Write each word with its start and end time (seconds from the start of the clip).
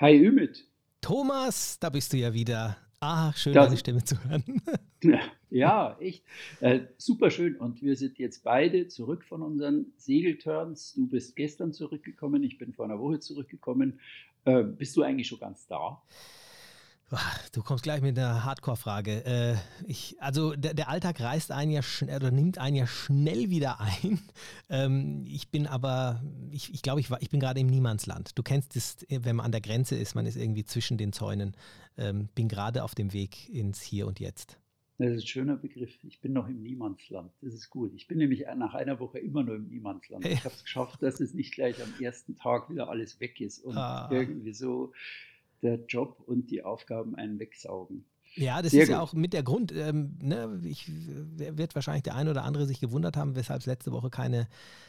Hi 0.00 0.16
Ümit. 0.16 0.66
Thomas, 1.02 1.78
da 1.78 1.90
bist 1.90 2.14
du 2.14 2.16
ja 2.16 2.32
wieder. 2.32 2.78
Ah, 3.00 3.34
schön, 3.34 3.52
das, 3.52 3.66
deine 3.66 3.76
Stimme 3.76 4.02
zu 4.02 4.16
hören. 4.24 4.62
ja, 5.50 5.94
echt. 6.00 6.24
Äh, 6.60 6.86
super 6.96 7.30
schön. 7.30 7.56
Und 7.56 7.82
wir 7.82 7.94
sind 7.96 8.18
jetzt 8.18 8.42
beide 8.42 8.88
zurück 8.88 9.26
von 9.26 9.42
unseren 9.42 9.92
Segelturns. 9.98 10.94
Du 10.94 11.06
bist 11.06 11.36
gestern 11.36 11.74
zurückgekommen, 11.74 12.42
ich 12.44 12.56
bin 12.56 12.72
vor 12.72 12.86
einer 12.86 12.98
Woche 12.98 13.20
zurückgekommen. 13.20 14.00
Äh, 14.46 14.62
bist 14.62 14.96
du 14.96 15.02
eigentlich 15.02 15.28
schon 15.28 15.38
ganz 15.38 15.66
da? 15.66 16.00
Du 17.52 17.62
kommst 17.62 17.82
gleich 17.82 18.02
mit 18.02 18.16
einer 18.18 18.44
Hardcore-Frage. 18.44 19.24
Äh, 19.24 19.56
also 20.18 20.54
der, 20.54 20.74
der, 20.74 20.88
Alltag 20.88 21.20
reißt 21.20 21.50
einen 21.50 21.72
ja 21.72 21.82
schnell 21.82 22.16
oder 22.16 22.30
nimmt 22.30 22.58
einen 22.58 22.76
ja 22.76 22.86
schnell 22.86 23.50
wieder 23.50 23.80
ein. 23.80 24.20
Ähm, 24.72 25.24
ich 25.26 25.48
bin 25.48 25.66
aber, 25.66 26.22
ich, 26.52 26.72
ich 26.72 26.82
glaube, 26.82 27.00
ich, 27.00 27.10
ich 27.18 27.28
bin 27.28 27.40
gerade 27.40 27.58
im 27.58 27.66
Niemandsland. 27.66 28.38
Du 28.38 28.42
kennst 28.44 28.76
es, 28.76 29.04
wenn 29.08 29.34
man 29.34 29.46
an 29.46 29.50
der 29.50 29.60
Grenze 29.60 29.96
ist, 29.96 30.14
man 30.14 30.26
ist 30.26 30.36
irgendwie 30.36 30.64
zwischen 30.64 30.96
den 30.96 31.12
Zäunen. 31.12 31.56
Ähm, 31.98 32.28
bin 32.36 32.46
gerade 32.46 32.84
auf 32.84 32.94
dem 32.94 33.12
Weg 33.12 33.48
ins 33.48 33.82
Hier 33.82 34.06
und 34.06 34.20
Jetzt. 34.20 34.60
Das 34.98 35.10
ist 35.10 35.22
ein 35.22 35.26
schöner 35.26 35.56
Begriff. 35.56 35.90
Ich 36.04 36.20
bin 36.20 36.34
noch 36.34 36.46
im 36.46 36.62
Niemandsland. 36.62 37.32
Das 37.40 37.52
ist 37.52 37.68
gut. 37.68 37.92
Ich 37.94 38.06
bin 38.06 38.18
nämlich 38.18 38.44
nach 38.56 38.74
einer 38.74 39.00
Woche 39.00 39.18
immer 39.18 39.42
nur 39.42 39.56
im 39.56 39.66
Niemandsland. 39.68 40.24
Ich 40.24 40.44
habe 40.44 40.54
es 40.54 40.62
geschafft, 40.62 41.02
dass 41.02 41.20
es 41.20 41.34
nicht 41.34 41.54
gleich 41.54 41.82
am 41.82 41.92
ersten 42.00 42.36
Tag 42.36 42.70
wieder 42.70 42.88
alles 42.88 43.18
weg 43.18 43.40
ist 43.40 43.58
und 43.64 43.76
ah. 43.76 44.08
irgendwie 44.12 44.52
so 44.52 44.92
der 45.62 45.84
Job 45.86 46.22
und 46.26 46.50
die 46.50 46.62
Aufgaben 46.62 47.14
einen 47.14 47.38
wegsaugen. 47.38 48.04
Ja, 48.36 48.62
das 48.62 48.70
Sehr 48.70 48.82
ist 48.82 48.88
gut. 48.88 48.94
ja 48.94 49.00
auch 49.00 49.12
mit 49.12 49.32
der 49.32 49.42
Grund. 49.42 49.72
Ähm, 49.72 50.16
ne, 50.22 50.60
ich 50.64 50.88
wird 50.88 51.74
wahrscheinlich 51.74 52.04
der 52.04 52.14
eine 52.14 52.30
oder 52.30 52.44
andere 52.44 52.66
sich 52.66 52.80
gewundert 52.80 53.16
haben, 53.16 53.34
weshalb 53.34 53.60
es 53.60 53.66
letzte 53.66 53.90
Woche 53.92 54.08
keine, 54.08 54.46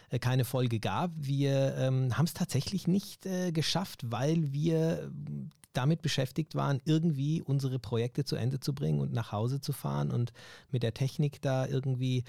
äh, 0.10 0.20
keine 0.20 0.46
Folge 0.46 0.80
gab. 0.80 1.12
Wir 1.16 1.76
ähm, 1.78 2.18
haben 2.18 2.26
es 2.26 2.34
tatsächlich 2.34 2.88
nicht 2.88 3.26
äh, 3.26 3.52
geschafft, 3.52 4.12
weil 4.12 4.54
wir 4.54 5.12
damit 5.74 6.02
beschäftigt 6.02 6.54
waren, 6.56 6.82
irgendwie 6.86 7.42
unsere 7.42 7.80
Projekte 7.80 8.26
zu 8.26 8.36
Ende 8.36 8.60
zu 8.60 8.76
bringen 8.76 9.00
und 9.00 9.14
nach 9.14 9.32
Hause 9.32 9.62
zu 9.62 9.74
fahren 9.74 10.12
und 10.12 10.34
mit 10.70 10.84
der 10.84 10.94
Technik 10.94 11.42
da 11.42 11.66
irgendwie 11.66 12.20
äh, 12.20 12.24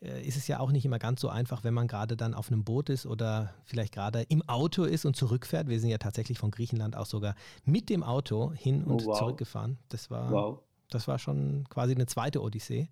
ist 0.00 0.36
es 0.36 0.48
ja 0.48 0.60
auch 0.60 0.72
nicht 0.72 0.84
immer 0.84 0.98
ganz 0.98 1.20
so 1.20 1.28
einfach, 1.28 1.62
wenn 1.62 1.74
man 1.74 1.86
gerade 1.86 2.16
dann 2.16 2.34
auf 2.34 2.50
einem 2.50 2.64
Boot 2.64 2.88
ist 2.88 3.06
oder 3.06 3.52
vielleicht 3.64 3.92
gerade 3.92 4.22
im 4.22 4.42
Auto 4.48 4.84
ist 4.84 5.04
und 5.04 5.14
zurückfährt. 5.14 5.68
Wir 5.68 5.78
sind 5.78 5.90
ja 5.90 5.98
tatsächlich 5.98 6.38
von 6.38 6.50
Griechenland 6.50 6.96
auch 6.96 7.06
sogar 7.06 7.34
mit 7.64 7.90
dem 7.90 8.02
Auto 8.02 8.52
hin 8.52 8.84
und 8.84 9.02
oh, 9.02 9.06
wow. 9.06 9.18
zurückgefahren. 9.18 9.78
Das 9.90 10.10
war, 10.10 10.30
wow. 10.30 10.58
das 10.88 11.06
war 11.06 11.18
schon 11.18 11.66
quasi 11.68 11.94
eine 11.94 12.06
zweite 12.06 12.40
Odyssee. 12.40 12.88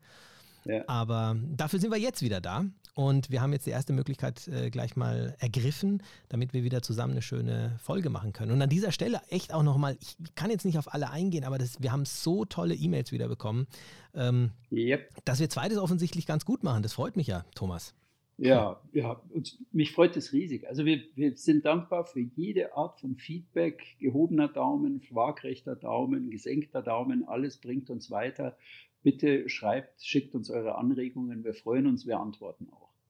Ja. 0.65 0.83
Aber 0.87 1.35
dafür 1.57 1.81
sind 1.81 1.91
wir 1.91 1.99
jetzt 1.99 2.21
wieder 2.21 2.43
da 2.43 2.65
und 2.99 3.31
wir 3.31 3.41
haben 3.41 3.53
jetzt 3.53 3.65
die 3.65 3.71
erste 3.71 3.93
Möglichkeit 3.93 4.49
äh, 4.49 4.71
gleich 4.71 4.97
mal 4.97 5.37
ergriffen, 5.39 6.03
damit 6.29 6.53
wir 6.53 6.65
wieder 6.65 6.83
zusammen 6.83 7.13
eine 7.13 7.23
schöne 7.23 7.79
Folge 7.81 8.11
machen 8.11 8.33
können. 8.33 8.51
Und 8.51 8.61
an 8.61 8.69
dieser 8.69 8.91
Stelle 8.91 9.21
echt 9.29 9.55
auch 9.55 9.63
nochmal, 9.63 9.97
ich 10.01 10.17
kann 10.35 10.51
jetzt 10.51 10.65
nicht 10.65 10.79
auf 10.79 10.93
alle 10.93 11.09
eingehen, 11.09 11.45
aber 11.45 11.59
das, 11.59 11.81
wir 11.81 11.93
haben 11.93 12.05
so 12.05 12.45
tolle 12.45 12.75
E-Mails 12.75 13.13
wieder 13.13 13.29
bekommen, 13.29 13.69
ähm, 14.17 14.51
yep. 14.73 15.11
dass 15.25 15.39
wir 15.39 15.49
zweites 15.49 15.79
offensichtlich 15.79 16.27
ganz 16.27 16.45
gut 16.45 16.65
machen. 16.65 16.83
Das 16.83 16.93
freut 16.93 17.17
mich 17.17 17.29
ja, 17.29 17.45
Thomas. 17.55 17.95
Ja, 18.37 18.81
ja, 18.93 19.23
und 19.31 19.57
mich 19.71 19.93
freut 19.93 20.17
es 20.17 20.33
riesig. 20.33 20.67
Also 20.67 20.85
wir, 20.85 21.01
wir 21.15 21.37
sind 21.37 21.67
dankbar 21.67 22.05
für 22.05 22.19
jede 22.21 22.75
Art 22.77 22.99
von 22.99 23.15
Feedback, 23.15 23.81
gehobener 24.01 24.49
Daumen, 24.49 25.03
waagrechter 25.11 25.77
Daumen, 25.77 26.31
gesenkter 26.31 26.83
Daumen, 26.83 27.29
alles 27.29 27.59
bringt 27.59 27.91
uns 27.91 28.11
weiter. 28.11 28.57
Bitte 29.05 29.49
schreibt, 29.49 30.03
schickt 30.03 30.35
uns 30.35 30.51
eure 30.51 30.75
Anregungen. 30.75 31.45
Wir 31.45 31.55
freuen 31.55 31.87
uns, 31.87 32.05
wir 32.05 32.19
antworten 32.19 32.67
auch. 32.73 32.88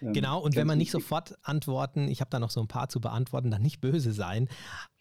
Ähm, 0.00 0.12
genau, 0.12 0.40
und 0.40 0.56
wenn 0.56 0.66
man 0.66 0.78
nicht 0.78 0.90
sofort 0.90 1.36
antworten, 1.42 2.08
ich 2.08 2.20
habe 2.20 2.30
da 2.30 2.38
noch 2.38 2.50
so 2.50 2.60
ein 2.60 2.68
paar 2.68 2.88
zu 2.88 3.00
beantworten, 3.00 3.50
dann 3.50 3.62
nicht 3.62 3.80
böse 3.80 4.12
sein. 4.12 4.48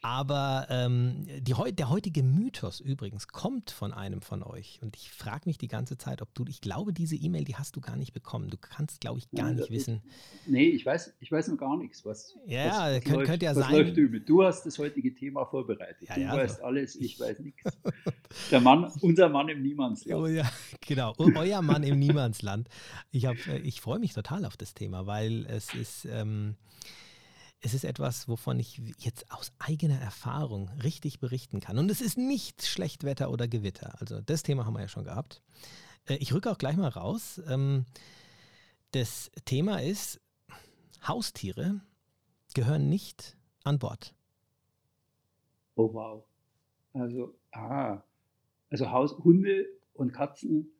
Aber 0.02 0.67
ähm, 0.69 1.25
die, 1.42 1.53
der 1.73 1.89
heutige 1.89 2.23
Mythos 2.23 2.80
übrigens 2.80 3.27
kommt 3.27 3.70
von 3.70 3.94
einem 3.94 4.22
von 4.22 4.44
euch. 4.44 4.80
Und 4.81 4.95
ich 4.95 5.11
frage 5.11 5.42
mich 5.45 5.58
die 5.58 5.67
ganze 5.67 5.97
Zeit, 5.97 6.22
ob 6.22 6.33
du, 6.33 6.45
ich 6.47 6.61
glaube, 6.61 6.94
diese 6.94 7.17
E-Mail, 7.17 7.44
die 7.44 7.58
hast 7.58 7.75
du 7.75 7.81
gar 7.81 7.97
nicht 7.97 8.14
bekommen. 8.14 8.49
Du 8.49 8.58
kannst, 8.58 9.02
glaube 9.02 9.20
ich, 9.20 9.30
gar 9.32 9.49
ja, 9.49 9.55
nicht 9.55 9.71
wissen. 9.71 10.02
Nee, 10.45 10.70
ich 10.70 10.86
weiß, 10.86 11.15
ich 11.20 11.32
weiß 11.32 11.49
noch 11.49 11.58
gar 11.58 11.76
nichts. 11.76 12.05
Was, 12.05 12.38
ja, 12.45 12.95
was, 12.95 13.04
könnt, 13.04 13.27
läuft, 13.27 13.43
ja 13.43 13.55
was 13.55 13.58
sein. 13.58 13.76
Läuft 13.76 13.98
über. 13.98 14.20
Du 14.20 14.43
hast 14.43 14.65
das 14.65 14.80
heutige 14.80 15.14
Thema 15.14 15.45
vorbereitet. 15.45 16.08
Ja, 16.08 16.15
du 16.15 16.21
ja, 16.21 16.38
weißt 16.38 16.59
so. 16.59 16.64
alles, 16.64 16.95
ich 16.95 17.20
weiß 17.20 17.39
nichts. 17.39 17.61
Der 18.52 18.61
Mann, 18.61 18.89
unser 19.02 19.27
Mann 19.27 19.49
im 19.49 19.61
Niemandsland. 19.61 20.21
Oh 20.21 20.27
ja, 20.27 20.49
genau. 20.82 21.14
Euer 21.17 21.61
Mann 21.61 21.83
im 21.83 21.99
Niemandsland. 21.99 22.70
Ich, 23.11 23.26
äh, 23.26 23.58
ich 23.64 23.82
freue 23.82 23.99
mich 23.99 24.14
total 24.14 24.45
auf 24.45 24.55
das 24.55 24.73
Thema, 24.73 24.89
weil 24.92 25.45
es 25.45 25.73
ist. 25.73 26.05
Ähm, 26.05 26.55
es 27.61 27.73
ist 27.73 27.83
etwas, 27.83 28.30
wovon 28.30 28.58
ich 28.58 28.82
jetzt 29.00 29.30
aus 29.32 29.52
eigener 29.60 30.00
Erfahrung 30.00 30.70
richtig 30.82 31.20
berichten 31.20 31.60
kann. 31.60 31.77
Und 31.77 31.92
es 31.92 32.00
ist 32.00 32.17
nicht 32.17 32.66
Schlechtwetter 32.66 33.32
oder 33.32 33.50
Gewitter. 33.50 34.00
Also 34.00 34.22
das 34.22 34.44
Thema 34.44 34.66
haben 34.66 34.76
wir 34.76 34.82
ja 34.82 34.88
schon 34.88 35.04
gehabt. 35.04 35.42
Äh, 36.05 36.16
ich 36.16 36.33
rücke 36.33 36.50
auch 36.50 36.58
gleich 36.58 36.77
mal 36.77 36.88
raus. 36.88 37.42
Ähm, 37.48 37.86
das 38.92 39.30
Thema 39.45 39.82
ist, 39.82 40.22
Haustiere 41.06 41.82
gehören 42.54 42.89
nicht 42.89 43.38
an 43.64 43.77
Bord. 43.77 44.16
Oh 45.76 45.94
wow. 45.94 46.23
Also, 46.94 47.36
ah, 47.52 48.02
also 48.70 48.89
Haus, 48.89 49.17
Hunde 49.17 49.67
und 49.94 50.11
Katzen, 50.14 50.71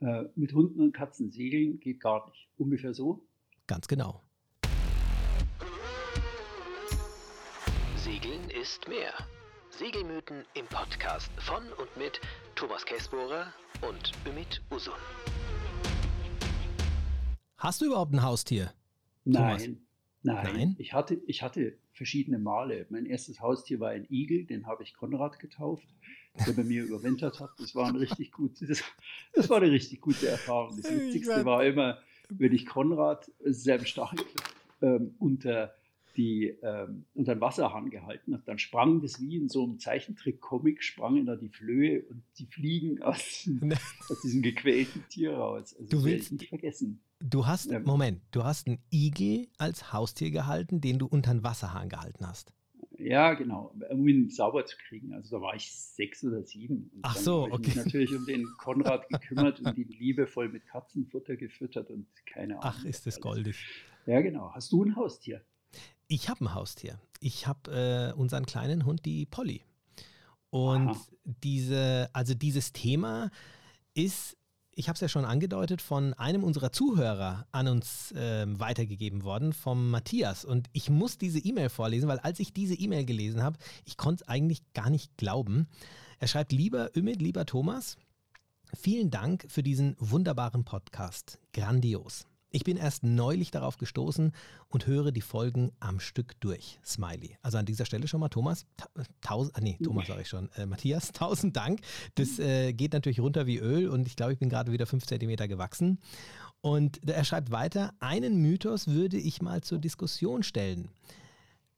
äh, 0.00 0.24
mit 0.34 0.52
Hunden 0.52 0.80
und 0.80 0.92
Katzen 0.92 1.30
segeln 1.30 1.78
geht 1.78 2.00
gar 2.00 2.26
nicht. 2.28 2.48
Ungefähr 2.56 2.94
so? 2.94 3.24
Ganz 3.72 3.88
genau. 3.88 4.20
Segeln 7.96 8.50
ist 8.50 8.86
mehr. 8.86 9.14
Segelmythen 9.70 10.44
im 10.52 10.66
Podcast 10.66 11.30
von 11.38 11.62
und 11.78 11.96
mit 11.96 12.20
Thomas 12.54 12.84
Käsbohrer 12.84 13.46
und 13.80 14.12
Ümit 14.28 14.60
Usun. 14.70 14.92
Hast 17.56 17.80
du 17.80 17.86
überhaupt 17.86 18.12
ein 18.12 18.22
Haustier? 18.22 18.74
Nein, 19.24 19.80
nein, 20.20 20.54
nein. 20.54 20.76
Ich, 20.78 20.92
hatte, 20.92 21.14
ich 21.26 21.42
hatte 21.42 21.78
verschiedene 21.94 22.38
Male. 22.38 22.84
Mein 22.90 23.06
erstes 23.06 23.40
Haustier 23.40 23.80
war 23.80 23.88
ein 23.88 24.06
Igel, 24.10 24.44
den 24.44 24.66
habe 24.66 24.82
ich 24.82 24.92
Konrad 24.92 25.38
getauft, 25.38 25.88
der 26.46 26.52
bei 26.52 26.64
mir 26.64 26.84
überwintert 26.84 27.40
hat. 27.40 27.52
Das 27.56 27.74
war, 27.74 27.88
ein 27.88 27.96
richtig 27.96 28.32
gutes, 28.32 28.82
das 29.32 29.48
war 29.48 29.62
eine 29.62 29.70
richtig 29.70 30.02
gute 30.02 30.28
Erfahrung. 30.28 30.76
Das 30.76 30.92
Witzigste 30.92 31.46
war 31.46 31.64
immer, 31.64 32.02
wenn 32.38 32.52
ich 32.52 32.66
Konrad, 32.66 33.30
sehr 33.44 33.78
im 33.78 33.84
Stachel, 33.84 34.20
ähm, 34.80 35.14
unter 35.18 35.74
die 36.16 36.48
ähm, 36.62 37.06
unter 37.14 37.34
den 37.34 37.40
Wasserhahn 37.40 37.90
gehalten 37.90 38.34
hat. 38.34 38.46
Dann 38.46 38.58
sprang 38.58 39.00
das 39.00 39.20
wie 39.20 39.36
in 39.36 39.48
so 39.48 39.64
einem 39.64 39.78
Zeichentrick-Comic, 39.78 40.82
sprangen 40.82 41.26
da 41.26 41.36
die 41.36 41.48
Flöhe 41.48 42.02
und 42.02 42.22
die 42.38 42.46
Fliegen 42.46 43.02
aus, 43.02 43.48
aus 44.08 44.20
diesem 44.20 44.42
gequälten 44.42 45.04
Tier 45.08 45.34
raus. 45.34 45.74
Also 45.78 45.88
du 45.90 46.04
willst 46.04 46.32
nicht 46.32 46.48
vergessen. 46.48 47.02
Du 47.20 47.46
hast, 47.46 47.70
ähm, 47.70 47.84
Moment, 47.84 48.20
du 48.32 48.44
hast 48.44 48.66
einen 48.66 48.82
Igel 48.90 49.48
als 49.56 49.92
Haustier 49.92 50.30
gehalten, 50.30 50.80
den 50.80 50.98
du 50.98 51.06
unter 51.06 51.32
den 51.32 51.44
Wasserhahn 51.44 51.88
gehalten 51.88 52.26
hast. 52.26 52.52
Ja, 53.02 53.34
genau, 53.34 53.74
um 53.90 54.06
ihn 54.06 54.30
sauber 54.30 54.64
zu 54.64 54.76
kriegen. 54.76 55.12
Also 55.12 55.36
da 55.36 55.42
war 55.42 55.54
ich 55.54 55.72
sechs 55.72 56.24
oder 56.24 56.42
sieben. 56.42 56.90
Und 56.94 57.00
Ach 57.02 57.16
so, 57.16 57.48
okay. 57.50 57.70
Ich 57.70 57.76
mich 57.76 57.84
natürlich 57.84 58.14
um 58.14 58.26
den 58.26 58.46
Konrad 58.58 59.08
gekümmert 59.08 59.60
und 59.60 59.76
ihn 59.76 59.88
liebevoll 59.98 60.48
mit 60.48 60.66
Katzenfutter 60.66 61.36
gefüttert 61.36 61.90
und 61.90 62.06
keine 62.26 62.58
Ahnung. 62.58 62.64
Ach, 62.64 62.84
ist 62.84 63.06
das 63.06 63.20
goldig. 63.20 63.64
Ja, 64.06 64.20
genau. 64.20 64.52
Hast 64.54 64.72
du 64.72 64.84
ein 64.84 64.96
Haustier? 64.96 65.42
Ich 66.06 66.28
habe 66.28 66.44
ein 66.44 66.54
Haustier. 66.54 67.00
Ich 67.20 67.46
habe 67.46 68.12
äh, 68.14 68.18
unseren 68.18 68.46
kleinen 68.46 68.84
Hund, 68.84 69.04
die 69.04 69.26
Polly. 69.26 69.62
Und 70.50 70.88
Aha. 70.88 71.06
diese, 71.24 72.10
also 72.12 72.34
dieses 72.34 72.72
Thema 72.72 73.30
ist, 73.94 74.36
ich 74.74 74.88
habe 74.88 74.94
es 74.94 75.00
ja 75.00 75.08
schon 75.08 75.24
angedeutet, 75.24 75.82
von 75.82 76.14
einem 76.14 76.44
unserer 76.44 76.72
Zuhörer 76.72 77.46
an 77.52 77.68
uns 77.68 78.12
äh, 78.12 78.46
weitergegeben 78.48 79.22
worden, 79.24 79.52
vom 79.52 79.90
Matthias. 79.90 80.44
Und 80.44 80.68
ich 80.72 80.90
muss 80.90 81.18
diese 81.18 81.38
E-Mail 81.38 81.68
vorlesen, 81.68 82.08
weil 82.08 82.18
als 82.20 82.40
ich 82.40 82.52
diese 82.52 82.74
E-Mail 82.74 83.04
gelesen 83.04 83.42
habe, 83.42 83.58
ich 83.84 83.96
konnte 83.96 84.24
es 84.24 84.28
eigentlich 84.28 84.62
gar 84.72 84.90
nicht 84.90 85.16
glauben. 85.16 85.68
Er 86.18 86.28
schreibt, 86.28 86.52
lieber 86.52 86.90
Ümit, 86.96 87.20
lieber 87.20 87.44
Thomas, 87.46 87.96
vielen 88.74 89.10
Dank 89.10 89.44
für 89.48 89.62
diesen 89.62 89.96
wunderbaren 89.98 90.64
Podcast. 90.64 91.38
Grandios. 91.52 92.26
Ich 92.54 92.64
bin 92.64 92.76
erst 92.76 93.02
neulich 93.02 93.50
darauf 93.50 93.78
gestoßen 93.78 94.32
und 94.68 94.86
höre 94.86 95.10
die 95.10 95.22
Folgen 95.22 95.72
am 95.80 96.00
Stück 96.00 96.38
durch. 96.40 96.78
Smiley. 96.84 97.38
Also 97.40 97.56
an 97.56 97.64
dieser 97.64 97.86
Stelle 97.86 98.06
schon 98.06 98.20
mal 98.20 98.28
Thomas, 98.28 98.66
tausend, 99.22 99.56
ah 99.56 99.60
nee, 99.62 99.78
Thomas 99.82 100.06
sage 100.06 100.20
ich 100.20 100.28
schon, 100.28 100.50
äh, 100.56 100.66
Matthias, 100.66 101.08
tausend 101.12 101.56
Dank. 101.56 101.80
Das 102.14 102.38
äh, 102.38 102.74
geht 102.74 102.92
natürlich 102.92 103.20
runter 103.20 103.46
wie 103.46 103.56
Öl 103.56 103.88
und 103.88 104.06
ich 104.06 104.16
glaube, 104.16 104.34
ich 104.34 104.38
bin 104.38 104.50
gerade 104.50 104.70
wieder 104.70 104.86
fünf 104.86 105.06
Zentimeter 105.06 105.48
gewachsen. 105.48 105.98
Und 106.60 107.08
er 107.08 107.24
schreibt 107.24 107.50
weiter, 107.50 107.94
einen 108.00 108.36
Mythos 108.36 108.86
würde 108.86 109.16
ich 109.16 109.40
mal 109.40 109.62
zur 109.62 109.78
Diskussion 109.78 110.42
stellen. 110.42 110.88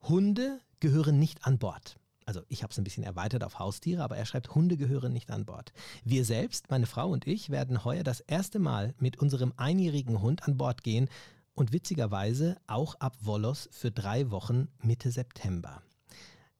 Hunde 0.03 0.61
gehören 0.81 1.21
nicht 1.21 1.47
an 1.47 1.59
Bord 1.59 1.97
also 2.27 2.43
ich 2.49 2.63
habe 2.63 2.71
es 2.71 2.79
ein 2.79 2.85
bisschen 2.85 3.05
erweitert 3.05 3.45
auf 3.45 3.59
Haustiere, 3.59 4.03
aber 4.03 4.17
er 4.17 4.27
schreibt, 4.27 4.55
Hunde 4.55 4.77
gehören 4.77 5.13
nicht 5.13 5.31
an 5.31 5.45
Bord. 5.45 5.73
Wir 6.05 6.25
selbst, 6.25 6.71
meine 6.71 6.87
Frau 6.87 7.11
und 7.11 7.27
ich, 7.27 7.51
werden 7.51 7.85
heuer 7.85 8.03
das 8.03 8.21
erste 8.21 8.59
Mal 8.59 8.95
mit 8.99 9.19
unserem 9.19 9.53
einjährigen 9.57 10.21
Hund 10.23 10.43
an 10.45 10.57
Bord 10.57 10.83
gehen 10.83 11.09
und 11.55 11.73
witzigerweise 11.73 12.57
auch 12.67 12.95
ab 12.97 13.17
Volos 13.21 13.69
für 13.73 13.91
drei 13.91 14.31
Wochen 14.31 14.69
Mitte 14.83 15.11
September. 15.11 15.83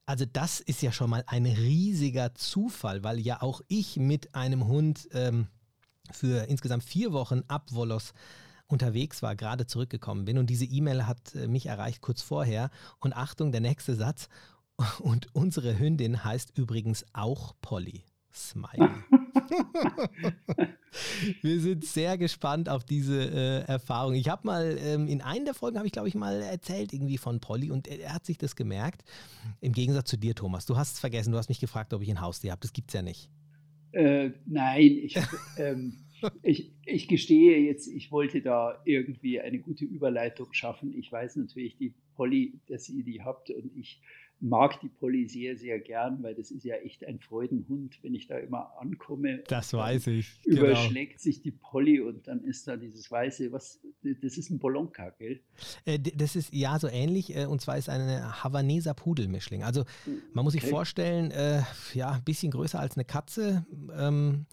also 0.05 0.25
das 0.25 0.59
ist 0.59 0.81
ja 0.81 0.91
schon 0.91 1.09
mal 1.09 1.23
ein 1.27 1.45
riesiger 1.45 2.35
Zufall, 2.35 3.03
weil 3.03 3.19
ja 3.19 3.41
auch 3.41 3.61
ich 3.67 3.97
mit 3.97 4.35
einem 4.35 4.67
Hund 4.67 5.09
ähm, 5.13 5.47
für 6.11 6.47
insgesamt 6.47 6.83
vier 6.83 7.11
Wochen 7.11 7.41
ab 7.47 7.69
Wolos 7.71 8.13
unterwegs 8.67 9.21
war, 9.21 9.35
gerade 9.35 9.67
zurückgekommen 9.67 10.25
bin. 10.25 10.37
Und 10.37 10.49
diese 10.49 10.65
E-Mail 10.65 11.05
hat 11.07 11.35
äh, 11.35 11.47
mich 11.47 11.67
erreicht 11.67 12.01
kurz 12.01 12.21
vorher. 12.21 12.69
Und 12.99 13.15
Achtung, 13.15 13.51
der 13.51 13.61
nächste 13.61 13.95
Satz. 13.95 14.27
Und 14.99 15.33
unsere 15.33 15.79
Hündin 15.79 16.23
heißt 16.23 16.57
übrigens 16.57 17.05
auch 17.13 17.55
Polly. 17.61 18.03
Smiley. 18.33 18.89
Wir 21.41 21.59
sind 21.59 21.85
sehr 21.85 22.17
gespannt 22.17 22.67
auf 22.69 22.83
diese 22.83 23.29
äh, 23.31 23.61
Erfahrung. 23.65 24.15
Ich 24.15 24.27
habe 24.29 24.45
mal 24.45 24.77
ähm, 24.79 25.07
in 25.07 25.21
einer 25.21 25.45
der 25.45 25.53
Folgen 25.53 25.77
habe 25.77 25.87
ich 25.87 25.93
glaube 25.93 26.09
ich 26.09 26.15
mal 26.15 26.41
erzählt 26.41 26.91
irgendwie 26.93 27.17
von 27.17 27.39
Polly 27.39 27.71
und 27.71 27.87
er, 27.87 27.99
er, 27.99 28.13
hat 28.13 28.25
sich 28.25 28.37
das 28.37 28.57
gemerkt. 28.57 29.03
Im 29.61 29.71
Gegensatz 29.71 30.09
zu 30.09 30.17
dir, 30.17 30.35
Thomas. 30.35 30.65
Du 30.65 30.75
hast 30.75 30.93
es 30.93 30.99
vergessen. 30.99 31.31
Du 31.31 31.37
hast 31.37 31.47
mich 31.49 31.59
gefragt, 31.61 31.93
ob 31.93 32.01
ich 32.01 32.09
ein 32.09 32.19
Haustier 32.21 32.51
habe. 32.51 32.61
Das 32.61 32.73
gibt 32.73 32.89
es 32.89 32.93
ja 32.93 33.01
nicht. 33.01 33.29
Äh, 33.93 34.31
nein, 34.45 34.91
ich, 34.91 35.17
ähm, 35.57 36.05
ich, 36.41 36.73
ich 36.85 37.07
gestehe 37.07 37.59
jetzt, 37.59 37.87
ich 37.87 38.11
wollte 38.11 38.41
da 38.41 38.81
irgendwie 38.83 39.39
eine 39.39 39.59
gute 39.59 39.85
Überleitung 39.85 40.51
schaffen. 40.51 40.93
Ich 40.97 41.09
weiß 41.11 41.37
natürlich, 41.37 41.77
die 41.77 41.93
Polly, 42.15 42.59
dass 42.67 42.89
ihr 42.89 43.03
die 43.03 43.21
habt 43.21 43.49
und 43.51 43.71
ich 43.77 44.01
mag 44.39 44.79
die 44.81 44.89
Polly 44.89 45.27
sehr, 45.27 45.57
sehr 45.57 45.79
gern, 45.79 46.21
weil 46.21 46.35
das 46.35 46.51
ist 46.51 46.63
ja 46.63 46.75
echt 46.75 47.05
ein 47.05 47.19
Freudenhund, 47.19 47.99
wenn 48.03 48.13
ich 48.13 48.27
da 48.27 48.37
immer 48.37 48.71
ankomme. 48.79 49.43
Das 49.47 49.73
weiß 49.73 50.07
ich. 50.07 50.41
Genau. 50.43 50.61
Überschlägt 50.65 51.13
genau. 51.13 51.21
sich 51.21 51.41
die 51.41 51.51
Polly 51.51 51.99
und 51.99 52.27
dann 52.27 52.43
ist 52.43 52.67
da 52.67 52.77
dieses 52.77 53.09
weiße, 53.09 53.51
was, 53.51 53.79
das 54.03 54.37
ist 54.37 54.49
ein 54.49 54.59
Bolonka, 54.59 55.09
gell? 55.11 55.41
Äh, 55.85 55.99
das 55.99 56.35
ist 56.35 56.53
ja 56.53 56.77
so 56.79 56.87
ähnlich 56.87 57.35
äh, 57.35 57.45
und 57.45 57.61
zwar 57.61 57.77
ist 57.77 57.89
eine 57.89 58.43
Havaneser 58.43 58.93
Pudelmischling. 58.93 59.63
Also 59.63 59.85
man 60.33 60.43
muss 60.43 60.53
sich 60.53 60.63
okay. 60.63 60.71
vorstellen, 60.71 61.31
äh, 61.31 61.61
ja, 61.93 62.11
ein 62.11 62.23
bisschen 62.23 62.51
größer 62.51 62.79
als 62.79 62.95
eine 62.95 63.05
Katze. 63.05 63.65
Ähm, 63.97 64.45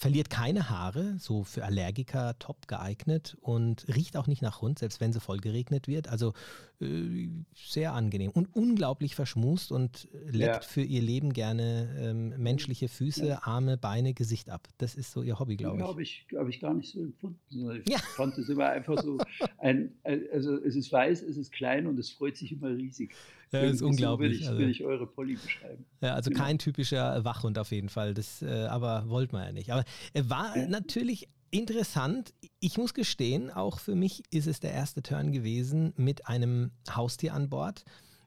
verliert 0.00 0.30
keine 0.30 0.70
Haare, 0.70 1.16
so 1.18 1.44
für 1.44 1.62
Allergiker 1.62 2.34
top 2.38 2.66
geeignet 2.68 3.36
und 3.42 3.86
riecht 3.94 4.16
auch 4.16 4.28
nicht 4.28 4.40
nach 4.40 4.62
Hund, 4.62 4.78
selbst 4.78 4.98
wenn 4.98 5.12
sie 5.12 5.20
voll 5.20 5.36
geregnet 5.36 5.88
wird. 5.88 6.08
Also 6.08 6.32
äh, 6.80 7.28
sehr 7.54 7.92
angenehm 7.92 8.30
und 8.30 8.48
unglaublich 8.56 9.14
verschmust 9.14 9.70
und 9.70 10.08
leckt 10.24 10.54
ja. 10.54 10.60
für 10.62 10.80
ihr 10.80 11.02
Leben 11.02 11.34
gerne 11.34 11.94
ähm, 12.00 12.42
menschliche 12.42 12.88
Füße, 12.88 13.26
ja. 13.26 13.42
Arme, 13.42 13.76
Beine, 13.76 14.14
Gesicht 14.14 14.48
ab. 14.48 14.68
Das 14.78 14.94
ist 14.94 15.12
so 15.12 15.22
ihr 15.22 15.38
Hobby, 15.38 15.58
glaube 15.58 15.76
ich. 15.76 15.84
Habe 15.84 16.02
ich, 16.02 16.26
hab 16.34 16.48
ich 16.48 16.60
gar 16.60 16.72
nicht 16.72 16.90
so 16.90 17.02
empfunden. 17.02 17.82
Ich 17.84 17.92
ja. 17.92 17.98
fand 17.98 18.38
es 18.38 18.48
immer 18.48 18.70
einfach 18.70 19.02
so 19.02 19.18
ein, 19.58 19.92
also 20.32 20.56
es 20.64 20.76
ist 20.76 20.90
weiß, 20.90 21.20
es 21.20 21.36
ist 21.36 21.52
klein 21.52 21.86
und 21.86 21.98
es 21.98 22.08
freut 22.08 22.38
sich 22.38 22.52
immer 22.52 22.70
riesig. 22.70 23.14
Ja, 23.52 23.62
das 23.62 23.72
ist 23.76 23.82
unglaublich. 23.82 24.44
So 24.44 24.52
will, 24.52 24.52
ich, 24.52 24.58
will 24.58 24.70
ich 24.70 24.84
eure 24.84 25.06
Polly 25.06 25.34
beschreiben. 25.34 25.84
Ja, 26.00 26.14
also 26.14 26.30
genau. 26.30 26.44
kein 26.44 26.58
typischer 26.58 27.24
Wachhund 27.24 27.58
auf 27.58 27.72
jeden 27.72 27.88
Fall. 27.88 28.14
Das, 28.14 28.42
äh, 28.42 28.66
aber 28.66 29.08
wollte 29.08 29.34
man 29.34 29.44
ja 29.44 29.52
nicht. 29.52 29.72
Aber 29.72 29.84
äh, 30.12 30.22
war 30.26 30.56
ja. 30.56 30.68
natürlich 30.68 31.28
interessant. 31.50 32.32
Ich 32.60 32.78
muss 32.78 32.94
gestehen, 32.94 33.50
auch 33.50 33.80
für 33.80 33.96
mich 33.96 34.22
ist 34.30 34.46
es 34.46 34.60
der 34.60 34.72
erste 34.72 35.02
Turn 35.02 35.32
gewesen 35.32 35.92
mit 35.96 36.28
einem 36.28 36.70
Haustier 36.94 37.34
an 37.34 37.50
Bord, 37.50 37.84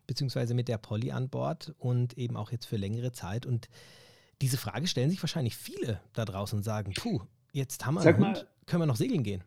beziehungsweise 0.08 0.54
mit 0.54 0.68
der 0.68 0.78
Polly 0.78 1.12
an 1.12 1.30
Bord 1.30 1.74
und 1.78 2.18
eben 2.18 2.36
auch 2.36 2.52
jetzt 2.52 2.66
für 2.66 2.78
längere 2.78 3.14
Zeit. 3.14 3.46
Und 3.46 3.69
diese 4.42 4.58
Frage 4.58 4.88
stellen 4.88 5.10
sich 5.10 5.24
wahrscheinlich 5.24 5.56
viele 5.56 6.02
da 6.14 6.26
draußen 6.26 6.58
und 6.58 6.64
sagen: 6.64 6.94
Puh, 6.96 7.22
jetzt 7.54 7.86
haben 7.86 7.96
wir 7.96 8.02
einen 8.02 8.26
Hund, 8.26 8.48
können 8.66 8.81
wir 8.81 8.88
noch 8.88 8.98
segeln 8.98 9.24
gehen? 9.24 9.44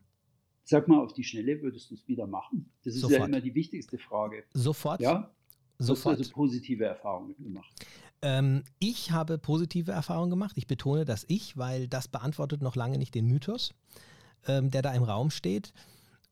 Sag 0.63 0.89
mal, 0.89 1.01
auf 1.01 1.13
die 1.13 1.23
Schnelle 1.23 1.61
würdest 1.61 1.91
du 1.91 1.95
es 1.95 2.07
wieder 2.09 2.27
machen? 2.27 2.69
Das 2.83 2.93
ist 2.93 3.01
Sofort. 3.01 3.19
ja 3.19 3.25
immer 3.25 3.39
die 3.39 3.55
wichtigste 3.55 3.97
Frage. 3.97 4.43
Sofort? 4.53 4.99
Ja. 4.99 5.31
Sofort. 5.79 6.19
Hast 6.19 6.31
du 6.31 6.33
also 6.33 6.33
positive 6.33 6.85
Erfahrungen 6.85 7.35
gemacht? 7.37 7.73
Ähm, 8.21 8.63
ich 8.79 9.11
habe 9.11 9.37
positive 9.37 9.91
Erfahrungen 9.91 10.31
gemacht. 10.31 10.57
Ich 10.57 10.67
betone 10.67 11.05
das 11.05 11.25
ich, 11.27 11.57
weil 11.57 11.87
das 11.87 12.07
beantwortet 12.07 12.61
noch 12.61 12.75
lange 12.75 12.97
nicht 12.97 13.13
den 13.13 13.27
Mythos, 13.27 13.73
ähm, 14.47 14.71
der 14.71 14.81
da 14.81 14.93
im 14.93 15.03
Raum 15.03 15.29
steht. 15.29 15.73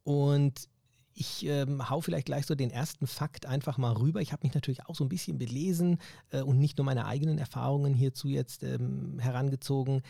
Und 0.03 0.67
ich 1.13 1.45
ähm, 1.45 1.89
hau 1.89 2.01
vielleicht 2.01 2.25
gleich 2.25 2.45
so 2.45 2.55
den 2.55 2.71
ersten 2.71 3.07
Fakt 3.07 3.45
einfach 3.45 3.77
mal 3.77 3.93
rüber. 3.93 4.21
Ich 4.21 4.33
habe 4.33 4.43
mich 4.43 4.53
natürlich 4.53 4.85
auch 4.85 4.95
so 4.95 5.05
ein 5.05 5.09
bisschen 5.09 5.37
belesen 5.37 5.99
äh, 6.31 6.41
und 6.41 6.59
nicht 6.59 6.77
nur 6.77 6.85
meine 6.85 7.05
eigenen 7.05 7.37
Erfahrungen 7.37 7.93
hierzu 7.93 8.27
jetzt 8.27 8.63
ähm, 8.63 9.19
herangezogen. 9.19 10.01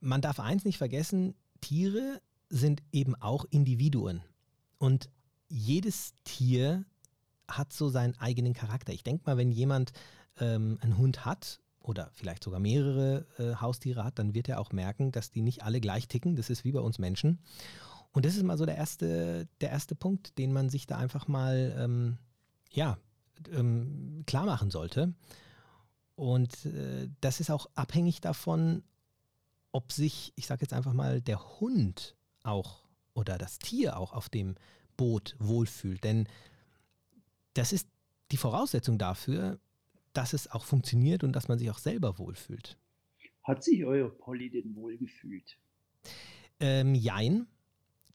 Man 0.00 0.20
darf 0.20 0.40
eins 0.40 0.64
nicht 0.64 0.78
vergessen, 0.78 1.34
Tiere 1.60 2.20
sind 2.50 2.82
eben 2.92 3.14
auch 3.14 3.46
Individuen. 3.50 4.22
Und 4.78 5.08
jedes 5.48 6.12
Tier 6.24 6.84
hat 7.58 7.72
so 7.72 7.88
seinen 7.88 8.18
eigenen 8.18 8.54
Charakter. 8.54 8.92
Ich 8.92 9.04
denke 9.04 9.24
mal, 9.26 9.36
wenn 9.36 9.50
jemand 9.50 9.92
ähm, 10.40 10.78
einen 10.82 10.98
Hund 10.98 11.24
hat 11.24 11.60
oder 11.80 12.10
vielleicht 12.12 12.44
sogar 12.44 12.60
mehrere 12.60 13.26
äh, 13.38 13.54
Haustiere 13.60 14.04
hat, 14.04 14.18
dann 14.18 14.34
wird 14.34 14.48
er 14.48 14.60
auch 14.60 14.72
merken, 14.72 15.12
dass 15.12 15.30
die 15.30 15.42
nicht 15.42 15.62
alle 15.62 15.80
gleich 15.80 16.08
ticken. 16.08 16.36
Das 16.36 16.50
ist 16.50 16.64
wie 16.64 16.72
bei 16.72 16.80
uns 16.80 16.98
Menschen. 16.98 17.38
Und 18.12 18.26
das 18.26 18.36
ist 18.36 18.42
mal 18.42 18.58
so 18.58 18.66
der 18.66 18.76
erste, 18.76 19.48
der 19.60 19.70
erste 19.70 19.94
Punkt, 19.94 20.38
den 20.38 20.52
man 20.52 20.68
sich 20.68 20.86
da 20.86 20.98
einfach 20.98 21.28
mal 21.28 21.74
ähm, 21.78 22.18
ja, 22.70 22.98
ähm, 23.50 24.22
klar 24.26 24.46
machen 24.46 24.70
sollte. 24.70 25.14
Und 26.14 26.66
äh, 26.66 27.08
das 27.20 27.40
ist 27.40 27.50
auch 27.50 27.66
abhängig 27.74 28.20
davon, 28.20 28.82
ob 29.72 29.92
sich, 29.92 30.32
ich 30.36 30.46
sage 30.46 30.62
jetzt 30.62 30.74
einfach 30.74 30.92
mal, 30.92 31.20
der 31.20 31.60
Hund 31.60 32.14
auch 32.42 32.82
oder 33.14 33.38
das 33.38 33.58
Tier 33.58 33.98
auch 33.98 34.12
auf 34.12 34.28
dem 34.28 34.54
Boot 34.96 35.34
wohlfühlt. 35.38 36.04
Denn 36.04 36.28
das 37.54 37.72
ist 37.72 37.88
die 38.30 38.36
Voraussetzung 38.36 38.98
dafür, 38.98 39.58
dass 40.12 40.32
es 40.32 40.50
auch 40.50 40.64
funktioniert 40.64 41.24
und 41.24 41.32
dass 41.32 41.48
man 41.48 41.58
sich 41.58 41.70
auch 41.70 41.78
selber 41.78 42.18
wohlfühlt. 42.18 42.78
Hat 43.42 43.62
sich 43.64 43.84
euer 43.84 44.08
Polly 44.08 44.50
denn 44.50 44.74
wohlgefühlt? 44.74 45.58
Ähm, 46.60 46.94
jein. 46.94 47.46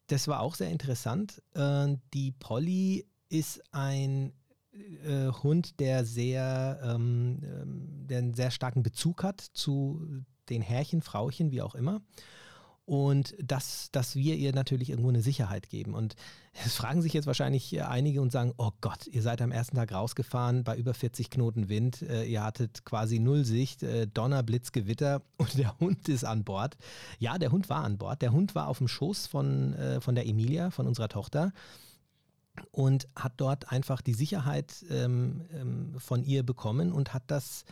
Das 0.07 0.27
war 0.27 0.39
auch 0.39 0.55
sehr 0.55 0.69
interessant. 0.69 1.41
Äh, 1.53 1.95
die 2.13 2.31
Polly 2.31 3.05
ist 3.29 3.61
ein 3.73 4.31
äh, 4.71 5.27
Hund, 5.43 5.79
der 5.79 6.05
sehr, 6.05 6.79
ähm, 6.83 7.41
ähm, 7.43 8.07
der 8.07 8.19
einen 8.19 8.33
sehr 8.33 8.51
starken 8.51 8.83
Bezug 8.83 9.23
hat 9.23 9.41
zu 9.41 10.23
den 10.49 10.61
Herrchen, 10.61 11.01
Frauchen, 11.01 11.51
wie 11.51 11.61
auch 11.61 11.75
immer 11.75 12.01
und 12.87 13.35
dass, 13.43 13.91
dass 13.91 14.15
wir 14.15 14.35
ihr 14.35 14.53
natürlich 14.53 14.89
irgendwo 14.89 15.09
eine 15.09 15.21
Sicherheit 15.21 15.69
geben. 15.69 15.93
Und 15.93 16.15
es 16.65 16.75
fragen 16.75 17.01
sich 17.01 17.11
jetzt 17.11 17.27
wahrscheinlich 17.27 17.83
einige 17.83 18.21
und 18.21 18.31
sagen, 18.31 18.53
oh 18.57 18.71
Gott, 18.79 19.07
ihr 19.07 19.21
seid 19.21 19.41
am 19.41 19.51
ersten 19.51 19.75
Tag 19.75 19.91
rausgefahren 19.91 20.63
bei 20.63 20.77
über 20.77 20.93
40 20.93 21.29
Knoten 21.29 21.67
Wind, 21.67 22.01
äh, 22.01 22.23
ihr 22.23 22.43
hattet 22.43 22.85
quasi 22.85 23.19
null 23.19 23.43
Sicht, 23.43 23.83
äh, 23.83 24.07
Donner, 24.07 24.41
Blitz, 24.41 24.71
Gewitter 24.71 25.21
und 25.37 25.57
der 25.57 25.77
Hund 25.79 26.07
ist 26.07 26.23
an 26.23 26.45
Bord. 26.45 26.77
Ja, 27.19 27.37
der 27.37 27.51
Hund 27.51 27.69
war 27.69 27.83
an 27.83 27.97
Bord. 27.97 28.21
Der 28.21 28.31
Hund 28.31 28.55
war 28.55 28.69
auf 28.69 28.77
dem 28.77 28.87
Schoß 28.87 29.27
von, 29.27 29.73
äh, 29.73 29.99
von 29.99 30.15
der 30.15 30.25
Emilia, 30.25 30.71
von 30.71 30.87
unserer 30.87 31.09
Tochter 31.09 31.51
und 32.71 33.09
hat 33.17 33.33
dort 33.35 33.69
einfach 33.69 34.01
die 34.01 34.13
Sicherheit 34.13 34.85
ähm, 34.89 35.41
ähm, 35.53 35.95
von 35.99 36.23
ihr 36.23 36.43
bekommen 36.43 36.93
und 36.93 37.13
hat 37.13 37.23
das 37.27 37.65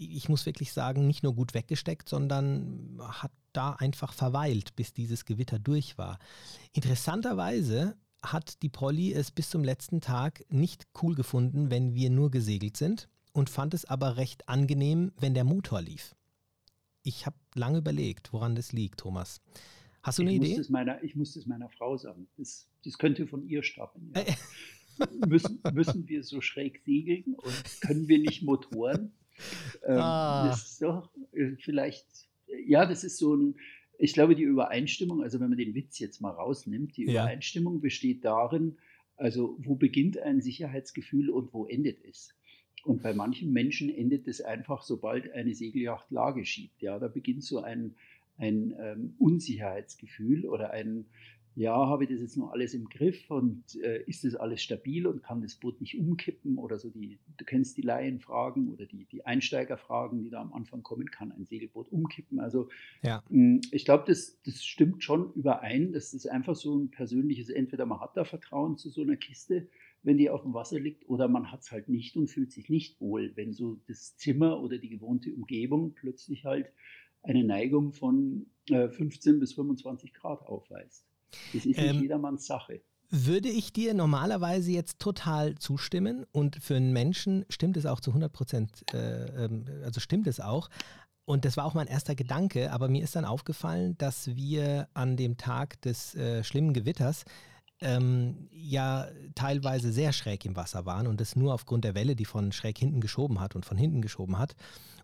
ich 0.00 0.28
muss 0.28 0.46
wirklich 0.46 0.72
sagen, 0.72 1.06
nicht 1.06 1.22
nur 1.22 1.34
gut 1.34 1.54
weggesteckt, 1.54 2.08
sondern 2.08 2.98
hat 3.00 3.32
da 3.52 3.72
einfach 3.72 4.12
verweilt, 4.12 4.74
bis 4.76 4.92
dieses 4.94 5.24
Gewitter 5.24 5.58
durch 5.58 5.98
war. 5.98 6.18
Interessanterweise 6.72 7.96
hat 8.22 8.62
die 8.62 8.68
Polly 8.68 9.12
es 9.12 9.30
bis 9.30 9.50
zum 9.50 9.64
letzten 9.64 10.00
Tag 10.00 10.44
nicht 10.48 10.88
cool 11.02 11.14
gefunden, 11.14 11.70
wenn 11.70 11.94
wir 11.94 12.10
nur 12.10 12.30
gesegelt 12.30 12.76
sind 12.76 13.08
und 13.32 13.50
fand 13.50 13.74
es 13.74 13.84
aber 13.84 14.16
recht 14.16 14.48
angenehm, 14.48 15.12
wenn 15.18 15.34
der 15.34 15.44
Motor 15.44 15.82
lief. 15.82 16.14
Ich 17.02 17.26
habe 17.26 17.36
lange 17.54 17.78
überlegt, 17.78 18.32
woran 18.32 18.54
das 18.54 18.72
liegt, 18.72 19.00
Thomas. 19.00 19.40
Hast 20.02 20.18
du 20.18 20.22
eine 20.22 20.32
ich 20.32 20.36
Idee? 20.36 20.56
Muss 20.56 20.68
meiner, 20.70 21.02
ich 21.02 21.14
muss 21.14 21.34
das 21.34 21.46
meiner 21.46 21.68
Frau 21.68 21.96
sagen. 21.96 22.28
Das, 22.36 22.68
das 22.84 22.98
könnte 22.98 23.26
von 23.26 23.46
ihr 23.46 23.62
stammen. 23.62 24.12
Ja. 24.14 25.06
müssen, 25.28 25.60
müssen 25.72 26.08
wir 26.08 26.22
so 26.24 26.40
schräg 26.40 26.80
segeln 26.84 27.34
und 27.34 27.80
können 27.80 28.08
wir 28.08 28.18
nicht 28.18 28.42
Motoren? 28.42 29.12
Ähm, 29.86 29.98
ah. 29.98 30.48
Das 30.48 30.72
ist 30.72 30.82
doch 30.82 31.10
äh, 31.32 31.56
vielleicht, 31.58 32.06
ja, 32.66 32.86
das 32.86 33.04
ist 33.04 33.18
so 33.18 33.34
ein, 33.34 33.56
ich 33.98 34.14
glaube, 34.14 34.34
die 34.34 34.42
Übereinstimmung, 34.42 35.22
also 35.22 35.40
wenn 35.40 35.50
man 35.50 35.58
den 35.58 35.74
Witz 35.74 35.98
jetzt 35.98 36.20
mal 36.20 36.30
rausnimmt, 36.30 36.96
die 36.96 37.04
ja. 37.04 37.22
Übereinstimmung 37.22 37.80
besteht 37.80 38.24
darin, 38.24 38.78
also 39.16 39.56
wo 39.60 39.74
beginnt 39.74 40.18
ein 40.18 40.40
Sicherheitsgefühl 40.40 41.28
und 41.28 41.52
wo 41.52 41.66
endet 41.66 42.02
es? 42.04 42.34
Und 42.84 43.02
bei 43.02 43.12
manchen 43.12 43.52
Menschen 43.52 43.90
endet 43.90 44.26
es 44.26 44.40
einfach, 44.40 44.82
sobald 44.82 45.30
eine 45.32 45.54
Segelyacht 45.54 46.10
Lage 46.10 46.46
schiebt. 46.46 46.80
Ja, 46.80 46.98
da 46.98 47.08
beginnt 47.08 47.44
so 47.44 47.60
ein, 47.60 47.94
ein 48.38 48.74
ähm, 48.80 49.14
Unsicherheitsgefühl 49.18 50.46
oder 50.46 50.70
ein, 50.70 51.04
ja, 51.60 51.74
habe 51.74 52.04
ich 52.04 52.10
das 52.10 52.20
jetzt 52.20 52.38
noch 52.38 52.52
alles 52.52 52.72
im 52.72 52.88
Griff 52.88 53.30
und 53.30 53.76
äh, 53.82 54.02
ist 54.06 54.24
das 54.24 54.34
alles 54.34 54.62
stabil 54.62 55.06
und 55.06 55.22
kann 55.22 55.42
das 55.42 55.56
Boot 55.56 55.78
nicht 55.82 55.98
umkippen 55.98 56.56
oder 56.56 56.78
so 56.78 56.88
die, 56.88 57.18
du 57.36 57.44
kennst 57.44 57.76
die 57.76 57.82
Laienfragen 57.82 58.70
oder 58.70 58.86
die, 58.86 59.04
die 59.04 59.26
Einsteigerfragen, 59.26 60.22
die 60.22 60.30
da 60.30 60.40
am 60.40 60.54
Anfang 60.54 60.82
kommen, 60.82 61.10
kann 61.10 61.32
ein 61.32 61.44
Segelboot 61.44 61.92
umkippen. 61.92 62.40
Also 62.40 62.70
ja. 63.02 63.22
mh, 63.28 63.56
hm, 63.56 63.60
ich 63.72 63.84
glaube, 63.84 64.04
das, 64.06 64.40
das 64.46 64.64
stimmt 64.64 65.04
schon 65.04 65.34
überein, 65.34 65.92
dass 65.92 66.12
das 66.12 66.24
einfach 66.24 66.56
so 66.56 66.78
ein 66.78 66.90
persönliches, 66.90 67.50
entweder 67.50 67.84
man 67.84 68.00
hat 68.00 68.16
da 68.16 68.24
Vertrauen 68.24 68.78
zu 68.78 68.88
so 68.88 69.02
einer 69.02 69.16
Kiste, 69.16 69.68
wenn 70.02 70.16
die 70.16 70.30
auf 70.30 70.42
dem 70.42 70.54
Wasser 70.54 70.80
liegt, 70.80 71.10
oder 71.10 71.28
man 71.28 71.52
hat 71.52 71.60
es 71.60 71.70
halt 71.70 71.90
nicht 71.90 72.16
und 72.16 72.28
fühlt 72.28 72.52
sich 72.52 72.70
nicht 72.70 72.98
wohl, 73.02 73.32
wenn 73.34 73.52
so 73.52 73.78
das 73.86 74.16
Zimmer 74.16 74.62
oder 74.62 74.78
die 74.78 74.88
gewohnte 74.88 75.30
Umgebung 75.34 75.92
plötzlich 75.92 76.46
halt 76.46 76.72
eine 77.22 77.44
Neigung 77.44 77.92
von 77.92 78.46
äh, 78.70 78.88
15 78.88 79.40
bis 79.40 79.52
25 79.52 80.14
Grad 80.14 80.40
aufweist. 80.46 81.09
Das 81.52 81.64
ist 81.64 81.66
nicht 81.66 81.78
ähm, 81.78 82.00
jedermanns 82.00 82.46
Sache. 82.46 82.82
Würde 83.10 83.48
ich 83.48 83.72
dir 83.72 83.92
normalerweise 83.92 84.70
jetzt 84.70 85.00
total 85.00 85.56
zustimmen 85.56 86.26
und 86.30 86.56
für 86.62 86.76
einen 86.76 86.92
Menschen 86.92 87.44
stimmt 87.48 87.76
es 87.76 87.84
auch 87.86 88.00
zu 88.00 88.10
100 88.10 88.32
Prozent, 88.32 88.84
äh, 88.94 89.44
ähm, 89.44 89.64
also 89.82 90.00
stimmt 90.00 90.28
es 90.28 90.38
auch. 90.38 90.70
Und 91.24 91.44
das 91.44 91.56
war 91.56 91.64
auch 91.64 91.74
mein 91.74 91.86
erster 91.86 92.14
Gedanke, 92.14 92.72
aber 92.72 92.88
mir 92.88 93.02
ist 93.02 93.16
dann 93.16 93.24
aufgefallen, 93.24 93.96
dass 93.98 94.34
wir 94.36 94.88
an 94.94 95.16
dem 95.16 95.36
Tag 95.36 95.80
des 95.82 96.14
äh, 96.14 96.42
schlimmen 96.44 96.72
Gewitters 96.72 97.24
ähm, 97.80 98.48
ja 98.50 99.08
teilweise 99.34 99.92
sehr 99.92 100.12
schräg 100.12 100.44
im 100.44 100.56
Wasser 100.56 100.86
waren 100.86 101.06
und 101.06 101.20
das 101.20 101.36
nur 101.36 101.54
aufgrund 101.54 101.84
der 101.84 101.94
Welle, 101.94 102.14
die 102.14 102.24
von 102.24 102.52
schräg 102.52 102.78
hinten 102.78 103.00
geschoben 103.00 103.40
hat 103.40 103.56
und 103.56 103.64
von 103.64 103.78
hinten 103.78 104.02
geschoben 104.02 104.38
hat. 104.38 104.54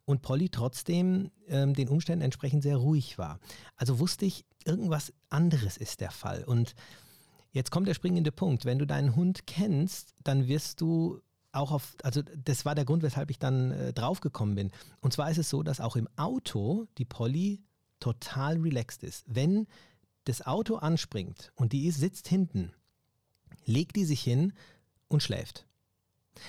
Und 0.06 0.22
Polly 0.22 0.48
trotzdem 0.48 1.30
ähm, 1.48 1.74
den 1.74 1.88
Umständen 1.88 2.24
entsprechend 2.24 2.62
sehr 2.62 2.76
ruhig 2.76 3.18
war. 3.18 3.40
Also 3.76 3.98
wusste 3.98 4.24
ich, 4.24 4.46
irgendwas 4.64 5.12
anderes 5.28 5.76
ist 5.76 6.00
der 6.00 6.12
Fall. 6.12 6.44
Und 6.44 6.74
jetzt 7.50 7.70
kommt 7.70 7.88
der 7.88 7.94
springende 7.94 8.32
Punkt. 8.32 8.64
Wenn 8.64 8.78
du 8.78 8.86
deinen 8.86 9.16
Hund 9.16 9.46
kennst, 9.46 10.14
dann 10.22 10.46
wirst 10.46 10.80
du 10.80 11.20
auch 11.52 11.72
auf, 11.72 11.96
also 12.02 12.22
das 12.22 12.64
war 12.64 12.74
der 12.74 12.84
Grund, 12.84 13.02
weshalb 13.02 13.30
ich 13.30 13.38
dann 13.38 13.72
äh, 13.72 13.92
draufgekommen 13.92 14.54
bin. 14.54 14.70
Und 15.00 15.12
zwar 15.12 15.30
ist 15.30 15.38
es 15.38 15.50
so, 15.50 15.62
dass 15.62 15.80
auch 15.80 15.96
im 15.96 16.08
Auto 16.16 16.86
die 16.98 17.04
Polly 17.04 17.62
total 17.98 18.58
relaxed 18.58 19.02
ist. 19.02 19.24
Wenn 19.26 19.66
das 20.24 20.46
Auto 20.46 20.76
anspringt 20.76 21.52
und 21.56 21.72
die 21.72 21.90
sitzt 21.90 22.28
hinten, 22.28 22.72
legt 23.64 23.96
die 23.96 24.04
sich 24.04 24.20
hin 24.20 24.52
und 25.08 25.22
schläft. 25.22 25.66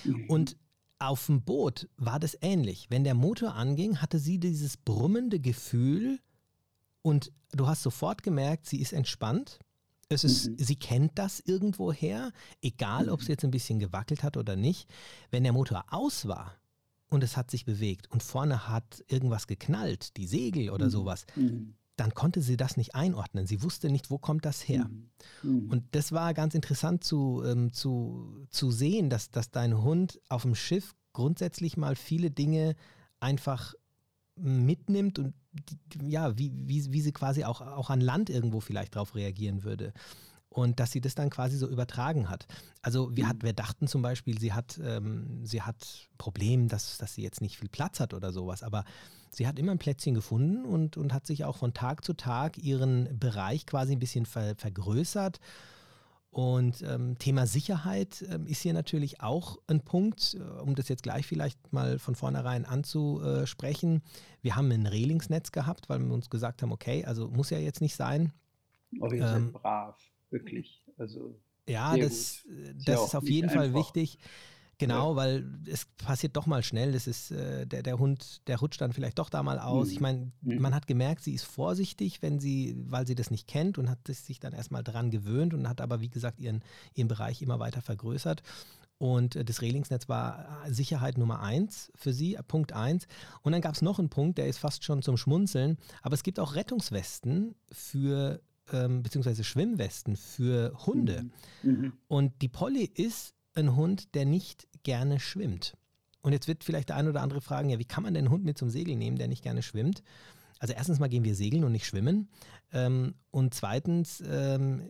Mhm. 0.03 0.29
Und 0.29 0.57
auf 0.99 1.27
dem 1.27 1.41
Boot 1.41 1.87
war 1.97 2.19
das 2.19 2.37
ähnlich. 2.41 2.87
Wenn 2.89 3.03
der 3.03 3.13
Motor 3.13 3.55
anging, 3.55 4.01
hatte 4.01 4.19
sie 4.19 4.39
dieses 4.39 4.77
brummende 4.77 5.39
Gefühl 5.39 6.19
und 7.01 7.31
du 7.51 7.67
hast 7.67 7.83
sofort 7.83 8.23
gemerkt, 8.23 8.65
sie 8.65 8.81
ist 8.81 8.93
entspannt. 8.93 9.59
Es 10.09 10.23
ist, 10.23 10.47
mhm. 10.47 10.57
Sie 10.57 10.75
kennt 10.75 11.19
das 11.19 11.39
irgendwoher, 11.41 12.31
egal 12.61 13.09
ob 13.09 13.19
es 13.19 13.27
mhm. 13.27 13.31
jetzt 13.31 13.43
ein 13.43 13.51
bisschen 13.51 13.79
gewackelt 13.79 14.23
hat 14.23 14.37
oder 14.37 14.55
nicht. 14.55 14.89
Wenn 15.31 15.43
der 15.43 15.53
Motor 15.53 15.85
aus 15.89 16.27
war 16.27 16.55
und 17.09 17.23
es 17.23 17.35
hat 17.35 17.51
sich 17.51 17.65
bewegt 17.65 18.09
und 18.09 18.23
vorne 18.23 18.69
hat 18.69 19.03
irgendwas 19.07 19.47
geknallt, 19.47 20.15
die 20.17 20.27
Segel 20.27 20.69
oder 20.69 20.85
mhm. 20.85 20.91
sowas, 20.91 21.25
mhm 21.35 21.75
dann 21.97 22.13
konnte 22.13 22.41
sie 22.41 22.55
das 22.57 22.77
nicht 22.77 22.95
einordnen. 22.95 23.47
Sie 23.47 23.61
wusste 23.63 23.89
nicht, 23.89 24.09
wo 24.09 24.17
kommt 24.17 24.45
das 24.45 24.67
her. 24.67 24.87
Mhm. 24.87 25.09
mhm. 25.43 25.71
Und 25.71 25.83
das 25.91 26.11
war 26.11 26.33
ganz 26.33 26.55
interessant 26.55 27.03
zu, 27.03 27.43
ähm, 27.45 27.73
zu, 27.73 28.45
zu 28.49 28.71
sehen, 28.71 29.09
dass, 29.09 29.29
dass 29.31 29.51
dein 29.51 29.81
Hund 29.81 30.21
auf 30.29 30.43
dem 30.43 30.55
Schiff 30.55 30.95
grundsätzlich 31.13 31.75
mal 31.75 31.95
viele 31.95 32.31
Dinge 32.31 32.75
einfach 33.19 33.73
mitnimmt 34.35 35.17
und 35.17 35.33
ja, 36.03 36.37
wie, 36.37 36.51
wie, 36.53 36.93
wie 36.93 37.01
sie 37.01 37.11
quasi 37.11 37.43
auch, 37.43 37.61
auch 37.61 37.89
an 37.89 37.99
Land 37.99 38.29
irgendwo 38.29 38.59
vielleicht 38.59 38.95
drauf 38.95 39.15
reagieren 39.15 39.63
würde 39.63 39.93
und 40.57 40.79
dass 40.79 40.91
sie 40.91 41.01
das 41.01 41.13
dann 41.13 41.29
quasi 41.29 41.55
so 41.55 41.67
übertragen 41.67 42.31
hat. 42.31 42.47
Also 42.81 43.15
wir, 43.15 43.27
hat, 43.27 43.43
wir 43.43 43.53
dachten 43.53 43.85
zum 43.85 44.01
Beispiel, 44.01 44.39
sie 44.39 44.53
hat, 44.53 44.79
ähm, 44.83 45.45
sie 45.45 45.61
hat 45.61 46.09
Problem, 46.17 46.67
dass, 46.67 46.97
dass 46.97 47.13
sie 47.13 47.21
jetzt 47.21 47.41
nicht 47.41 47.59
viel 47.59 47.69
Platz 47.69 47.99
hat 47.99 48.15
oder 48.15 48.31
sowas, 48.31 48.63
aber 48.63 48.83
sie 49.29 49.45
hat 49.45 49.59
immer 49.59 49.71
ein 49.71 49.77
Plätzchen 49.77 50.15
gefunden 50.15 50.65
und, 50.65 50.97
und 50.97 51.13
hat 51.13 51.27
sich 51.27 51.45
auch 51.45 51.57
von 51.57 51.75
Tag 51.75 52.03
zu 52.03 52.13
Tag 52.13 52.57
ihren 52.57 53.19
Bereich 53.19 53.67
quasi 53.67 53.93
ein 53.93 53.99
bisschen 53.99 54.25
ver, 54.25 54.55
vergrößert. 54.55 55.39
Und 56.31 56.81
ähm, 56.81 57.19
Thema 57.19 57.45
Sicherheit 57.45 58.25
ähm, 58.27 58.47
ist 58.47 58.61
hier 58.61 58.73
natürlich 58.73 59.21
auch 59.21 59.59
ein 59.67 59.81
Punkt, 59.81 60.37
äh, 60.39 60.61
um 60.61 60.73
das 60.73 60.89
jetzt 60.89 61.03
gleich 61.03 61.27
vielleicht 61.27 61.71
mal 61.71 61.99
von 61.99 62.15
vornherein 62.15 62.65
anzusprechen. 62.65 64.01
Wir 64.41 64.55
haben 64.55 64.71
ein 64.71 64.87
Rehlingsnetz 64.87 65.51
gehabt, 65.51 65.87
weil 65.87 65.99
wir 65.99 66.11
uns 66.11 66.31
gesagt 66.31 66.63
haben, 66.63 66.71
okay, 66.71 67.05
also 67.05 67.29
muss 67.29 67.51
ja 67.51 67.59
jetzt 67.59 67.81
nicht 67.81 67.95
sein. 67.95 68.33
Aber 68.99 69.13
ihr 69.13 69.27
seid 69.27 69.37
ähm, 69.37 69.51
brav 69.51 69.95
wirklich. 70.29 70.83
Also 70.97 71.39
ja, 71.67 71.97
das, 71.97 72.45
das 72.85 73.07
ist, 73.07 73.15
auf 73.15 73.27
jeden 73.27 73.49
Fall 73.49 73.73
wichtig. 73.73 74.19
Genau, 74.79 75.11
ja. 75.11 75.15
weil 75.15 75.59
es 75.65 75.85
passiert 75.97 76.35
doch 76.35 76.45
mal 76.45 76.61
schnell. 76.61 76.91
Das 76.91 77.07
ist, 77.07 77.31
äh, 77.31 77.65
der, 77.65 77.81
der 77.81 77.97
Hund, 77.97 78.47
der 78.47 78.59
rutscht 78.59 78.79
dann 78.79 78.93
vielleicht 78.93 79.17
doch 79.17 79.29
da 79.29 79.41
mal 79.41 79.57
aus. 79.57 79.87
Mhm. 79.87 79.93
Ich 79.93 79.99
meine, 79.99 80.31
mhm. 80.41 80.61
man 80.61 80.75
hat 80.75 80.85
gemerkt, 80.85 81.23
sie 81.23 81.33
ist 81.33 81.45
vorsichtig, 81.45 82.21
wenn 82.21 82.39
sie, 82.39 82.75
weil 82.87 83.07
sie 83.07 83.15
das 83.15 83.31
nicht 83.31 83.47
kennt 83.47 83.79
und 83.79 83.89
hat 83.89 84.07
sich 84.07 84.39
dann 84.39 84.53
erstmal 84.53 84.83
dran 84.83 85.09
gewöhnt 85.09 85.55
und 85.55 85.67
hat 85.67 85.81
aber, 85.81 85.99
wie 85.99 86.09
gesagt, 86.09 86.39
ihren, 86.39 86.63
ihren 86.93 87.07
Bereich 87.07 87.41
immer 87.41 87.59
weiter 87.59 87.81
vergrößert. 87.81 88.43
Und 88.99 89.35
äh, 89.35 89.45
das 89.45 89.61
Rehlingsnetz 89.61 90.09
war 90.09 90.65
äh, 90.65 90.73
Sicherheit 90.73 91.17
Nummer 91.17 91.41
eins 91.41 91.91
für 91.95 92.13
sie, 92.13 92.35
äh, 92.35 92.43
Punkt 92.43 92.73
eins. 92.73 93.07
Und 93.41 93.51
dann 93.53 93.61
gab 93.61 93.75
es 93.75 93.81
noch 93.81 93.97
einen 93.99 94.09
Punkt, 94.09 94.37
der 94.37 94.47
ist 94.47 94.59
fast 94.59 94.83
schon 94.83 95.01
zum 95.01 95.17
Schmunzeln. 95.17 95.77
Aber 96.03 96.13
es 96.13 96.23
gibt 96.23 96.39
auch 96.39 96.55
Rettungswesten 96.55 97.55
für 97.71 98.41
ähm, 98.71 99.03
beziehungsweise 99.03 99.43
Schwimmwesten 99.43 100.15
für 100.15 100.73
Hunde. 100.85 101.25
Mhm. 101.63 101.71
mhm. 101.71 101.93
Und 102.07 102.41
die 102.41 102.49
Polly 102.49 102.83
ist 102.83 103.33
ein 103.55 103.75
Hund, 103.75 104.13
der 104.15 104.25
nicht 104.25 104.67
gerne 104.83 105.19
schwimmt. 105.19 105.75
Und 106.21 106.33
jetzt 106.33 106.47
wird 106.47 106.63
vielleicht 106.63 106.89
der 106.89 106.95
eine 106.97 107.09
oder 107.09 107.21
andere 107.21 107.41
fragen, 107.41 107.69
ja, 107.69 107.79
wie 107.79 107.85
kann 107.85 108.03
man 108.03 108.13
denn 108.13 108.25
einen 108.25 108.33
Hund 108.33 108.43
mit 108.43 108.57
zum 108.57 108.69
Segel 108.69 108.95
nehmen, 108.95 109.17
der 109.17 109.27
nicht 109.27 109.43
gerne 109.43 109.63
schwimmt? 109.63 110.03
Also 110.59 110.73
erstens 110.73 110.99
mal 110.99 111.07
gehen 111.07 111.23
wir 111.23 111.35
segeln 111.35 111.63
und 111.63 111.71
nicht 111.71 111.85
schwimmen. 111.85 112.29
Ähm, 112.73 113.15
und 113.31 113.53
zweitens 113.53 114.23
ähm, 114.27 114.81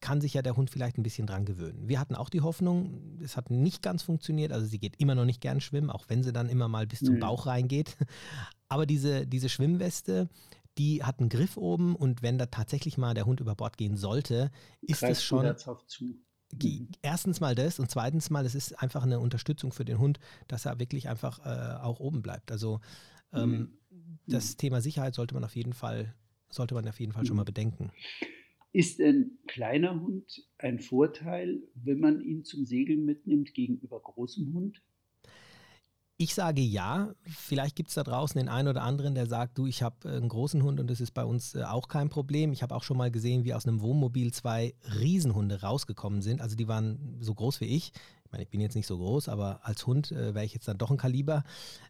kann 0.00 0.20
sich 0.20 0.34
ja 0.34 0.42
der 0.42 0.56
Hund 0.56 0.70
vielleicht 0.70 0.98
ein 0.98 1.02
bisschen 1.02 1.26
dran 1.26 1.44
gewöhnen. 1.44 1.88
Wir 1.88 2.00
hatten 2.00 2.14
auch 2.14 2.30
die 2.30 2.40
Hoffnung, 2.40 3.18
es 3.22 3.36
hat 3.36 3.50
nicht 3.50 3.82
ganz 3.82 4.02
funktioniert. 4.02 4.52
Also 4.52 4.66
sie 4.66 4.78
geht 4.78 4.96
immer 4.96 5.14
noch 5.14 5.24
nicht 5.24 5.40
gern 5.40 5.60
schwimmen, 5.60 5.90
auch 5.90 6.06
wenn 6.08 6.22
sie 6.22 6.32
dann 6.32 6.48
immer 6.48 6.68
mal 6.68 6.86
bis 6.86 7.00
zum 7.00 7.16
mhm. 7.16 7.20
Bauch 7.20 7.46
reingeht. 7.46 7.96
Aber 8.68 8.86
diese, 8.86 9.26
diese 9.26 9.48
Schwimmweste, 9.48 10.28
die 10.78 11.02
hat 11.02 11.20
einen 11.20 11.28
Griff 11.28 11.56
oben 11.56 11.94
und 11.96 12.22
wenn 12.22 12.38
da 12.38 12.46
tatsächlich 12.46 12.96
mal 12.98 13.14
der 13.14 13.26
Hund 13.26 13.40
über 13.40 13.54
Bord 13.54 13.76
gehen 13.76 13.96
sollte, 13.96 14.50
ist 14.80 15.02
es 15.02 15.22
schon. 15.22 15.54
Zu. 15.86 16.04
Mhm. 16.52 16.88
Erstens 17.02 17.40
mal 17.40 17.54
das 17.54 17.78
und 17.78 17.90
zweitens 17.90 18.30
mal, 18.30 18.44
es 18.44 18.54
ist 18.54 18.80
einfach 18.80 19.02
eine 19.04 19.20
Unterstützung 19.20 19.72
für 19.72 19.84
den 19.84 19.98
Hund, 19.98 20.18
dass 20.48 20.66
er 20.66 20.78
wirklich 20.78 21.08
einfach 21.08 21.38
äh, 21.44 21.80
auch 21.80 22.00
oben 22.00 22.22
bleibt. 22.22 22.50
Also 22.50 22.80
ähm, 23.32 23.78
mhm. 23.90 24.18
das 24.26 24.52
mhm. 24.52 24.58
Thema 24.58 24.80
Sicherheit 24.80 25.14
sollte 25.14 25.34
man 25.34 25.44
auf 25.44 25.54
jeden 25.54 25.72
Fall, 25.72 26.14
sollte 26.50 26.74
man 26.74 26.88
auf 26.88 26.98
jeden 26.98 27.12
Fall 27.12 27.26
schon 27.26 27.36
mal 27.36 27.42
mhm. 27.42 27.46
bedenken. 27.46 27.92
Ist 28.72 29.00
ein 29.00 29.38
kleiner 29.48 30.00
Hund 30.00 30.46
ein 30.58 30.78
Vorteil, 30.78 31.60
wenn 31.74 31.98
man 31.98 32.20
ihn 32.20 32.44
zum 32.44 32.64
Segeln 32.64 33.04
mitnimmt 33.04 33.52
gegenüber 33.52 34.00
großem 34.00 34.52
Hund? 34.54 34.80
Ich 36.22 36.34
sage 36.34 36.60
ja. 36.60 37.14
Vielleicht 37.24 37.76
gibt 37.76 37.88
es 37.88 37.94
da 37.94 38.02
draußen 38.02 38.38
den 38.38 38.50
einen 38.50 38.68
oder 38.68 38.82
anderen, 38.82 39.14
der 39.14 39.26
sagt, 39.26 39.56
du, 39.56 39.66
ich 39.66 39.82
habe 39.82 40.06
äh, 40.06 40.18
einen 40.18 40.28
großen 40.28 40.62
Hund 40.62 40.78
und 40.78 40.90
das 40.90 41.00
ist 41.00 41.12
bei 41.12 41.24
uns 41.24 41.54
äh, 41.54 41.62
auch 41.62 41.88
kein 41.88 42.10
Problem. 42.10 42.52
Ich 42.52 42.62
habe 42.62 42.74
auch 42.74 42.82
schon 42.82 42.98
mal 42.98 43.10
gesehen, 43.10 43.44
wie 43.44 43.54
aus 43.54 43.66
einem 43.66 43.80
Wohnmobil 43.80 44.30
zwei 44.30 44.74
Riesenhunde 45.00 45.62
rausgekommen 45.62 46.20
sind. 46.20 46.42
Also 46.42 46.56
die 46.56 46.68
waren 46.68 47.16
so 47.20 47.34
groß 47.34 47.62
wie 47.62 47.74
ich. 47.74 47.92
Ich 48.26 48.32
meine, 48.32 48.42
ich 48.42 48.50
bin 48.50 48.60
jetzt 48.60 48.74
nicht 48.74 48.86
so 48.86 48.98
groß, 48.98 49.30
aber 49.30 49.60
als 49.62 49.86
Hund 49.86 50.12
äh, 50.12 50.34
wäre 50.34 50.44
ich 50.44 50.52
jetzt 50.52 50.68
dann 50.68 50.76
doch 50.76 50.90
ein 50.90 50.98
Kaliber. 50.98 51.42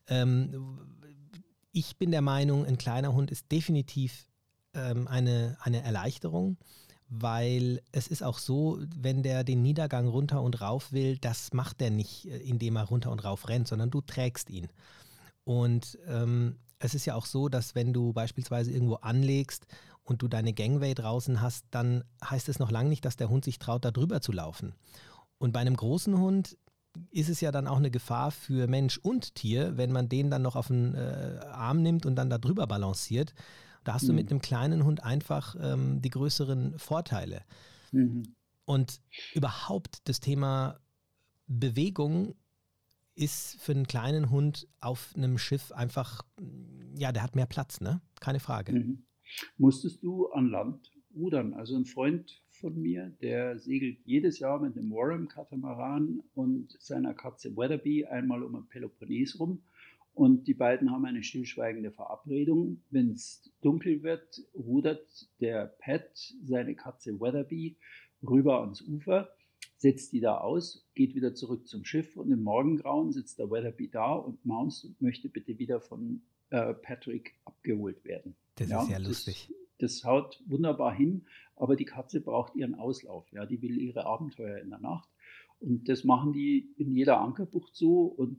Ähm, 0.06 0.78
ich 1.72 1.96
bin 1.96 2.12
der 2.12 2.22
Meinung, 2.22 2.64
ein 2.64 2.78
kleiner 2.78 3.12
Hund 3.12 3.32
ist 3.32 3.50
definitiv 3.50 4.28
ähm, 4.75 5.08
eine, 5.08 5.56
eine 5.60 5.82
Erleichterung 5.82 6.56
weil 7.11 7.83
es 7.90 8.07
ist 8.07 8.23
auch 8.23 8.38
so, 8.38 8.79
wenn 8.97 9.23
der 9.23 9.43
den 9.43 9.62
Niedergang 9.62 10.07
runter 10.07 10.40
und 10.43 10.61
rauf 10.61 10.93
will, 10.93 11.19
das 11.19 11.52
macht 11.52 11.83
er 11.83 11.90
nicht, 11.90 12.26
äh, 12.26 12.38
indem 12.38 12.76
er 12.76 12.85
runter 12.85 13.11
und 13.11 13.25
rauf 13.25 13.49
rennt, 13.49 13.69
sondern 13.69 13.90
du 13.90 14.00
trägst 14.00 14.49
ihn. 14.49 14.69
Und 15.45 15.99
ähm, 16.07 16.57
es 16.79 16.95
ist 16.95 17.07
ja 17.07 17.17
auch 17.17 17.26
so, 17.26 17.49
dass 17.49 17.75
wenn 17.75 17.93
du 17.93 18.12
beispielsweise 18.12 18.71
irgendwo 18.71 18.95
anlegst 18.95 19.67
und 20.05 20.23
du 20.23 20.29
deine 20.29 20.52
Gangway 20.52 20.95
draußen 20.95 21.40
hast, 21.40 21.67
dann 21.73 22.05
heißt 22.25 22.49
es 22.49 22.61
noch 22.61 22.71
lange 22.71 22.88
nicht, 22.88 23.05
dass 23.05 23.17
der 23.17 23.29
Hund 23.29 23.45
sich 23.45 23.59
traut, 23.59 23.85
da 23.85 23.90
drüber 23.90 24.21
zu 24.21 24.33
laufen. 24.33 24.75
Und 25.38 25.52
bei 25.52 25.61
einem 25.61 25.76
großen 25.76 26.17
Hund 26.17 26.57
ist 27.11 27.29
es 27.29 27.40
ja 27.40 27.50
dann 27.50 27.67
auch 27.67 27.76
eine 27.76 27.90
Gefahr 27.90 28.31
für 28.31 28.67
Mensch 28.67 28.99
und 28.99 29.35
Tier, 29.35 29.76
wenn 29.76 29.93
man 29.93 30.09
den 30.09 30.31
dann 30.31 30.43
noch 30.43 30.57
auf 30.57 30.69
den 30.69 30.95
äh, 30.95 31.40
Arm 31.52 31.83
nimmt 31.83 32.07
und 32.07 32.17
dann 32.17 32.31
da 32.31 32.38
drüber 32.38 32.67
balanciert. 32.67 33.35
Da 33.90 33.94
hast 33.94 34.04
mhm. 34.04 34.09
du 34.09 34.12
mit 34.12 34.26
mhm. 34.26 34.35
einem 34.35 34.40
kleinen 34.40 34.85
Hund 34.85 35.02
einfach 35.02 35.56
ähm, 35.61 36.00
die 36.00 36.11
größeren 36.11 36.78
Vorteile. 36.78 37.42
Mhm. 37.90 38.37
Und 38.64 39.00
überhaupt 39.35 40.09
das 40.09 40.20
Thema 40.20 40.78
Bewegung 41.49 42.37
ist 43.16 43.61
für 43.61 43.73
einen 43.73 43.88
kleinen 43.88 44.30
Hund 44.30 44.68
auf 44.80 45.12
einem 45.16 45.38
Schiff 45.38 45.73
einfach, 45.73 46.23
ja, 46.94 47.11
der 47.11 47.25
hat 47.25 47.35
mehr 47.35 47.47
Platz, 47.47 47.80
ne? 47.80 48.00
Keine 48.20 48.38
Frage. 48.38 48.75
Mhm. 48.75 49.02
Musstest 49.59 50.04
du 50.04 50.28
an 50.28 50.47
Land 50.47 50.92
rudern? 51.12 51.52
Also 51.54 51.75
ein 51.75 51.85
Freund 51.85 52.44
von 52.61 52.80
mir, 52.80 53.11
der 53.20 53.59
segelt 53.59 53.99
jedes 54.04 54.38
Jahr 54.38 54.61
mit 54.61 54.76
dem 54.76 54.92
Warham-Katamaran 54.92 56.23
und 56.35 56.76
seiner 56.78 57.12
Katze 57.14 57.56
Weatherby 57.56 58.06
einmal 58.06 58.44
um 58.44 58.52
den 58.52 58.68
Peloponnes 58.68 59.40
rum 59.40 59.64
und 60.21 60.47
die 60.47 60.53
beiden 60.53 60.91
haben 60.91 61.07
eine 61.07 61.23
stillschweigende 61.23 61.93
Verabredung. 61.93 62.83
Wenn 62.91 63.12
es 63.12 63.50
dunkel 63.62 64.03
wird, 64.03 64.43
rudert 64.55 65.31
der 65.41 65.75
Pat, 65.79 66.35
seine 66.45 66.75
Katze 66.75 67.19
Weatherby, 67.19 67.79
rüber 68.23 68.61
ans 68.61 68.83
Ufer, 68.83 69.31
setzt 69.79 70.12
die 70.12 70.21
da 70.21 70.37
aus, 70.37 70.87
geht 70.95 71.15
wieder 71.15 71.33
zurück 71.33 71.67
zum 71.67 71.87
Schiff 71.87 72.19
und 72.19 72.31
im 72.31 72.43
Morgengrauen 72.43 73.12
sitzt 73.12 73.39
der 73.39 73.50
Weatherby 73.50 73.89
da 73.89 74.12
und 74.12 74.45
maunst 74.45 74.85
und 74.85 75.00
möchte 75.00 75.31
bitte 75.31 75.59
wieder 75.59 75.81
von 75.81 76.21
äh, 76.50 76.75
Patrick 76.75 77.39
abgeholt 77.47 78.05
werden. 78.05 78.37
Das 78.57 78.69
ja, 78.69 78.83
ist 78.83 78.91
ja 78.91 78.99
lustig. 78.99 79.49
Das, 79.79 80.00
das 80.00 80.05
haut 80.05 80.43
wunderbar 80.45 80.95
hin, 80.95 81.25
aber 81.57 81.77
die 81.77 81.87
Katze 81.87 82.21
braucht 82.21 82.55
ihren 82.57 82.75
Auslauf. 82.75 83.25
Ja, 83.33 83.47
die 83.47 83.62
will 83.62 83.81
ihre 83.81 84.05
Abenteuer 84.05 84.59
in 84.59 84.69
der 84.69 84.81
Nacht. 84.81 85.09
Und 85.61 85.89
das 85.89 86.05
machen 86.05 86.35
die 86.35 86.75
in 86.77 86.93
jeder 86.93 87.23
Ankerbucht 87.23 87.75
so 87.75 88.05
und 88.05 88.39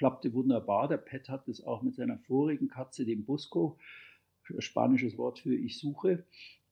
klappte 0.00 0.32
wunderbar. 0.32 0.88
Der 0.88 0.96
Pet 0.96 1.28
hat 1.28 1.46
das 1.46 1.62
auch 1.62 1.82
mit 1.82 1.94
seiner 1.94 2.16
vorigen 2.20 2.68
Katze, 2.68 3.04
dem 3.04 3.26
Busco, 3.26 3.76
spanisches 4.58 5.18
Wort 5.18 5.40
für 5.40 5.54
ich 5.54 5.78
suche. 5.78 6.24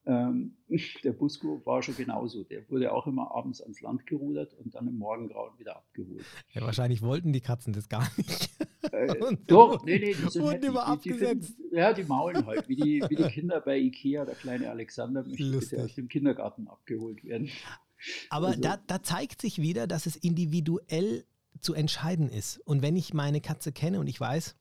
Ähm, 0.06 0.56
der 1.04 1.12
Busco 1.12 1.60
war 1.66 1.82
schon 1.82 1.94
genauso. 1.94 2.42
Der 2.44 2.66
wurde 2.70 2.90
auch 2.90 3.06
immer 3.06 3.30
abends 3.32 3.60
ans 3.60 3.82
Land 3.82 4.06
gerudert 4.06 4.54
und 4.54 4.74
dann 4.74 4.88
im 4.88 4.96
Morgengrauen 4.96 5.58
wieder 5.58 5.76
abgeholt. 5.76 6.24
Ja, 6.54 6.62
wahrscheinlich 6.62 7.02
wollten 7.02 7.34
die 7.34 7.42
Katzen 7.42 7.74
das 7.74 7.90
gar 7.90 8.08
nicht. 8.16 8.48
Äh, 8.92 9.14
doch, 9.46 9.84
nee, 9.84 9.98
nee, 9.98 10.14
die 10.14 10.30
sind 10.30 10.42
wurden 10.42 10.62
immer 10.62 10.86
die, 10.86 11.10
abgesetzt. 11.10 11.50
Die 11.50 11.62
finden, 11.64 11.76
ja, 11.76 11.92
die 11.92 12.04
maulen 12.04 12.46
halt, 12.46 12.66
wie 12.66 12.76
die, 12.76 13.04
wie 13.10 13.16
die 13.16 13.24
Kinder 13.28 13.60
bei 13.60 13.76
Ikea, 13.76 14.24
der 14.24 14.36
kleine 14.36 14.70
Alexander 14.70 15.22
möchte 15.22 15.84
aus 15.84 15.94
dem 15.96 16.08
Kindergarten 16.08 16.66
abgeholt 16.66 17.22
werden. 17.24 17.50
Aber 18.30 18.46
also. 18.48 18.60
da, 18.62 18.78
da 18.86 19.02
zeigt 19.02 19.42
sich 19.42 19.60
wieder, 19.60 19.86
dass 19.86 20.06
es 20.06 20.16
individuell 20.16 21.26
zu 21.60 21.74
entscheiden 21.74 22.28
ist. 22.28 22.58
Und 22.64 22.82
wenn 22.82 22.96
ich 22.96 23.14
meine 23.14 23.40
Katze 23.40 23.72
kenne 23.72 24.00
und 24.00 24.06
ich 24.06 24.20
weiß, 24.20 24.54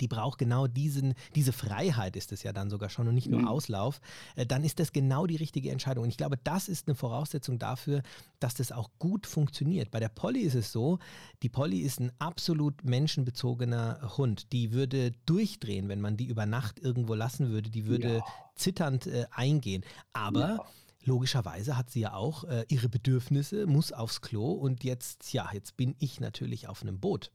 die 0.00 0.08
braucht 0.08 0.38
genau 0.38 0.66
diesen, 0.66 1.14
diese 1.34 1.52
Freiheit 1.52 2.16
ist 2.16 2.32
es 2.32 2.42
ja 2.42 2.52
dann 2.52 2.70
sogar 2.70 2.90
schon 2.90 3.08
und 3.08 3.14
nicht 3.14 3.28
nur 3.28 3.40
mhm. 3.40 3.48
Auslauf, 3.48 4.00
äh, 4.36 4.46
dann 4.46 4.64
ist 4.64 4.78
das 4.80 4.92
genau 4.92 5.26
die 5.26 5.36
richtige 5.36 5.70
Entscheidung. 5.70 6.04
Und 6.04 6.10
ich 6.10 6.16
glaube, 6.16 6.36
das 6.44 6.68
ist 6.68 6.88
eine 6.88 6.94
Voraussetzung 6.94 7.58
dafür, 7.58 8.02
dass 8.38 8.54
das 8.54 8.72
auch 8.72 8.90
gut 8.98 9.26
funktioniert. 9.26 9.90
Bei 9.90 10.00
der 10.00 10.08
Polly 10.08 10.40
ist 10.40 10.54
es 10.54 10.72
so, 10.72 10.98
die 11.42 11.48
Polly 11.48 11.80
ist 11.80 12.00
ein 12.00 12.12
absolut 12.18 12.84
menschenbezogener 12.84 14.16
Hund. 14.16 14.52
Die 14.52 14.72
würde 14.72 15.12
durchdrehen, 15.26 15.88
wenn 15.88 16.00
man 16.00 16.16
die 16.16 16.26
über 16.26 16.46
Nacht 16.46 16.78
irgendwo 16.80 17.14
lassen 17.14 17.48
würde. 17.48 17.70
Die 17.70 17.86
würde 17.86 18.16
ja. 18.16 18.24
zitternd 18.56 19.06
äh, 19.06 19.26
eingehen. 19.30 19.84
Aber 20.12 20.48
ja. 20.48 20.66
Logischerweise 21.04 21.76
hat 21.76 21.90
sie 21.90 22.00
ja 22.00 22.14
auch 22.14 22.44
äh, 22.44 22.64
ihre 22.68 22.88
Bedürfnisse, 22.88 23.66
muss 23.66 23.92
aufs 23.92 24.20
Klo 24.20 24.52
und 24.52 24.84
jetzt, 24.84 25.32
ja, 25.32 25.48
jetzt 25.52 25.76
bin 25.76 25.94
ich 25.98 26.20
natürlich 26.20 26.68
auf 26.68 26.82
einem 26.82 27.00
Boot. 27.00 27.30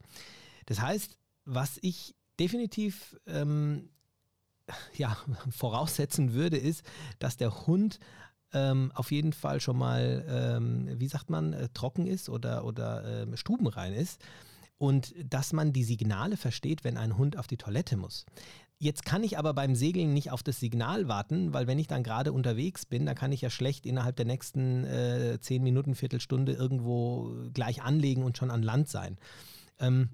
Das 0.66 0.80
heißt, 0.80 1.16
was 1.44 1.78
ich 1.82 2.14
definitiv 2.38 3.18
ähm, 3.26 3.88
ja, 4.94 5.16
voraussetzen 5.50 6.34
würde, 6.34 6.56
ist, 6.56 6.84
dass 7.18 7.36
der 7.36 7.66
Hund 7.66 7.98
ähm, 8.52 8.92
auf 8.94 9.10
jeden 9.10 9.32
Fall 9.32 9.60
schon 9.60 9.76
mal, 9.76 10.24
ähm, 10.28 11.00
wie 11.00 11.08
sagt 11.08 11.28
man, 11.28 11.52
äh, 11.52 11.68
trocken 11.74 12.06
ist 12.06 12.28
oder, 12.28 12.64
oder 12.64 13.26
äh, 13.26 13.36
stubenrein 13.36 13.92
ist 13.92 14.20
und 14.78 15.14
dass 15.24 15.52
man 15.52 15.72
die 15.72 15.84
Signale 15.84 16.36
versteht, 16.36 16.84
wenn 16.84 16.96
ein 16.96 17.16
Hund 17.16 17.36
auf 17.36 17.46
die 17.46 17.56
Toilette 17.56 17.96
muss. 17.96 18.26
Jetzt 18.78 19.04
kann 19.04 19.22
ich 19.22 19.38
aber 19.38 19.54
beim 19.54 19.74
Segeln 19.74 20.12
nicht 20.12 20.30
auf 20.30 20.42
das 20.42 20.60
Signal 20.60 21.08
warten, 21.08 21.54
weil 21.54 21.66
wenn 21.66 21.78
ich 21.78 21.86
dann 21.86 22.02
gerade 22.02 22.32
unterwegs 22.32 22.84
bin, 22.84 23.06
dann 23.06 23.14
kann 23.14 23.32
ich 23.32 23.40
ja 23.40 23.48
schlecht 23.48 23.86
innerhalb 23.86 24.16
der 24.16 24.26
nächsten 24.26 24.84
äh, 24.84 25.38
zehn 25.40 25.62
Minuten, 25.62 25.94
Viertelstunde 25.94 26.52
irgendwo 26.52 27.34
gleich 27.54 27.82
anlegen 27.82 28.24
und 28.24 28.36
schon 28.36 28.50
an 28.50 28.62
Land 28.62 28.88
sein. 28.88 29.16
Ähm, 29.78 30.10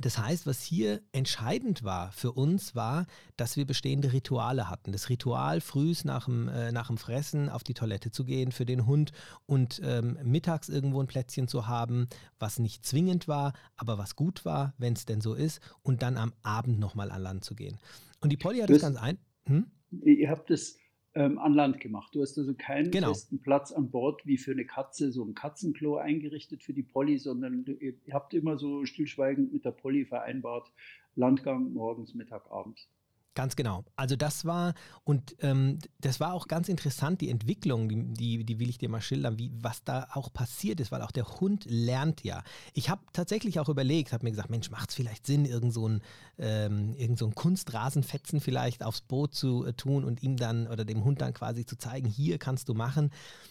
das 0.00 0.18
heißt, 0.18 0.46
was 0.46 0.62
hier 0.62 1.00
entscheidend 1.12 1.82
war 1.82 2.12
für 2.12 2.32
uns, 2.32 2.74
war, 2.74 3.06
dass 3.36 3.56
wir 3.56 3.66
bestehende 3.66 4.12
Rituale 4.12 4.68
hatten. 4.68 4.92
Das 4.92 5.08
Ritual, 5.08 5.60
frühs 5.60 6.04
nach 6.04 6.26
dem, 6.26 6.48
äh, 6.48 6.72
nach 6.72 6.88
dem 6.88 6.98
Fressen 6.98 7.48
auf 7.48 7.64
die 7.64 7.74
Toilette 7.74 8.10
zu 8.10 8.24
gehen 8.24 8.52
für 8.52 8.66
den 8.66 8.86
Hund 8.86 9.12
und 9.46 9.80
ähm, 9.84 10.18
mittags 10.22 10.68
irgendwo 10.68 11.00
ein 11.00 11.06
Plätzchen 11.06 11.48
zu 11.48 11.66
haben, 11.66 12.08
was 12.38 12.58
nicht 12.58 12.84
zwingend 12.84 13.28
war, 13.28 13.52
aber 13.76 13.98
was 13.98 14.16
gut 14.16 14.44
war, 14.44 14.74
wenn 14.78 14.92
es 14.92 15.06
denn 15.06 15.20
so 15.20 15.34
ist, 15.34 15.60
und 15.82 16.02
dann 16.02 16.16
am 16.16 16.32
Abend 16.42 16.78
nochmal 16.78 17.10
an 17.10 17.22
Land 17.22 17.44
zu 17.44 17.54
gehen. 17.54 17.78
Und 18.20 18.30
die 18.30 18.36
Polly 18.36 18.60
hat 18.60 18.70
das, 18.70 18.80
das 18.80 18.82
ganz 18.82 18.96
ein. 18.98 19.18
Hm? 19.44 19.66
Ihr 19.90 20.28
habt 20.30 20.50
das 20.50 20.76
ähm, 21.16 21.38
an 21.38 21.54
Land 21.54 21.80
gemacht. 21.80 22.14
Du 22.14 22.20
hast 22.20 22.36
also 22.38 22.54
keinen 22.54 22.90
genau. 22.90 23.08
festen 23.08 23.40
Platz 23.40 23.72
an 23.72 23.90
Bord 23.90 24.24
wie 24.26 24.36
für 24.36 24.52
eine 24.52 24.66
Katze, 24.66 25.10
so 25.10 25.24
ein 25.24 25.34
Katzenklo 25.34 25.96
eingerichtet 25.96 26.62
für 26.62 26.74
die 26.74 26.82
Polly, 26.82 27.18
sondern 27.18 27.64
ihr 27.80 27.94
habt 28.12 28.34
immer 28.34 28.58
so 28.58 28.84
stillschweigend 28.84 29.52
mit 29.52 29.64
der 29.64 29.70
Polly 29.70 30.04
vereinbart, 30.04 30.70
Landgang 31.14 31.72
morgens, 31.72 32.14
Mittag, 32.14 32.50
abends. 32.50 32.90
Ganz 33.36 33.54
genau. 33.54 33.84
Also 33.96 34.16
das 34.16 34.46
war, 34.46 34.72
und 35.04 35.36
ähm, 35.40 35.78
das 36.00 36.20
war 36.20 36.32
auch 36.32 36.48
ganz 36.48 36.70
interessant, 36.70 37.20
die 37.20 37.28
Entwicklung, 37.28 38.14
die, 38.14 38.44
die, 38.44 38.58
will 38.58 38.70
ich 38.70 38.78
dir 38.78 38.88
mal 38.88 39.02
schildern, 39.02 39.38
wie, 39.38 39.52
was 39.60 39.84
da 39.84 40.08
auch 40.14 40.32
passiert 40.32 40.80
ist, 40.80 40.90
weil 40.90 41.02
auch 41.02 41.10
der 41.10 41.28
Hund 41.38 41.66
lernt 41.68 42.24
ja. 42.24 42.42
Ich 42.72 42.88
habe 42.88 43.02
tatsächlich 43.12 43.60
auch 43.60 43.68
überlegt, 43.68 44.14
habe 44.14 44.24
mir 44.24 44.30
gesagt, 44.30 44.48
Mensch, 44.48 44.70
macht 44.70 44.88
es 44.88 44.96
vielleicht 44.96 45.26
Sinn, 45.26 45.44
irgend 45.44 45.74
so 45.74 45.86
ein, 45.86 46.00
ähm, 46.38 46.96
Kunstrasenfetzen 47.34 48.40
vielleicht 48.40 48.82
aufs 48.82 49.02
Boot 49.02 49.34
zu 49.34 49.66
äh, 49.66 49.74
tun 49.74 50.04
und 50.04 50.22
ihm 50.22 50.38
dann 50.38 50.66
oder 50.66 50.86
dem 50.86 51.04
Hund 51.04 51.20
dann 51.20 51.34
quasi 51.34 51.66
zu 51.66 51.76
zeigen, 51.76 52.08
hier 52.08 52.38
kannst 52.38 52.70
du 52.70 52.74
machen. 52.74 53.10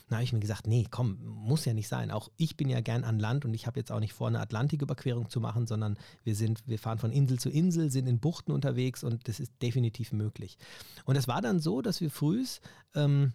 Da 0.09 0.15
habe 0.15 0.23
ich 0.23 0.33
mir 0.33 0.39
gesagt, 0.39 0.65
nee, 0.65 0.87
komm, 0.89 1.19
muss 1.23 1.65
ja 1.65 1.73
nicht 1.73 1.87
sein. 1.87 2.09
Auch 2.09 2.29
ich 2.37 2.57
bin 2.57 2.69
ja 2.69 2.81
gern 2.81 3.03
an 3.03 3.19
Land 3.19 3.45
und 3.45 3.53
ich 3.53 3.67
habe 3.67 3.79
jetzt 3.79 3.91
auch 3.91 3.99
nicht 3.99 4.13
vor, 4.13 4.27
eine 4.27 4.39
Atlantiküberquerung 4.39 5.29
zu 5.29 5.39
machen, 5.39 5.67
sondern 5.67 5.97
wir 6.23 6.35
sind, 6.35 6.63
wir 6.65 6.79
fahren 6.79 6.97
von 6.97 7.11
Insel 7.11 7.37
zu 7.37 7.49
Insel, 7.49 7.91
sind 7.91 8.07
in 8.07 8.19
Buchten 8.19 8.51
unterwegs 8.51 9.03
und 9.03 9.27
das 9.27 9.39
ist 9.39 9.51
definitiv 9.61 9.74
definitiv 9.75 10.13
möglich. 10.13 10.57
Und 11.03 11.17
es 11.17 11.27
war 11.27 11.41
dann 11.41 11.59
so, 11.59 11.81
dass 11.81 11.99
wir 11.99 12.09
frühs 12.09 12.61
ähm, 12.95 13.33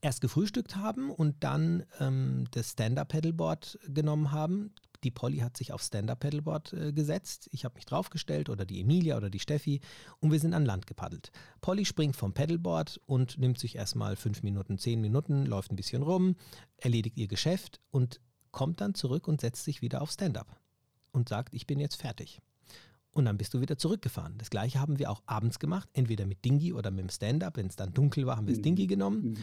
erst 0.00 0.20
gefrühstückt 0.20 0.76
haben 0.76 1.10
und 1.10 1.36
dann 1.44 1.84
ähm, 2.00 2.46
das 2.52 2.72
Stand-Up-Pedalboard 2.72 3.78
genommen 3.88 4.32
haben. 4.32 4.72
Die 5.04 5.10
Polly 5.10 5.38
hat 5.38 5.56
sich 5.56 5.72
auf 5.72 5.82
Stand-Up-Pedalboard 5.82 6.72
äh, 6.72 6.92
gesetzt. 6.92 7.48
Ich 7.52 7.64
habe 7.64 7.74
mich 7.74 7.84
draufgestellt 7.84 8.48
oder 8.48 8.64
die 8.64 8.80
Emilia 8.80 9.16
oder 9.16 9.30
die 9.30 9.38
Steffi 9.38 9.80
und 10.20 10.32
wir 10.32 10.40
sind 10.40 10.54
an 10.54 10.64
Land 10.64 10.86
gepaddelt. 10.86 11.30
Polly 11.60 11.84
springt 11.84 12.16
vom 12.16 12.32
Pedalboard 12.32 13.00
und 13.06 13.38
nimmt 13.38 13.58
sich 13.58 13.76
erstmal 13.76 14.16
fünf 14.16 14.42
Minuten, 14.42 14.78
zehn 14.78 15.00
Minuten, 15.00 15.46
läuft 15.46 15.70
ein 15.70 15.76
bisschen 15.76 16.02
rum, 16.02 16.36
erledigt 16.78 17.16
ihr 17.18 17.28
Geschäft 17.28 17.80
und 17.90 18.20
kommt 18.50 18.80
dann 18.80 18.94
zurück 18.94 19.28
und 19.28 19.40
setzt 19.40 19.64
sich 19.64 19.82
wieder 19.82 20.00
auf 20.00 20.10
Stand-Up 20.10 20.58
und 21.12 21.28
sagt, 21.28 21.54
ich 21.54 21.66
bin 21.66 21.78
jetzt 21.78 21.96
fertig 21.96 22.40
und 23.18 23.24
dann 23.24 23.36
bist 23.36 23.52
du 23.52 23.60
wieder 23.60 23.76
zurückgefahren. 23.76 24.38
Das 24.38 24.48
gleiche 24.48 24.80
haben 24.80 24.98
wir 24.98 25.10
auch 25.10 25.22
abends 25.26 25.58
gemacht, 25.58 25.88
entweder 25.92 26.24
mit 26.24 26.44
Dingi 26.44 26.72
oder 26.72 26.90
mit 26.90 27.00
dem 27.00 27.10
Stand-up. 27.10 27.56
Wenn 27.56 27.66
es 27.66 27.76
dann 27.76 27.92
dunkel 27.92 28.26
war, 28.26 28.36
haben 28.36 28.46
wir 28.46 28.54
das 28.54 28.60
mhm. 28.60 28.76
Dingi 28.76 28.86
genommen. 28.86 29.30
Mhm. 29.30 29.36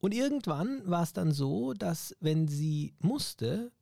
Und 0.00 0.14
irgendwann 0.14 0.88
war 0.88 1.02
es 1.02 1.12
dann 1.12 1.32
so, 1.32 1.74
dass 1.74 2.16
wenn 2.20 2.48
sie 2.48 2.94
musste, 3.00 3.72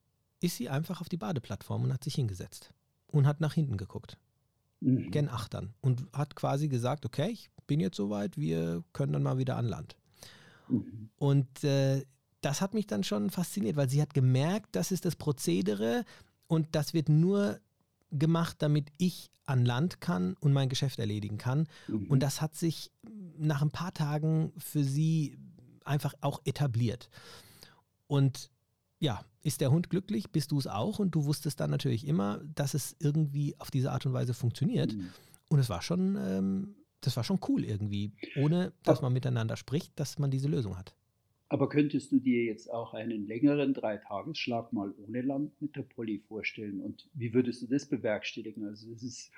ist 0.40 0.56
sie 0.56 0.68
einfach 0.68 1.00
auf 1.00 1.08
die 1.08 1.16
Badeplattform 1.16 1.84
und 1.84 1.92
hat 1.92 2.02
sich 2.02 2.16
hingesetzt 2.16 2.72
und 3.06 3.26
hat 3.26 3.40
nach 3.40 3.54
hinten 3.54 3.76
geguckt. 3.76 4.18
Mhm. 4.80 5.10
Gen 5.10 5.28
8 5.28 5.54
dann. 5.54 5.74
Und 5.80 6.06
hat 6.12 6.34
quasi 6.34 6.68
gesagt, 6.68 7.06
okay, 7.06 7.30
ich 7.30 7.48
bin 7.66 7.80
jetzt 7.80 7.96
soweit, 7.96 8.36
wir 8.36 8.82
können 8.92 9.12
dann 9.12 9.22
mal 9.22 9.38
wieder 9.38 9.56
an 9.56 9.66
Land. 9.66 9.96
Mhm. 10.68 11.10
Und 11.16 11.64
äh, 11.64 12.04
das 12.40 12.60
hat 12.60 12.74
mich 12.74 12.86
dann 12.86 13.04
schon 13.04 13.30
fasziniert, 13.30 13.76
weil 13.76 13.88
sie 13.88 14.02
hat 14.02 14.14
gemerkt, 14.14 14.68
das 14.72 14.90
ist 14.90 15.04
das 15.04 15.16
Prozedere 15.16 16.04
und 16.48 16.74
das 16.74 16.92
wird 16.92 17.08
nur 17.08 17.60
gemacht, 18.10 18.56
damit 18.60 18.90
ich 18.98 19.30
an 19.44 19.64
Land 19.64 20.00
kann 20.00 20.34
und 20.40 20.52
mein 20.52 20.68
Geschäft 20.68 20.98
erledigen 20.98 21.38
kann. 21.38 21.68
Mhm. 21.86 22.06
Und 22.08 22.20
das 22.20 22.40
hat 22.40 22.56
sich 22.56 22.90
nach 23.38 23.62
ein 23.62 23.70
paar 23.70 23.94
Tagen 23.94 24.52
für 24.58 24.82
sie 24.82 25.38
einfach 25.84 26.14
auch 26.20 26.40
etabliert. 26.44 27.08
Und 28.06 28.50
ja, 28.98 29.24
ist 29.42 29.60
der 29.60 29.70
Hund 29.70 29.90
glücklich, 29.90 30.30
bist 30.30 30.50
du 30.50 30.58
es 30.58 30.66
auch 30.66 30.98
und 30.98 31.14
du 31.14 31.24
wusstest 31.24 31.60
dann 31.60 31.70
natürlich 31.70 32.06
immer, 32.06 32.40
dass 32.54 32.74
es 32.74 32.96
irgendwie 32.98 33.54
auf 33.60 33.70
diese 33.70 33.92
Art 33.92 34.04
und 34.06 34.12
Weise 34.12 34.34
funktioniert. 34.34 34.94
Mhm. 34.94 35.10
Und 35.48 35.58
es 35.60 35.68
war 35.68 35.82
schon, 35.82 36.16
ähm, 36.16 36.76
das 37.00 37.16
war 37.16 37.22
schon 37.22 37.38
cool 37.48 37.64
irgendwie, 37.64 38.12
ohne 38.36 38.72
dass 38.82 39.02
man 39.02 39.12
miteinander 39.12 39.56
spricht, 39.56 39.98
dass 40.00 40.18
man 40.18 40.30
diese 40.30 40.48
Lösung 40.48 40.76
hat. 40.76 40.96
Aber 41.48 41.68
könntest 41.68 42.10
du 42.10 42.18
dir 42.18 42.44
jetzt 42.44 42.72
auch 42.72 42.92
einen 42.92 43.26
längeren 43.26 43.72
Dreitagesschlag 43.72 44.72
mal 44.72 44.92
ohne 44.98 45.22
Land 45.22 45.60
mit 45.62 45.76
der 45.76 45.82
Polly 45.82 46.18
vorstellen? 46.18 46.80
Und 46.80 47.08
wie 47.14 47.32
würdest 47.32 47.62
du 47.62 47.66
das 47.66 47.86
bewerkstelligen? 47.86 48.64
Also 48.64 48.90
es 48.90 49.02
ist 49.02 49.30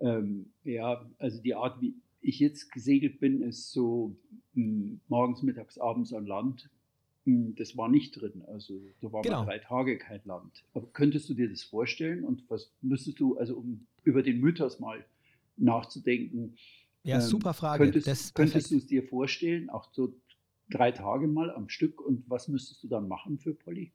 ähm, 0.00 0.52
ja, 0.64 1.08
also 1.18 1.40
die 1.40 1.54
Art, 1.54 1.80
wie 1.80 1.94
ich 2.20 2.38
jetzt 2.38 2.72
gesegelt 2.72 3.20
bin, 3.20 3.42
ist 3.42 3.72
so 3.72 4.16
mh, 4.54 4.64
hm, 4.64 5.00
morgens, 5.08 5.42
mittags, 5.42 5.78
abends 5.78 6.12
an 6.12 6.26
Land. 6.26 6.68
Mh, 7.24 7.46
hm, 7.46 7.54
das 7.56 7.76
war 7.76 7.88
nicht 7.88 8.20
drin. 8.20 8.42
Also 8.46 8.80
da 9.00 9.12
war 9.12 9.22
genau. 9.22 9.40
mal 9.40 9.46
drei 9.46 9.58
Tage 9.58 9.98
kein 9.98 10.20
Land. 10.24 10.64
Aber 10.74 10.86
könntest 10.92 11.28
du 11.28 11.34
dir 11.34 11.48
das 11.48 11.62
vorstellen? 11.62 12.24
Und 12.24 12.44
was 12.48 12.72
müsstest 12.82 13.20
du, 13.20 13.36
also 13.38 13.56
um 13.56 13.86
über 14.02 14.22
den 14.22 14.40
Mythos 14.40 14.80
mal 14.80 15.04
nachzudenken, 15.56 16.56
ja, 17.04 17.16
ähm, 17.16 17.20
super 17.20 17.52
Frage. 17.52 17.84
Könntest, 17.84 18.34
könntest 18.34 18.70
du 18.70 18.76
es 18.78 18.86
dir 18.86 19.02
vorstellen, 19.02 19.68
auch 19.68 19.92
so 19.92 20.14
drei 20.70 20.92
Tage 20.92 21.26
mal 21.26 21.50
am 21.50 21.68
Stück 21.68 22.00
und 22.00 22.28
was 22.28 22.48
müsstest 22.48 22.82
du 22.82 22.88
dann 22.88 23.08
machen 23.08 23.38
für 23.38 23.54
Polly? 23.54 23.92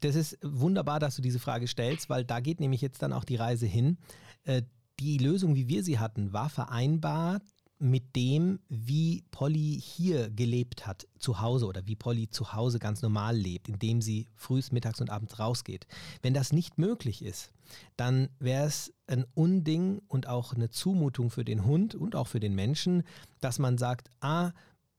Das 0.00 0.14
ist 0.14 0.38
wunderbar, 0.42 1.00
dass 1.00 1.16
du 1.16 1.22
diese 1.22 1.38
Frage 1.38 1.66
stellst, 1.66 2.08
weil 2.08 2.24
da 2.24 2.40
geht 2.40 2.60
nämlich 2.60 2.80
jetzt 2.80 3.02
dann 3.02 3.12
auch 3.12 3.24
die 3.24 3.36
Reise 3.36 3.66
hin. 3.66 3.98
Äh, 4.44 4.62
die 5.00 5.18
Lösung, 5.18 5.54
wie 5.54 5.68
wir 5.68 5.82
sie 5.82 5.98
hatten, 5.98 6.32
war 6.32 6.48
vereinbar 6.48 7.40
mit 7.78 8.14
dem, 8.16 8.60
wie 8.68 9.24
Polly 9.30 9.80
hier 9.80 10.30
gelebt 10.30 10.86
hat, 10.86 11.06
zu 11.18 11.40
Hause 11.40 11.66
oder 11.66 11.86
wie 11.86 11.96
Polly 11.96 12.30
zu 12.30 12.52
Hause 12.52 12.78
ganz 12.78 13.02
normal 13.02 13.36
lebt, 13.36 13.68
indem 13.68 14.00
sie 14.00 14.28
frühs, 14.36 14.70
mittags 14.72 15.00
und 15.00 15.10
abends 15.10 15.38
rausgeht. 15.38 15.86
Wenn 16.22 16.34
das 16.34 16.52
nicht 16.52 16.78
möglich 16.78 17.22
ist, 17.22 17.52
dann 17.96 18.28
wäre 18.38 18.66
es 18.66 18.94
ein 19.06 19.24
Unding 19.34 20.00
und 20.06 20.28
auch 20.28 20.54
eine 20.54 20.70
Zumutung 20.70 21.30
für 21.30 21.44
den 21.44 21.64
Hund 21.64 21.94
und 21.94 22.14
auch 22.14 22.28
für 22.28 22.40
den 22.40 22.54
Menschen, 22.54 23.02
dass 23.40 23.58
man 23.58 23.76
sagt, 23.76 24.08
ah, 24.20 24.52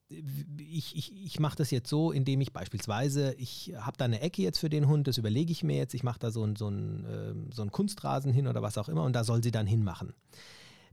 ich, 0.10 0.96
ich, 0.96 1.26
ich 1.26 1.40
mache 1.40 1.58
das 1.58 1.72
jetzt 1.72 1.90
so, 1.90 2.12
indem 2.12 2.42
ich 2.42 2.54
beispielsweise, 2.54 3.34
ich 3.38 3.74
habe 3.78 3.98
da 3.98 4.06
eine 4.06 4.22
Ecke 4.22 4.42
jetzt 4.42 4.60
für 4.60 4.70
den 4.70 4.88
Hund, 4.88 5.08
das 5.08 5.18
überlege 5.18 5.52
ich 5.52 5.64
mir 5.64 5.78
jetzt, 5.78 5.94
ich 5.94 6.04
mache 6.04 6.20
da 6.20 6.32
so 6.32 6.44
einen 6.44 6.56
so 6.56 6.70
äh, 6.70 7.34
so 7.52 7.64
ein 7.64 7.72
Kunstrasen 7.72 8.32
hin 8.32 8.48
oder 8.48 8.62
was 8.62 8.78
auch 8.78 8.90
immer 8.90 9.04
und 9.04 9.14
da 9.14 9.24
soll 9.24 9.44
sie 9.44 9.52
dann 9.52 9.68
hinmachen. 9.68 10.14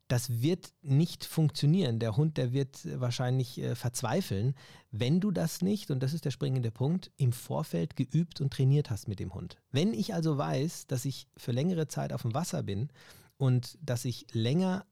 Das 0.09 0.43
wird 0.43 0.73
nicht 0.83 1.25
funktionieren. 1.25 1.99
Der 1.99 2.17
Hund, 2.17 2.37
der 2.37 2.53
wird 2.53 2.87
wahrscheinlich 3.01 3.59
äh, 3.59 3.75
verzweifeln, 3.75 4.55
wenn 4.91 5.21
du 5.21 5.31
das 5.31 5.63
nicht, 5.63 5.91
und 5.91 6.03
das 6.03 6.13
ist 6.13 6.25
der 6.25 6.31
springende 6.31 6.71
Punkt, 6.71 7.11
im 7.17 7.33
Vorfeld 7.33 7.97
geübt 7.97 8.41
und 8.41 8.53
trainiert 8.53 8.91
hast 8.91 9.09
mit 9.09 9.21
dem 9.21 9.33
Hund. 9.33 9.57
Wenn 9.71 9.95
ich 9.95 10.13
also 10.13 10.37
weiß, 10.37 10.87
dass 10.87 11.05
ich 11.05 11.29
für 11.37 11.53
längere 11.53 11.87
Zeit 11.87 12.13
auf 12.13 12.23
dem 12.23 12.35
Wasser 12.35 12.63
bin 12.63 12.89
und 13.37 13.79
dass 13.81 14.05
ich 14.05 14.27
länger 14.33 14.85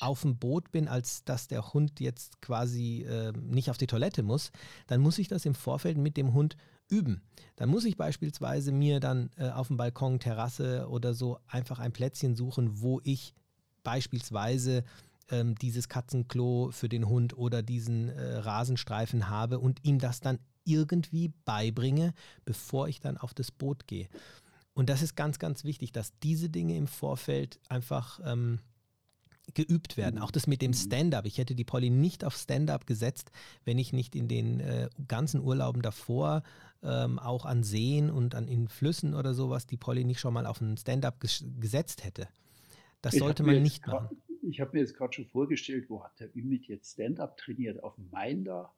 auf 0.00 0.22
dem 0.22 0.38
Boot 0.38 0.72
bin, 0.72 0.88
als 0.88 1.24
dass 1.24 1.46
der 1.46 1.72
Hund 1.72 2.00
jetzt 2.00 2.40
quasi 2.40 3.02
äh, 3.02 3.32
nicht 3.32 3.70
auf 3.70 3.78
die 3.78 3.86
Toilette 3.86 4.22
muss, 4.22 4.50
dann 4.86 5.00
muss 5.00 5.18
ich 5.18 5.28
das 5.28 5.44
im 5.44 5.54
Vorfeld 5.54 5.98
mit 5.98 6.16
dem 6.16 6.34
Hund 6.34 6.56
üben. 6.88 7.22
Dann 7.56 7.68
muss 7.68 7.84
ich 7.84 7.96
beispielsweise 7.96 8.72
mir 8.72 9.00
dann 9.00 9.30
äh, 9.36 9.50
auf 9.50 9.68
dem 9.68 9.76
Balkon, 9.76 10.20
Terrasse 10.20 10.88
oder 10.88 11.14
so 11.14 11.38
einfach 11.46 11.78
ein 11.78 11.92
Plätzchen 11.92 12.34
suchen, 12.34 12.80
wo 12.80 13.00
ich 13.04 13.34
beispielsweise 13.82 14.84
ähm, 15.30 15.54
dieses 15.56 15.88
Katzenklo 15.88 16.70
für 16.72 16.88
den 16.88 17.08
Hund 17.08 17.36
oder 17.36 17.62
diesen 17.62 18.08
äh, 18.08 18.36
Rasenstreifen 18.36 19.28
habe 19.28 19.58
und 19.58 19.84
ihm 19.84 19.98
das 19.98 20.20
dann 20.20 20.38
irgendwie 20.64 21.32
beibringe, 21.44 22.14
bevor 22.44 22.88
ich 22.88 23.00
dann 23.00 23.18
auf 23.18 23.34
das 23.34 23.50
Boot 23.50 23.86
gehe. 23.86 24.08
Und 24.72 24.90
das 24.90 25.02
ist 25.02 25.14
ganz, 25.14 25.38
ganz 25.38 25.64
wichtig, 25.64 25.92
dass 25.92 26.18
diese 26.20 26.50
Dinge 26.50 26.76
im 26.76 26.88
Vorfeld 26.88 27.60
einfach 27.68 28.18
ähm, 28.24 28.58
geübt 29.52 29.96
werden. 29.96 30.18
Auch 30.18 30.30
das 30.30 30.46
mit 30.46 30.62
dem 30.62 30.70
mhm. 30.70 30.76
Stand-up. 30.76 31.26
Ich 31.26 31.38
hätte 31.38 31.54
die 31.54 31.64
Polly 31.64 31.90
nicht 31.90 32.24
auf 32.24 32.36
Stand-up 32.36 32.86
gesetzt, 32.86 33.30
wenn 33.64 33.78
ich 33.78 33.92
nicht 33.92 34.16
in 34.16 34.28
den 34.28 34.60
äh, 34.60 34.88
ganzen 35.06 35.40
Urlauben 35.40 35.82
davor 35.82 36.42
ähm, 36.82 37.18
auch 37.18 37.44
an 37.44 37.62
Seen 37.62 38.10
und 38.10 38.34
an 38.34 38.48
in 38.48 38.68
Flüssen 38.68 39.14
oder 39.14 39.34
sowas 39.34 39.66
die 39.66 39.76
Polly 39.76 40.04
nicht 40.04 40.20
schon 40.20 40.34
mal 40.34 40.46
auf 40.46 40.60
ein 40.60 40.76
Stand-up 40.76 41.20
ges 41.20 41.44
gesetzt 41.60 42.04
hätte. 42.04 42.28
Das 43.02 43.14
ich 43.14 43.20
sollte 43.20 43.42
man 43.42 43.62
nicht 43.62 43.82
grad, 43.82 44.04
machen. 44.04 44.22
Ich 44.42 44.60
habe 44.60 44.72
mir 44.74 44.80
jetzt 44.80 44.96
gerade 44.96 45.12
schon 45.12 45.26
vorgestellt, 45.26 45.86
wo 45.88 46.02
hat 46.02 46.18
der 46.20 46.34
Ümit 46.34 46.66
jetzt 46.66 46.92
Stand-up 46.92 47.36
trainiert? 47.36 47.82
Auf 47.82 47.94
dem 47.96 48.10
Main 48.10 48.44
da? 48.44 48.72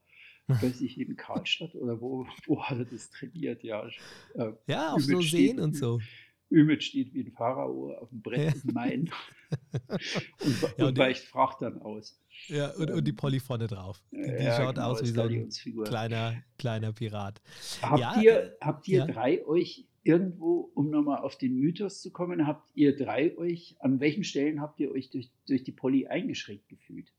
weiß 0.48 0.80
ich, 0.80 1.00
in 1.00 1.16
Karlstadt 1.16 1.74
oder 1.74 2.00
wo, 2.00 2.26
wo 2.46 2.62
hat 2.62 2.78
er 2.78 2.84
das 2.84 3.10
trainiert? 3.10 3.64
Ja, 3.64 3.88
äh, 4.34 4.52
ja 4.68 4.92
auf 4.92 5.02
so 5.02 5.20
Seen 5.20 5.58
und 5.58 5.76
so. 5.76 6.00
Ümit 6.50 6.84
steht 6.84 7.12
wie 7.12 7.22
ein 7.22 7.32
Pharao 7.32 7.92
auf 7.94 8.08
dem 8.10 8.22
Brett 8.22 8.54
ja. 8.54 8.60
im 8.62 8.74
Main 8.74 9.10
und, 9.88 10.78
ja, 10.78 10.86
und 10.86 10.98
weicht 10.98 11.24
Fracht 11.24 11.62
dann 11.62 11.80
aus. 11.82 12.20
Ja, 12.48 12.70
und, 12.74 12.90
und 12.90 13.04
die 13.04 13.12
Polly 13.12 13.40
vorne 13.40 13.66
drauf. 13.66 14.02
Die, 14.12 14.16
die 14.16 14.44
ja, 14.44 14.56
schaut 14.56 14.76
genau, 14.76 14.88
aus 14.88 15.02
wie 15.02 15.08
so 15.08 15.22
ein 15.22 15.48
kleiner, 15.84 16.42
kleiner 16.58 16.92
Pirat. 16.92 17.40
Habt 17.82 18.00
ja, 18.00 18.20
ihr, 18.20 18.56
habt 18.60 18.86
ihr 18.88 19.06
drei 19.06 19.44
euch 19.44 19.86
irgendwo, 20.06 20.70
um 20.74 20.90
nochmal 20.90 21.18
auf 21.18 21.36
den 21.36 21.58
Mythos 21.58 22.00
zu 22.00 22.12
kommen, 22.12 22.46
habt 22.46 22.70
ihr 22.74 22.96
drei 22.96 23.36
euch, 23.36 23.76
an 23.80 23.98
welchen 23.98 24.22
Stellen 24.22 24.60
habt 24.60 24.78
ihr 24.78 24.92
euch 24.92 25.10
durch, 25.10 25.30
durch 25.46 25.64
die 25.64 25.72
Polly 25.72 26.06
eingeschränkt 26.06 26.68
gefühlt? 26.68 27.12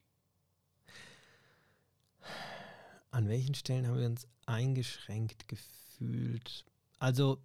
An 3.11 3.27
welchen 3.27 3.55
Stellen 3.55 3.87
haben 3.87 3.99
wir 3.99 4.05
uns 4.05 4.27
eingeschränkt 4.45 5.47
gefühlt? 5.47 6.65
Also 6.99 7.39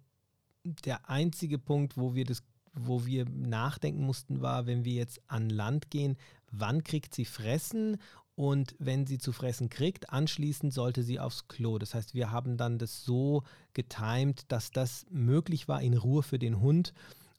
der 0.63 1.09
einzige 1.09 1.59
Punkt, 1.59 1.97
wo 1.97 2.15
wir 2.15 2.25
das 2.25 2.43
wo 2.75 3.05
wir 3.05 3.25
nachdenken 3.29 4.03
mussten, 4.03 4.41
war, 4.41 4.65
wenn 4.65 4.83
wir 4.83 4.93
jetzt 4.93 5.21
an 5.27 5.49
Land 5.49 5.91
gehen, 5.91 6.17
wann 6.51 6.83
kriegt 6.83 7.13
sie 7.13 7.25
fressen 7.25 7.97
und 8.35 8.75
wenn 8.79 9.05
sie 9.05 9.19
zu 9.19 9.31
fressen 9.31 9.69
kriegt, 9.69 10.09
anschließend 10.09 10.73
sollte 10.73 11.03
sie 11.03 11.19
aufs 11.19 11.47
Klo. 11.47 11.77
Das 11.77 11.93
heißt, 11.93 12.15
wir 12.15 12.31
haben 12.31 12.57
dann 12.57 12.79
das 12.79 13.03
so 13.05 13.43
getimt, 13.73 14.51
dass 14.51 14.71
das 14.71 15.05
möglich 15.11 15.67
war 15.67 15.81
in 15.81 15.95
Ruhe 15.95 16.23
für 16.23 16.39
den 16.39 16.59
Hund 16.59 16.93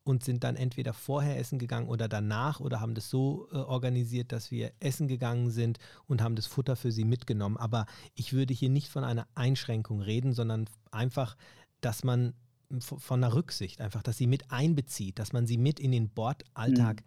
und 0.05 0.23
sind 0.23 0.45
dann 0.45 0.55
entweder 0.55 0.93
vorher 0.93 1.39
essen 1.39 1.59
gegangen 1.59 1.89
oder 1.89 2.09
danach 2.09 2.61
oder 2.61 2.81
haben 2.81 2.95
das 2.95 3.11
so 3.11 3.49
äh, 3.51 3.57
organisiert, 3.57 4.33
dass 4.33 4.51
wir 4.51 4.73
essen 4.79 5.09
gegangen 5.09 5.51
sind 5.51 5.79
und 6.07 6.23
haben 6.23 6.37
das 6.37 6.47
Futter 6.47 6.77
für 6.77 6.93
sie 6.93 7.05
mitgenommen. 7.05 7.57
Aber 7.57 7.87
ich 8.15 8.35
würde 8.35 8.55
hier 8.55 8.69
nicht 8.69 8.89
von 8.89 9.03
einer 9.03 9.27
Einschränkung 9.35 10.01
reden, 10.01 10.33
sondern 10.33 10.69
einfach, 10.93 11.37
dass 11.81 12.05
man 12.05 12.35
von 12.81 13.23
einer 13.23 13.35
Rücksicht 13.35 13.81
einfach, 13.81 14.03
dass 14.03 14.19
sie 14.19 14.27
mit 14.27 14.51
einbezieht, 14.51 15.19
dass 15.19 15.33
man 15.33 15.47
sie 15.47 15.59
mit 15.59 15.81
in 15.81 15.93
den 15.93 16.09
Bordalltag 16.09 17.03
mhm. 17.03 17.05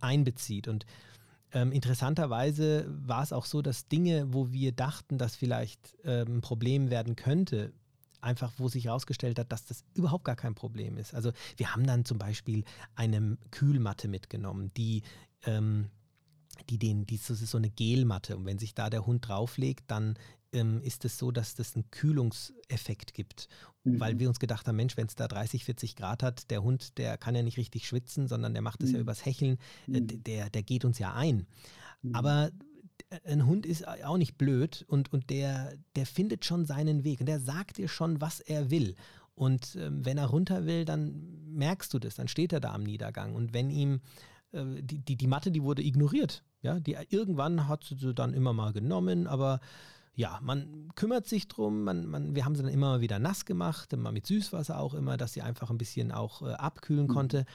einbezieht. 0.00 0.68
Und 0.68 0.86
ähm, 1.52 1.72
interessanterweise 1.72 2.86
war 2.88 3.22
es 3.22 3.32
auch 3.32 3.44
so, 3.44 3.62
dass 3.62 3.88
Dinge, 3.88 4.32
wo 4.32 4.52
wir 4.52 4.72
dachten, 4.72 5.18
dass 5.18 5.36
vielleicht 5.36 5.96
ähm, 6.04 6.38
ein 6.38 6.40
Problem 6.40 6.90
werden 6.90 7.16
könnte, 7.16 7.72
einfach 8.20 8.52
wo 8.56 8.68
sich 8.68 8.86
herausgestellt 8.86 9.38
hat, 9.38 9.52
dass 9.52 9.66
das 9.66 9.84
überhaupt 9.94 10.24
gar 10.24 10.36
kein 10.36 10.54
Problem 10.54 10.96
ist. 10.96 11.14
Also 11.14 11.32
wir 11.56 11.74
haben 11.74 11.86
dann 11.86 12.04
zum 12.04 12.18
Beispiel 12.18 12.64
eine 12.94 13.36
Kühlmatte 13.50 14.08
mitgenommen, 14.08 14.72
die 14.74 15.02
ähm, 15.44 15.90
die 16.70 16.78
den, 16.78 17.06
die, 17.06 17.18
das 17.18 17.30
ist 17.30 17.50
so 17.50 17.58
eine 17.58 17.70
Gelmatte 17.70 18.36
und 18.36 18.44
wenn 18.44 18.58
sich 18.58 18.74
da 18.74 18.90
der 18.90 19.06
Hund 19.06 19.26
drauflegt, 19.26 19.90
dann 19.90 20.16
ähm, 20.52 20.80
ist 20.82 21.04
es 21.04 21.18
so, 21.18 21.30
dass 21.30 21.54
das 21.54 21.74
einen 21.74 21.90
Kühlungseffekt 21.90 23.14
gibt. 23.14 23.48
Mhm. 23.84 24.00
Weil 24.00 24.18
wir 24.18 24.28
uns 24.28 24.38
gedacht 24.38 24.66
haben, 24.66 24.76
Mensch, 24.76 24.96
wenn 24.96 25.06
es 25.06 25.14
da 25.14 25.28
30, 25.28 25.64
40 25.64 25.96
Grad 25.96 26.22
hat, 26.22 26.50
der 26.50 26.62
Hund, 26.62 26.98
der 26.98 27.18
kann 27.18 27.34
ja 27.34 27.42
nicht 27.42 27.58
richtig 27.58 27.86
schwitzen, 27.86 28.28
sondern 28.28 28.52
der 28.52 28.62
macht 28.62 28.82
es 28.82 28.90
mhm. 28.90 28.96
ja 28.96 29.00
übers 29.00 29.24
Hecheln, 29.24 29.58
äh, 29.88 30.00
mhm. 30.00 30.22
der, 30.24 30.50
der 30.50 30.62
geht 30.62 30.84
uns 30.84 30.98
ja 30.98 31.14
ein. 31.14 31.46
Mhm. 32.02 32.14
Aber 32.14 32.50
ein 33.24 33.46
Hund 33.46 33.66
ist 33.66 33.86
auch 33.86 34.16
nicht 34.16 34.38
blöd 34.38 34.84
und, 34.88 35.12
und 35.12 35.30
der, 35.30 35.74
der 35.96 36.06
findet 36.06 36.44
schon 36.44 36.64
seinen 36.64 37.04
Weg 37.04 37.20
und 37.20 37.26
der 37.26 37.40
sagt 37.40 37.78
dir 37.78 37.88
schon, 37.88 38.20
was 38.20 38.40
er 38.40 38.70
will. 38.70 38.94
Und 39.34 39.76
ähm, 39.76 40.04
wenn 40.04 40.18
er 40.18 40.26
runter 40.26 40.66
will, 40.66 40.84
dann 40.84 41.44
merkst 41.46 41.92
du 41.92 41.98
das, 41.98 42.14
dann 42.14 42.28
steht 42.28 42.52
er 42.52 42.60
da 42.60 42.72
am 42.72 42.82
Niedergang. 42.82 43.34
Und 43.34 43.52
wenn 43.52 43.70
ihm 43.70 44.00
äh, 44.52 44.82
die, 44.82 44.98
die, 44.98 45.16
die 45.16 45.26
Matte, 45.26 45.50
die 45.50 45.62
wurde 45.62 45.82
ignoriert. 45.82 46.44
Ja, 46.62 46.78
die 46.78 46.96
irgendwann 47.08 47.66
hat 47.66 47.84
sie 47.84 48.14
dann 48.14 48.34
immer 48.34 48.52
mal 48.52 48.72
genommen, 48.72 49.26
aber 49.26 49.58
ja, 50.14 50.38
man 50.42 50.92
kümmert 50.94 51.26
sich 51.26 51.48
drum, 51.48 51.84
man, 51.84 52.06
man, 52.06 52.34
wir 52.34 52.44
haben 52.44 52.54
sie 52.54 52.62
dann 52.62 52.72
immer 52.72 53.00
wieder 53.00 53.18
nass 53.18 53.46
gemacht, 53.46 53.92
immer 53.92 54.12
mit 54.12 54.26
Süßwasser 54.26 54.78
auch 54.78 54.94
immer, 54.94 55.16
dass 55.16 55.32
sie 55.32 55.42
einfach 55.42 55.70
ein 55.70 55.78
bisschen 55.78 56.12
auch 56.12 56.42
äh, 56.42 56.52
abkühlen 56.52 57.06
mhm. 57.06 57.12
konnte. 57.12 57.46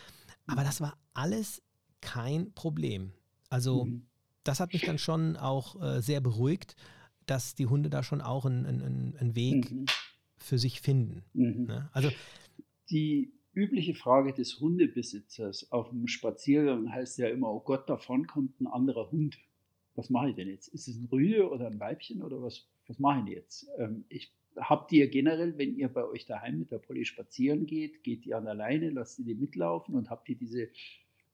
Aber 0.47 0.63
das 0.63 0.81
war 0.81 0.97
alles 1.13 1.61
kein 2.01 2.53
Problem. 2.53 3.11
Also 3.49 3.85
mhm. 3.85 4.07
das 4.43 4.59
hat 4.59 4.73
mich 4.73 4.83
dann 4.83 4.97
schon 4.97 5.37
auch 5.37 5.81
äh, 5.81 6.01
sehr 6.01 6.19
beruhigt, 6.19 6.75
dass 7.27 7.53
die 7.53 7.67
Hunde 7.67 7.89
da 7.89 8.01
schon 8.01 8.21
auch 8.21 8.45
einen, 8.45 8.65
einen, 8.65 9.15
einen 9.17 9.35
Weg 9.35 9.71
mhm. 9.71 9.85
für 10.37 10.57
sich 10.57 10.81
finden. 10.81 11.23
Mhm. 11.33 11.65
Ne? 11.65 11.89
Also 11.91 12.09
die 12.89 13.33
übliche 13.53 13.93
Frage 13.93 14.33
des 14.33 14.59
Hundebesitzers 14.59 15.71
auf 15.71 15.89
dem 15.89 16.07
Spaziergang 16.07 16.91
heißt 16.91 17.17
ja 17.19 17.27
immer, 17.27 17.51
oh 17.51 17.59
Gott, 17.59 17.89
davon 17.89 18.25
kommt 18.25 18.59
ein 18.61 18.67
anderer 18.67 19.11
Hund 19.11 19.37
was 19.97 20.09
mache 20.11 20.29
ich 20.29 20.35
denn 20.35 20.47
jetzt? 20.47 20.69
Ist 20.69 20.87
es 20.87 20.95
ein 20.95 21.09
Rüde 21.11 21.49
oder 21.49 21.67
ein 21.67 21.79
Weibchen 21.79 22.21
oder 22.21 22.41
was, 22.41 22.65
was 22.87 22.99
mache 22.99 23.27
ich 23.27 23.35
jetzt? 23.35 23.67
Ähm, 23.79 24.05
ich, 24.09 24.31
habt 24.55 24.91
ihr 24.91 25.09
generell, 25.09 25.57
wenn 25.57 25.75
ihr 25.75 25.89
bei 25.89 26.05
euch 26.05 26.25
daheim 26.25 26.59
mit 26.59 26.71
der 26.71 26.77
Polly 26.77 27.03
spazieren 27.03 27.65
geht, 27.65 28.03
geht 28.03 28.25
ihr 28.25 28.37
an 28.37 28.47
alleine, 28.47 28.91
lasst 28.91 29.19
ihr 29.19 29.25
die 29.25 29.35
mitlaufen 29.35 29.95
und 29.95 30.09
habt 30.09 30.29
ihr 30.29 30.35
diese, 30.35 30.69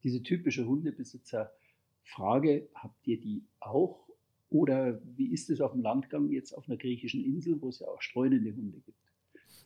diese 0.03 0.23
typische 0.23 0.65
Hundebesitzer-Frage, 0.65 2.69
habt 2.73 3.05
ihr 3.05 3.19
die 3.19 3.43
auch? 3.59 4.07
Oder 4.49 5.01
wie 5.17 5.33
ist 5.33 5.49
es 5.49 5.61
auf 5.61 5.73
dem 5.73 5.81
Landgang 5.81 6.31
jetzt 6.31 6.53
auf 6.53 6.69
einer 6.69 6.77
griechischen 6.77 7.23
Insel, 7.23 7.61
wo 7.61 7.69
es 7.69 7.79
ja 7.79 7.87
auch 7.87 8.01
streunende 8.01 8.55
Hunde 8.55 8.79
gibt? 8.79 8.97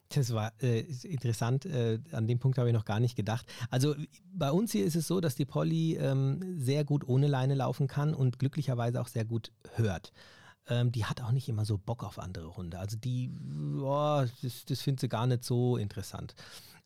Das 0.10 0.34
war 0.34 0.54
äh, 0.62 0.82
interessant. 1.04 1.66
Äh, 1.66 2.00
an 2.12 2.28
dem 2.28 2.40
Punkt 2.40 2.58
habe 2.58 2.70
ich 2.70 2.74
noch 2.74 2.86
gar 2.86 3.00
nicht 3.00 3.16
gedacht. 3.16 3.46
Also 3.70 3.96
bei 4.34 4.52
uns 4.52 4.72
hier 4.72 4.86
ist 4.86 4.96
es 4.96 5.08
so, 5.08 5.20
dass 5.20 5.36
die 5.36 5.46
Polly 5.46 5.96
ähm, 5.96 6.58
sehr 6.58 6.86
gut 6.86 7.08
ohne 7.08 7.28
Leine 7.28 7.56
laufen 7.56 7.88
kann 7.88 8.14
und 8.14 8.40
glücklicherweise 8.40 9.02
auch 9.02 9.08
sehr 9.08 9.26
gut 9.26 9.52
hört. 9.76 10.14
Ähm, 10.70 10.92
die 10.92 11.06
hat 11.06 11.22
auch 11.22 11.32
nicht 11.32 11.50
immer 11.50 11.66
so 11.66 11.78
Bock 11.78 12.04
auf 12.04 12.20
andere 12.20 12.56
Hunde. 12.56 12.80
Also 12.80 12.98
die, 12.98 13.32
oh, 13.82 14.24
das, 14.42 14.66
das 14.66 14.82
findet 14.82 15.02
sie 15.02 15.10
gar 15.10 15.28
nicht 15.28 15.44
so 15.44 15.78
interessant. 15.78 16.36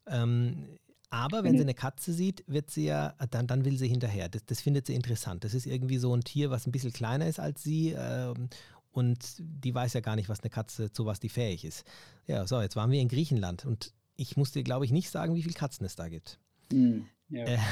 Ähm, 0.07 0.77
aber 1.11 1.43
wenn 1.43 1.57
sie 1.57 1.63
eine 1.63 1.73
Katze 1.73 2.13
sieht, 2.13 2.43
wird 2.47 2.71
sie 2.71 2.85
ja, 2.85 3.13
dann, 3.31 3.45
dann 3.45 3.65
will 3.65 3.77
sie 3.77 3.89
hinterher. 3.89 4.29
Das, 4.29 4.45
das 4.45 4.61
findet 4.61 4.87
sie 4.87 4.95
interessant. 4.95 5.43
Das 5.43 5.53
ist 5.53 5.65
irgendwie 5.65 5.97
so 5.97 6.15
ein 6.15 6.21
Tier, 6.21 6.51
was 6.51 6.65
ein 6.65 6.71
bisschen 6.71 6.93
kleiner 6.93 7.27
ist 7.27 7.39
als 7.39 7.61
sie 7.61 7.93
ähm, 7.97 8.49
und 8.91 9.35
die 9.39 9.73
weiß 9.73 9.93
ja 9.93 10.01
gar 10.01 10.15
nicht, 10.15 10.29
was 10.29 10.41
eine 10.41 10.49
Katze, 10.49 10.91
zu 10.91 11.05
was 11.05 11.19
die 11.19 11.29
fähig 11.29 11.65
ist. 11.65 11.85
Ja, 12.27 12.45
so, 12.45 12.61
jetzt 12.61 12.75
waren 12.75 12.91
wir 12.91 12.99
in 12.99 13.07
Griechenland 13.07 13.65
und 13.65 13.93
ich 14.15 14.37
muss 14.37 14.51
dir, 14.51 14.63
glaube 14.63 14.85
ich, 14.85 14.91
nicht 14.91 15.09
sagen, 15.09 15.35
wie 15.35 15.41
viele 15.41 15.53
Katzen 15.53 15.85
es 15.85 15.95
da 15.95 16.09
gibt. 16.09 16.39
Mm, 16.71 17.01
ja. 17.29 17.45
äh, 17.45 17.57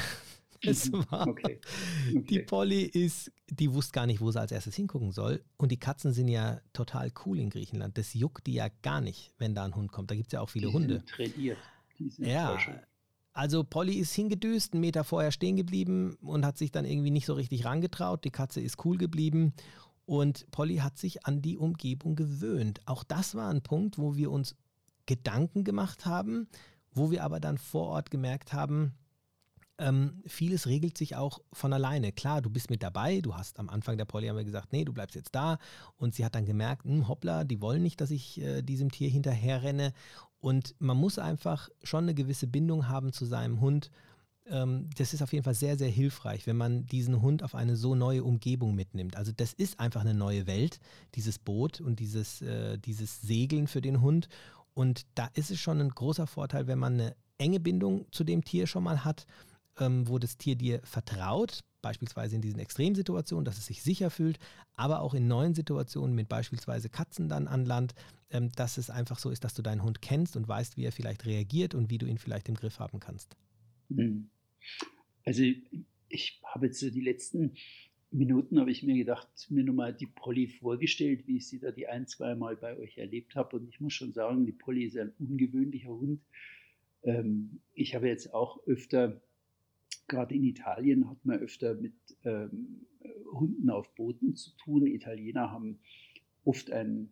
Es 0.62 0.90
mhm. 0.90 1.04
war, 1.10 1.26
okay. 1.26 1.58
Okay. 2.10 2.22
Die 2.28 2.38
Polly 2.40 2.82
ist, 2.82 3.32
die 3.48 3.72
wusste 3.72 3.92
gar 3.92 4.06
nicht, 4.06 4.20
wo 4.20 4.30
sie 4.30 4.40
als 4.40 4.52
erstes 4.52 4.76
hingucken 4.76 5.12
soll. 5.12 5.42
Und 5.56 5.72
die 5.72 5.78
Katzen 5.78 6.12
sind 6.12 6.28
ja 6.28 6.60
total 6.72 7.12
cool 7.24 7.38
in 7.38 7.50
Griechenland. 7.50 7.96
Das 7.96 8.14
juckt 8.14 8.46
die 8.46 8.54
ja 8.54 8.68
gar 8.82 9.00
nicht, 9.00 9.32
wenn 9.38 9.54
da 9.54 9.64
ein 9.64 9.74
Hund 9.74 9.90
kommt. 9.90 10.10
Da 10.10 10.14
gibt 10.14 10.28
es 10.28 10.32
ja 10.32 10.40
auch 10.40 10.50
viele 10.50 10.68
die 10.68 10.72
Hunde. 10.72 10.94
Sind 10.96 11.08
trainiert. 11.08 11.58
Die 11.98 12.10
sind 12.10 12.26
ja, 12.26 12.58
also 13.32 13.64
Polly 13.64 13.94
ist 13.94 14.12
hingedüst, 14.12 14.72
einen 14.72 14.80
Meter 14.80 15.04
vorher 15.04 15.32
stehen 15.32 15.56
geblieben 15.56 16.16
und 16.20 16.44
hat 16.44 16.58
sich 16.58 16.72
dann 16.72 16.84
irgendwie 16.84 17.10
nicht 17.10 17.26
so 17.26 17.34
richtig 17.34 17.64
rangetraut. 17.64 18.24
Die 18.24 18.30
Katze 18.30 18.60
ist 18.60 18.84
cool 18.84 18.98
geblieben 18.98 19.54
und 20.10 20.50
Polly 20.50 20.78
hat 20.78 20.98
sich 20.98 21.24
an 21.24 21.40
die 21.40 21.56
Umgebung 21.56 22.16
gewöhnt. 22.16 22.80
Auch 22.84 23.04
das 23.04 23.36
war 23.36 23.48
ein 23.48 23.62
Punkt, 23.62 23.96
wo 23.96 24.16
wir 24.16 24.32
uns 24.32 24.56
Gedanken 25.06 25.62
gemacht 25.62 26.04
haben, 26.04 26.48
wo 26.90 27.12
wir 27.12 27.22
aber 27.22 27.38
dann 27.38 27.58
vor 27.58 27.86
Ort 27.86 28.10
gemerkt 28.10 28.52
haben, 28.52 28.94
ähm, 29.78 30.20
vieles 30.26 30.66
regelt 30.66 30.98
sich 30.98 31.14
auch 31.14 31.38
von 31.52 31.72
alleine. 31.72 32.10
Klar, 32.10 32.42
du 32.42 32.50
bist 32.50 32.70
mit 32.70 32.82
dabei, 32.82 33.20
du 33.20 33.36
hast 33.36 33.60
am 33.60 33.68
Anfang 33.68 33.98
der 33.98 34.04
Polly 34.04 34.26
haben 34.26 34.36
wir 34.36 34.42
gesagt, 34.42 34.72
nee, 34.72 34.84
du 34.84 34.92
bleibst 34.92 35.14
jetzt 35.14 35.32
da. 35.32 35.58
Und 35.96 36.16
sie 36.16 36.24
hat 36.24 36.34
dann 36.34 36.44
gemerkt, 36.44 36.86
hm, 36.86 37.06
hoppla, 37.06 37.44
die 37.44 37.60
wollen 37.60 37.84
nicht, 37.84 38.00
dass 38.00 38.10
ich 38.10 38.40
äh, 38.40 38.62
diesem 38.62 38.90
Tier 38.90 39.10
hinterherrenne. 39.10 39.92
Und 40.40 40.74
man 40.80 40.96
muss 40.96 41.20
einfach 41.20 41.68
schon 41.84 42.02
eine 42.02 42.14
gewisse 42.14 42.48
Bindung 42.48 42.88
haben 42.88 43.12
zu 43.12 43.26
seinem 43.26 43.60
Hund. 43.60 43.92
Ähm, 44.46 44.88
das 44.96 45.14
ist 45.14 45.22
auf 45.22 45.32
jeden 45.32 45.44
Fall 45.44 45.54
sehr, 45.54 45.76
sehr 45.76 45.88
hilfreich, 45.88 46.46
wenn 46.46 46.56
man 46.56 46.86
diesen 46.86 47.20
Hund 47.20 47.42
auf 47.42 47.54
eine 47.54 47.76
so 47.76 47.94
neue 47.94 48.24
Umgebung 48.24 48.74
mitnimmt. 48.74 49.16
Also 49.16 49.32
das 49.32 49.52
ist 49.52 49.78
einfach 49.80 50.00
eine 50.00 50.14
neue 50.14 50.46
Welt, 50.46 50.80
dieses 51.14 51.38
Boot 51.38 51.80
und 51.80 52.00
dieses, 52.00 52.42
äh, 52.42 52.78
dieses 52.78 53.20
Segeln 53.20 53.66
für 53.66 53.80
den 53.80 54.00
Hund. 54.00 54.28
Und 54.74 55.06
da 55.14 55.28
ist 55.34 55.50
es 55.50 55.60
schon 55.60 55.80
ein 55.80 55.90
großer 55.90 56.26
Vorteil, 56.26 56.66
wenn 56.66 56.78
man 56.78 56.94
eine 56.94 57.16
enge 57.38 57.60
Bindung 57.60 58.06
zu 58.12 58.24
dem 58.24 58.44
Tier 58.44 58.66
schon 58.66 58.84
mal 58.84 59.04
hat, 59.04 59.26
ähm, 59.78 60.08
wo 60.08 60.18
das 60.18 60.36
Tier 60.36 60.56
dir 60.56 60.80
vertraut, 60.84 61.60
beispielsweise 61.82 62.36
in 62.36 62.42
diesen 62.42 62.58
Extremsituationen, 62.58 63.44
dass 63.44 63.58
es 63.58 63.66
sich 63.66 63.82
sicher 63.82 64.10
fühlt, 64.10 64.38
aber 64.76 65.00
auch 65.00 65.14
in 65.14 65.26
neuen 65.26 65.54
Situationen 65.54 66.14
mit 66.14 66.28
beispielsweise 66.28 66.88
Katzen 66.88 67.28
dann 67.28 67.48
an 67.48 67.64
Land, 67.64 67.94
ähm, 68.30 68.52
dass 68.52 68.78
es 68.78 68.90
einfach 68.90 69.18
so 69.18 69.30
ist, 69.30 69.44
dass 69.44 69.54
du 69.54 69.62
deinen 69.62 69.82
Hund 69.82 70.02
kennst 70.02 70.36
und 70.36 70.46
weißt, 70.46 70.76
wie 70.76 70.84
er 70.84 70.92
vielleicht 70.92 71.24
reagiert 71.24 71.74
und 71.74 71.90
wie 71.90 71.98
du 71.98 72.06
ihn 72.06 72.18
vielleicht 72.18 72.48
im 72.48 72.54
Griff 72.54 72.78
haben 72.78 73.00
kannst. 73.00 73.36
Hm. 73.96 74.30
Also 75.24 75.44
ich 76.08 76.40
habe 76.44 76.66
jetzt 76.66 76.80
so 76.80 76.90
die 76.90 77.00
letzten 77.00 77.52
Minuten 78.10 78.58
habe 78.58 78.72
ich 78.72 78.82
mir 78.82 78.96
gedacht, 78.96 79.28
mir 79.50 79.62
nochmal 79.62 79.94
die 79.94 80.06
Polly 80.06 80.48
vorgestellt, 80.48 81.26
wie 81.26 81.36
ich 81.36 81.46
sie 81.46 81.60
da 81.60 81.70
die 81.70 81.86
ein, 81.86 82.08
zwei 82.08 82.34
Mal 82.34 82.56
bei 82.56 82.76
euch 82.76 82.98
erlebt 82.98 83.36
habe. 83.36 83.56
Und 83.56 83.68
ich 83.68 83.80
muss 83.80 83.92
schon 83.92 84.12
sagen, 84.12 84.46
die 84.46 84.52
Polly 84.52 84.84
ist 84.84 84.96
ein 84.96 85.12
ungewöhnlicher 85.18 85.90
Hund. 85.90 86.20
Ähm, 87.04 87.60
ich 87.74 87.94
habe 87.94 88.08
jetzt 88.08 88.34
auch 88.34 88.66
öfter 88.66 89.20
gerade 90.10 90.34
in 90.34 90.44
Italien 90.44 91.08
hat 91.08 91.24
man 91.24 91.38
öfter 91.38 91.74
mit 91.74 91.94
ähm, 92.24 92.84
Hunden 93.32 93.70
auf 93.70 93.94
Booten 93.94 94.34
zu 94.34 94.50
tun. 94.56 94.86
Italiener 94.86 95.50
haben 95.50 95.78
oft 96.44 96.70
ein, 96.70 97.10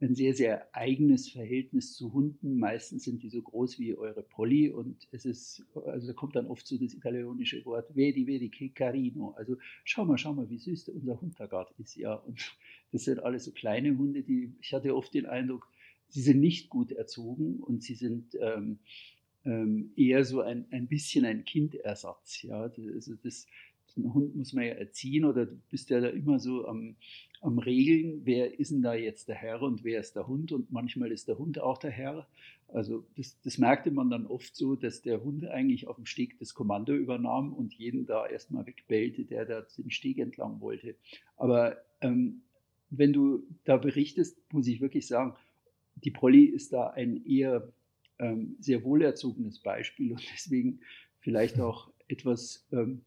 ein 0.00 0.14
sehr, 0.14 0.34
sehr 0.34 0.74
eigenes 0.74 1.28
Verhältnis 1.28 1.94
zu 1.94 2.12
Hunden. 2.12 2.58
Meistens 2.58 3.04
sind 3.04 3.22
die 3.22 3.28
so 3.28 3.42
groß 3.42 3.78
wie 3.78 3.94
eure 3.96 4.22
Polly 4.22 4.70
und 4.70 5.08
es 5.12 5.24
ist, 5.26 5.64
also 5.74 6.06
da 6.06 6.12
kommt 6.14 6.36
dann 6.36 6.46
oft 6.46 6.66
so 6.66 6.78
das 6.78 6.94
italienische 6.94 7.64
Wort 7.66 7.94
vedi, 7.94 8.26
vedi, 8.26 8.50
che 8.50 8.70
carino. 8.70 9.32
Also 9.32 9.56
schau 9.84 10.04
mal, 10.04 10.16
schau 10.16 10.32
mal, 10.32 10.48
wie 10.48 10.58
süß 10.58 10.88
unser 10.90 11.20
Hund 11.20 11.38
da 11.38 11.46
gerade 11.46 11.72
ist. 11.78 11.96
Ja, 11.96 12.14
und 12.14 12.56
das 12.92 13.04
sind 13.04 13.20
alles 13.20 13.44
so 13.44 13.52
kleine 13.52 13.96
Hunde, 13.96 14.22
die, 14.22 14.54
ich 14.60 14.72
hatte 14.72 14.94
oft 14.96 15.12
den 15.12 15.26
Eindruck, 15.26 15.68
sie 16.08 16.22
sind 16.22 16.40
nicht 16.40 16.70
gut 16.70 16.92
erzogen 16.92 17.60
und 17.60 17.82
sie 17.82 17.94
sind, 17.94 18.36
ähm, 18.40 18.78
ähm, 19.44 19.92
eher 19.96 20.24
so 20.24 20.40
ein, 20.40 20.66
ein 20.70 20.86
bisschen 20.88 21.24
ein 21.24 21.44
Kindersatz. 21.44 22.42
Ja? 22.42 22.62
Also 22.62 23.14
das, 23.22 23.46
den 23.94 24.12
Hund 24.12 24.36
muss 24.36 24.52
man 24.52 24.64
ja 24.64 24.72
erziehen 24.72 25.24
oder 25.24 25.46
du 25.46 25.56
bist 25.70 25.90
ja 25.90 26.00
da 26.00 26.08
immer 26.08 26.38
so 26.38 26.66
am, 26.66 26.96
am 27.40 27.58
Regeln, 27.58 28.22
wer 28.24 28.58
ist 28.58 28.70
denn 28.70 28.82
da 28.82 28.94
jetzt 28.94 29.28
der 29.28 29.36
Herr 29.36 29.62
und 29.62 29.84
wer 29.84 30.00
ist 30.00 30.14
der 30.14 30.26
Hund 30.26 30.52
und 30.52 30.70
manchmal 30.70 31.10
ist 31.10 31.28
der 31.28 31.38
Hund 31.38 31.58
auch 31.60 31.78
der 31.78 31.90
Herr. 31.90 32.26
Also 32.68 33.04
das, 33.16 33.40
das 33.42 33.58
merkte 33.58 33.90
man 33.90 34.10
dann 34.10 34.26
oft 34.26 34.54
so, 34.54 34.76
dass 34.76 35.02
der 35.02 35.24
Hund 35.24 35.46
eigentlich 35.46 35.88
auf 35.88 35.96
dem 35.96 36.06
Steg 36.06 36.38
das 36.38 36.54
Kommando 36.54 36.94
übernahm 36.94 37.52
und 37.52 37.74
jeden 37.74 38.06
da 38.06 38.26
erstmal 38.26 38.66
wegbellte, 38.66 39.24
der 39.24 39.44
da 39.44 39.66
den 39.78 39.90
Steg 39.90 40.18
entlang 40.18 40.60
wollte. 40.60 40.94
Aber 41.36 41.78
ähm, 42.00 42.42
wenn 42.90 43.12
du 43.12 43.46
da 43.64 43.76
berichtest, 43.76 44.38
muss 44.52 44.66
ich 44.66 44.80
wirklich 44.80 45.06
sagen, 45.06 45.34
die 45.96 46.10
Polly 46.10 46.44
ist 46.44 46.72
da 46.72 46.90
ein 46.90 47.24
eher 47.24 47.72
ähm, 48.18 48.56
sehr 48.60 48.84
wohlerzogenes 48.84 49.60
Beispiel 49.60 50.12
und 50.12 50.22
deswegen 50.34 50.80
vielleicht 51.20 51.60
auch 51.60 51.90
etwas 52.08 52.66
ähm, 52.72 53.02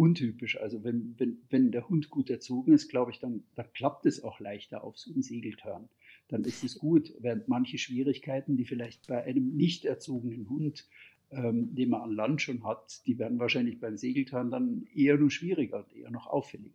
untypisch. 0.00 0.58
Also 0.58 0.82
wenn, 0.82 1.14
wenn, 1.18 1.36
wenn 1.50 1.70
der 1.70 1.88
Hund 1.90 2.08
gut 2.08 2.30
erzogen 2.30 2.72
ist, 2.72 2.88
glaube 2.88 3.10
ich, 3.10 3.18
dann, 3.18 3.44
dann 3.54 3.70
klappt 3.74 4.06
es 4.06 4.24
auch 4.24 4.40
leichter 4.40 4.82
auf 4.82 4.96
so 4.98 5.12
einem 5.12 5.22
Segeltörn. 5.22 5.90
Dann 6.28 6.42
ist 6.44 6.64
es 6.64 6.78
gut, 6.78 7.12
während 7.18 7.48
manche 7.48 7.76
Schwierigkeiten, 7.76 8.56
die 8.56 8.64
vielleicht 8.64 9.06
bei 9.08 9.22
einem 9.22 9.56
nicht 9.56 9.84
erzogenen 9.84 10.48
Hund, 10.48 10.88
ähm, 11.30 11.74
den 11.74 11.90
man 11.90 12.00
an 12.00 12.12
Land 12.12 12.40
schon 12.40 12.64
hat, 12.64 13.06
die 13.06 13.18
werden 13.18 13.38
wahrscheinlich 13.38 13.78
beim 13.78 13.98
Segeltörn 13.98 14.50
dann 14.50 14.86
eher 14.94 15.18
nur 15.18 15.30
schwieriger 15.30 15.84
und 15.84 15.94
eher 15.94 16.10
noch 16.10 16.26
auffälliger. 16.26 16.74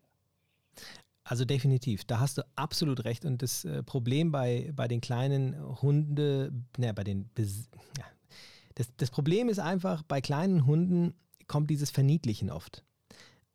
Also 1.23 1.45
definitiv, 1.45 2.03
da 2.03 2.19
hast 2.19 2.38
du 2.38 2.43
absolut 2.55 3.05
recht. 3.05 3.25
Und 3.25 3.41
das 3.41 3.65
äh, 3.65 3.81
Problem 3.81 4.31
bei, 4.31 4.71
bei 4.75 4.88
den 4.88 5.01
kleinen 5.01 5.59
Hunde, 5.81 6.53
ne, 6.77 6.93
bei 6.93 7.03
den 7.03 7.25
Bes 7.29 7.71
ja, 7.97 8.05
das, 8.75 8.95
das 8.97 9.09
Problem 9.09 9.49
ist 9.49 9.57
einfach, 9.57 10.03
bei 10.03 10.21
kleinen 10.21 10.67
Hunden 10.67 11.15
kommt 11.47 11.71
dieses 11.71 11.89
Verniedlichen 11.89 12.51
oft. 12.51 12.83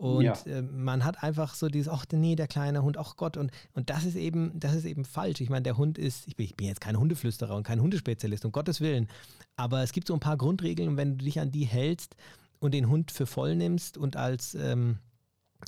Und 0.00 0.24
ja. 0.24 0.32
äh, 0.46 0.62
man 0.62 1.04
hat 1.04 1.22
einfach 1.22 1.52
so 1.52 1.68
dieses, 1.68 1.92
ach 1.92 2.06
nee, 2.10 2.34
der 2.34 2.48
kleine 2.48 2.82
Hund, 2.82 2.96
ach 2.96 3.16
Gott, 3.16 3.36
und, 3.36 3.50
und 3.74 3.90
das 3.90 4.06
ist 4.06 4.16
eben, 4.16 4.58
das 4.58 4.74
ist 4.74 4.86
eben 4.86 5.04
falsch. 5.04 5.42
Ich 5.42 5.50
meine, 5.50 5.62
der 5.62 5.76
Hund 5.76 5.98
ist, 5.98 6.26
ich 6.26 6.36
bin, 6.36 6.46
ich 6.46 6.56
bin, 6.56 6.68
jetzt 6.68 6.80
kein 6.80 6.98
Hundeflüsterer 6.98 7.54
und 7.54 7.64
kein 7.64 7.82
Hundespezialist, 7.82 8.46
um 8.46 8.50
Gottes 8.50 8.80
Willen. 8.80 9.08
Aber 9.56 9.82
es 9.82 9.92
gibt 9.92 10.08
so 10.08 10.14
ein 10.14 10.20
paar 10.20 10.38
Grundregeln 10.38 10.88
und 10.88 10.96
wenn 10.96 11.18
du 11.18 11.24
dich 11.26 11.38
an 11.38 11.52
die 11.52 11.66
hältst 11.66 12.16
und 12.60 12.72
den 12.72 12.88
Hund 12.88 13.10
für 13.10 13.26
voll 13.26 13.56
nimmst 13.56 13.98
und 13.98 14.16
als 14.16 14.54
ähm, 14.54 14.96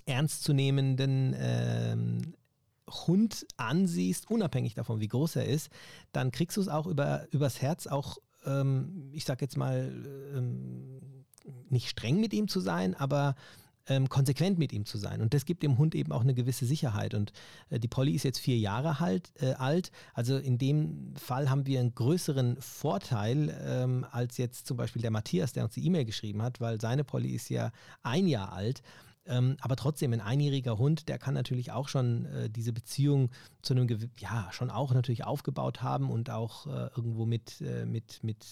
ernstzunehmenden 0.06 1.36
ähm, 1.38 2.34
Hund 2.88 3.46
ansiehst, 3.58 4.30
unabhängig 4.30 4.72
davon, 4.72 5.00
wie 5.00 5.08
groß 5.08 5.36
er 5.36 5.44
ist, 5.44 5.68
dann 6.12 6.30
kriegst 6.30 6.56
du 6.56 6.62
es 6.62 6.68
auch 6.68 6.86
über, 6.86 7.26
übers 7.32 7.60
Herz, 7.60 7.86
auch, 7.86 8.16
ähm, 8.46 9.10
ich 9.12 9.26
sag 9.26 9.42
jetzt 9.42 9.58
mal, 9.58 9.92
ähm, 10.34 11.26
nicht 11.68 11.90
streng 11.90 12.18
mit 12.18 12.32
ihm 12.32 12.48
zu 12.48 12.60
sein, 12.60 12.94
aber 12.94 13.34
ähm, 13.86 14.08
konsequent 14.08 14.58
mit 14.58 14.72
ihm 14.72 14.86
zu 14.86 14.98
sein. 14.98 15.20
Und 15.20 15.34
das 15.34 15.44
gibt 15.44 15.62
dem 15.62 15.78
Hund 15.78 15.94
eben 15.94 16.12
auch 16.12 16.20
eine 16.22 16.34
gewisse 16.34 16.66
Sicherheit. 16.66 17.14
Und 17.14 17.32
äh, 17.70 17.78
die 17.78 17.88
Polly 17.88 18.12
ist 18.12 18.22
jetzt 18.22 18.38
vier 18.38 18.58
Jahre 18.58 19.00
halt, 19.00 19.32
äh, 19.40 19.54
alt. 19.54 19.90
Also 20.14 20.36
in 20.36 20.58
dem 20.58 21.14
Fall 21.16 21.50
haben 21.50 21.66
wir 21.66 21.80
einen 21.80 21.94
größeren 21.94 22.56
Vorteil 22.60 23.54
ähm, 23.64 24.06
als 24.10 24.38
jetzt 24.38 24.66
zum 24.66 24.76
Beispiel 24.76 25.02
der 25.02 25.10
Matthias, 25.10 25.52
der 25.52 25.64
uns 25.64 25.74
die 25.74 25.84
E-Mail 25.84 26.04
geschrieben 26.04 26.42
hat, 26.42 26.60
weil 26.60 26.80
seine 26.80 27.04
Polly 27.04 27.30
ist 27.30 27.48
ja 27.48 27.72
ein 28.02 28.26
Jahr 28.26 28.52
alt. 28.52 28.82
Ähm, 29.24 29.56
aber 29.60 29.76
trotzdem, 29.76 30.12
ein 30.12 30.20
einjähriger 30.20 30.78
Hund, 30.78 31.08
der 31.08 31.18
kann 31.18 31.34
natürlich 31.34 31.70
auch 31.70 31.88
schon 31.88 32.26
äh, 32.26 32.50
diese 32.50 32.72
Beziehung 32.72 33.30
zu 33.62 33.74
einem, 33.74 33.88
ja, 34.18 34.48
schon 34.50 34.70
auch 34.70 34.92
natürlich 34.92 35.24
aufgebaut 35.24 35.82
haben 35.82 36.10
und 36.10 36.30
auch 36.30 36.66
äh, 36.66 36.88
irgendwo 36.96 37.24
mit, 37.24 37.60
äh, 37.60 37.86
mit, 37.86 38.24
mit 38.24 38.44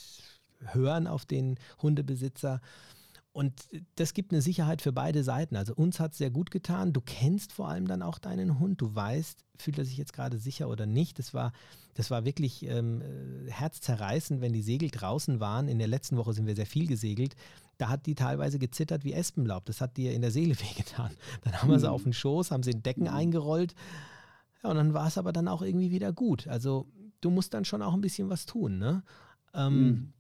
hören 0.61 1.07
auf 1.07 1.25
den 1.25 1.59
Hundebesitzer. 1.83 2.61
Und 3.33 3.69
das 3.95 4.13
gibt 4.13 4.33
eine 4.33 4.43
Sicherheit 4.43 4.83
für 4.83 4.93
beide 4.93 5.23
Seiten. 5.23 5.55
Also 5.55 5.75
uns 5.75 6.01
hat 6.01 6.13
es 6.13 6.19
sehr 6.19 6.31
gut 6.31 6.51
getan. 6.51 6.93
Du 6.93 7.01
kennst 7.01 7.53
vor 7.53 7.69
allem 7.69 7.87
dann 7.87 8.03
auch 8.03 8.19
deinen 8.19 8.59
Hund. 8.59 8.81
Du 8.81 8.93
weißt, 8.93 9.45
fühlt 9.57 9.79
er 9.79 9.85
sich 9.85 9.97
jetzt 9.97 10.13
gerade 10.13 10.39
sicher 10.39 10.69
oder 10.69 10.85
nicht. 10.87 11.19
Das 11.21 11.33
war, 11.33 11.53
das 11.95 12.11
war 12.11 12.25
wirklich 12.25 12.67
ähm, 12.67 13.03
äh, 13.03 13.51
herzzerreißend, 13.51 14.41
wenn 14.41 14.53
die 14.53 14.63
Segel 14.63 14.91
draußen 14.91 15.39
waren. 15.39 15.69
In 15.69 15.79
der 15.79 15.87
letzten 15.87 16.17
Woche 16.17 16.33
sind 16.33 16.47
wir 16.47 16.57
sehr 16.57 16.67
viel 16.67 16.89
gesegelt 16.89 17.37
da 17.81 17.89
hat 17.89 18.07
die 18.07 18.15
teilweise 18.15 18.59
gezittert 18.59 19.05
wie 19.05 19.15
Espenlaub. 19.15 19.65
Das 19.65 19.81
hat 19.81 19.97
dir 19.97 20.13
in 20.13 20.21
der 20.21 20.31
Seele 20.31 20.55
wehgetan. 20.61 21.13
Dann 21.43 21.61
haben 21.61 21.71
wir 21.71 21.81
sie 21.81 21.87
mhm. 21.87 21.93
auf 21.93 22.03
den 22.03 22.13
Schoß, 22.13 22.51
haben 22.51 22.63
sie 22.63 22.73
in 22.73 22.83
Decken 22.83 23.05
mhm. 23.05 23.15
eingerollt. 23.15 23.75
Ja, 24.63 24.71
und 24.71 24.77
dann 24.77 24.93
war 24.93 25.07
es 25.07 25.17
aber 25.17 25.33
dann 25.33 25.49
auch 25.49 25.63
irgendwie 25.63 25.91
wieder 25.91 26.13
gut. 26.13 26.47
Also 26.47 26.87
du 27.21 27.31
musst 27.31 27.55
dann 27.55 27.65
schon 27.65 27.83
auch 27.83 27.95
ein 27.95 28.03
bisschen 28.03 28.29
was 28.29 28.45
tun. 28.45 28.79
Ne? 28.79 29.03
Ähm, 29.55 29.83
mhm. 29.83 30.13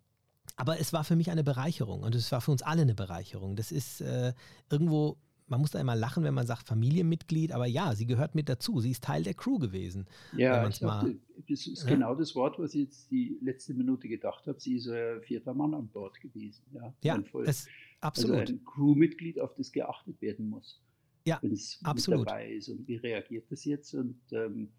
Aber 0.56 0.78
es 0.78 0.92
war 0.92 1.04
für 1.04 1.16
mich 1.16 1.30
eine 1.30 1.44
Bereicherung 1.44 2.02
und 2.02 2.14
es 2.14 2.30
war 2.32 2.40
für 2.40 2.50
uns 2.50 2.62
alle 2.62 2.82
eine 2.82 2.94
Bereicherung. 2.94 3.56
Das 3.56 3.72
ist 3.72 4.00
äh, 4.00 4.32
irgendwo 4.70 5.16
man 5.50 5.60
muss 5.60 5.72
da 5.72 5.80
immer 5.80 5.96
lachen, 5.96 6.22
wenn 6.22 6.32
man 6.32 6.46
sagt 6.46 6.68
Familienmitglied, 6.68 7.52
aber 7.52 7.66
ja, 7.66 7.94
sie 7.94 8.06
gehört 8.06 8.36
mit 8.36 8.48
dazu. 8.48 8.80
Sie 8.80 8.92
ist 8.92 9.02
Teil 9.02 9.24
der 9.24 9.34
Crew 9.34 9.58
gewesen. 9.58 10.06
Ja, 10.36 10.66
ich 10.68 10.78
dachte, 10.78 11.18
das 11.48 11.66
ist 11.66 11.82
ja. 11.82 11.90
genau 11.90 12.14
das 12.14 12.36
Wort, 12.36 12.58
was 12.60 12.74
ich 12.74 12.82
jetzt 12.84 13.10
die 13.10 13.36
letzte 13.42 13.74
Minute 13.74 14.08
gedacht 14.08 14.46
habe. 14.46 14.60
Sie 14.60 14.76
ist 14.76 14.88
ein 14.88 15.20
vierter 15.22 15.52
Mann 15.52 15.74
an 15.74 15.88
Bord 15.88 16.20
gewesen. 16.20 16.62
Ja, 16.72 16.94
ja 17.02 17.22
es, 17.44 17.66
absolut. 18.00 18.38
Also 18.38 18.52
ein 18.52 18.64
Crewmitglied, 18.64 19.40
auf 19.40 19.52
das 19.54 19.72
geachtet 19.72 20.22
werden 20.22 20.48
muss. 20.48 20.80
Ja, 21.26 21.38
wenn 21.42 21.52
es 21.52 21.80
absolut. 21.82 22.26
dabei 22.28 22.52
ist 22.52 22.68
und 22.68 22.86
wie 22.86 22.96
reagiert 22.96 23.50
das 23.50 23.64
jetzt? 23.64 23.92
Und 23.94 24.20
ähm, 24.30 24.70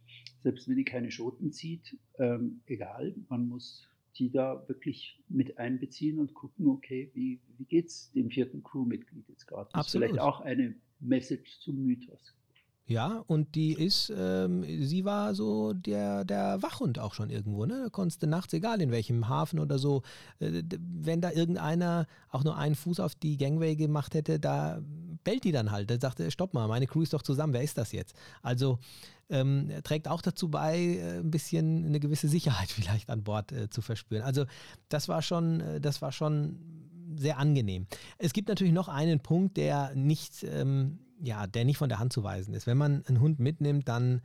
selbst 0.41 0.67
wenn 0.67 0.77
die 0.77 0.85
keine 0.85 1.11
Schoten 1.11 1.51
zieht, 1.51 1.97
ähm, 2.17 2.61
egal, 2.65 3.13
man 3.27 3.47
muss 3.47 3.87
die 4.17 4.31
da 4.31 4.67
wirklich 4.67 5.21
mit 5.29 5.57
einbeziehen 5.57 6.19
und 6.19 6.33
gucken, 6.33 6.67
okay, 6.67 7.11
wie, 7.13 7.41
wie 7.57 7.65
geht 7.65 7.87
es 7.87 8.11
dem 8.11 8.29
vierten 8.29 8.63
Crewmitglied 8.63 9.27
jetzt 9.29 9.47
gerade? 9.47 9.69
Das 9.73 9.85
Absolut. 9.85 10.05
ist 10.05 10.11
vielleicht 10.11 10.27
auch 10.27 10.41
eine 10.41 10.75
Message 10.99 11.59
zum 11.59 11.83
Mythos. 11.83 12.35
Ja, 12.85 13.23
und 13.27 13.55
die 13.55 13.73
ist, 13.73 14.11
ähm, 14.15 14.65
sie 14.85 15.05
war 15.05 15.33
so 15.33 15.71
der, 15.73 16.25
der 16.25 16.61
Wachhund 16.61 16.99
auch 16.99 17.13
schon 17.13 17.29
irgendwo, 17.29 17.65
ne? 17.65 17.83
Da 17.83 17.89
konntest 17.89 18.21
du 18.21 18.27
nachts, 18.27 18.53
egal 18.53 18.81
in 18.81 18.91
welchem 18.91 19.29
Hafen 19.29 19.59
oder 19.59 19.79
so, 19.79 20.01
äh, 20.39 20.61
wenn 20.77 21.21
da 21.21 21.31
irgendeiner 21.31 22.07
auch 22.29 22.43
nur 22.43 22.57
einen 22.57 22.75
Fuß 22.75 22.99
auf 22.99 23.15
die 23.15 23.37
Gangway 23.37 23.75
gemacht 23.75 24.13
hätte, 24.13 24.39
da 24.39 24.81
bellt 25.23 25.43
die 25.43 25.51
dann 25.51 25.71
halt. 25.71 25.89
Da 25.89 25.99
sagte, 25.99 26.29
stopp 26.31 26.53
mal, 26.53 26.67
meine 26.67 26.87
Crew 26.87 27.01
ist 27.01 27.13
doch 27.13 27.21
zusammen, 27.21 27.53
wer 27.53 27.63
ist 27.63 27.77
das 27.77 27.91
jetzt? 27.91 28.15
Also 28.41 28.79
ähm, 29.29 29.71
trägt 29.83 30.07
auch 30.07 30.21
dazu 30.21 30.49
bei, 30.49 30.77
äh, 30.77 31.19
ein 31.19 31.31
bisschen 31.31 31.85
eine 31.85 31.99
gewisse 31.99 32.27
Sicherheit 32.27 32.69
vielleicht 32.71 33.09
an 33.09 33.23
Bord 33.23 33.51
äh, 33.51 33.69
zu 33.69 33.81
verspüren. 33.81 34.23
Also 34.23 34.45
das 34.89 35.07
war 35.07 35.21
schon, 35.21 35.61
äh, 35.61 35.81
das 35.81 36.01
war 36.01 36.11
schon 36.11 36.59
sehr 37.15 37.37
angenehm. 37.37 37.87
Es 38.17 38.33
gibt 38.33 38.49
natürlich 38.49 38.73
noch 38.73 38.87
einen 38.87 39.19
Punkt, 39.19 39.57
der 39.57 39.93
nicht, 39.95 40.43
ähm, 40.43 40.99
ja, 41.21 41.47
der 41.47 41.65
nicht 41.65 41.77
von 41.77 41.89
der 41.89 41.99
Hand 41.99 42.13
zu 42.13 42.23
weisen 42.23 42.53
ist. 42.53 42.67
Wenn 42.67 42.77
man 42.77 43.05
einen 43.05 43.19
Hund 43.19 43.39
mitnimmt, 43.39 43.87
dann 43.87 44.21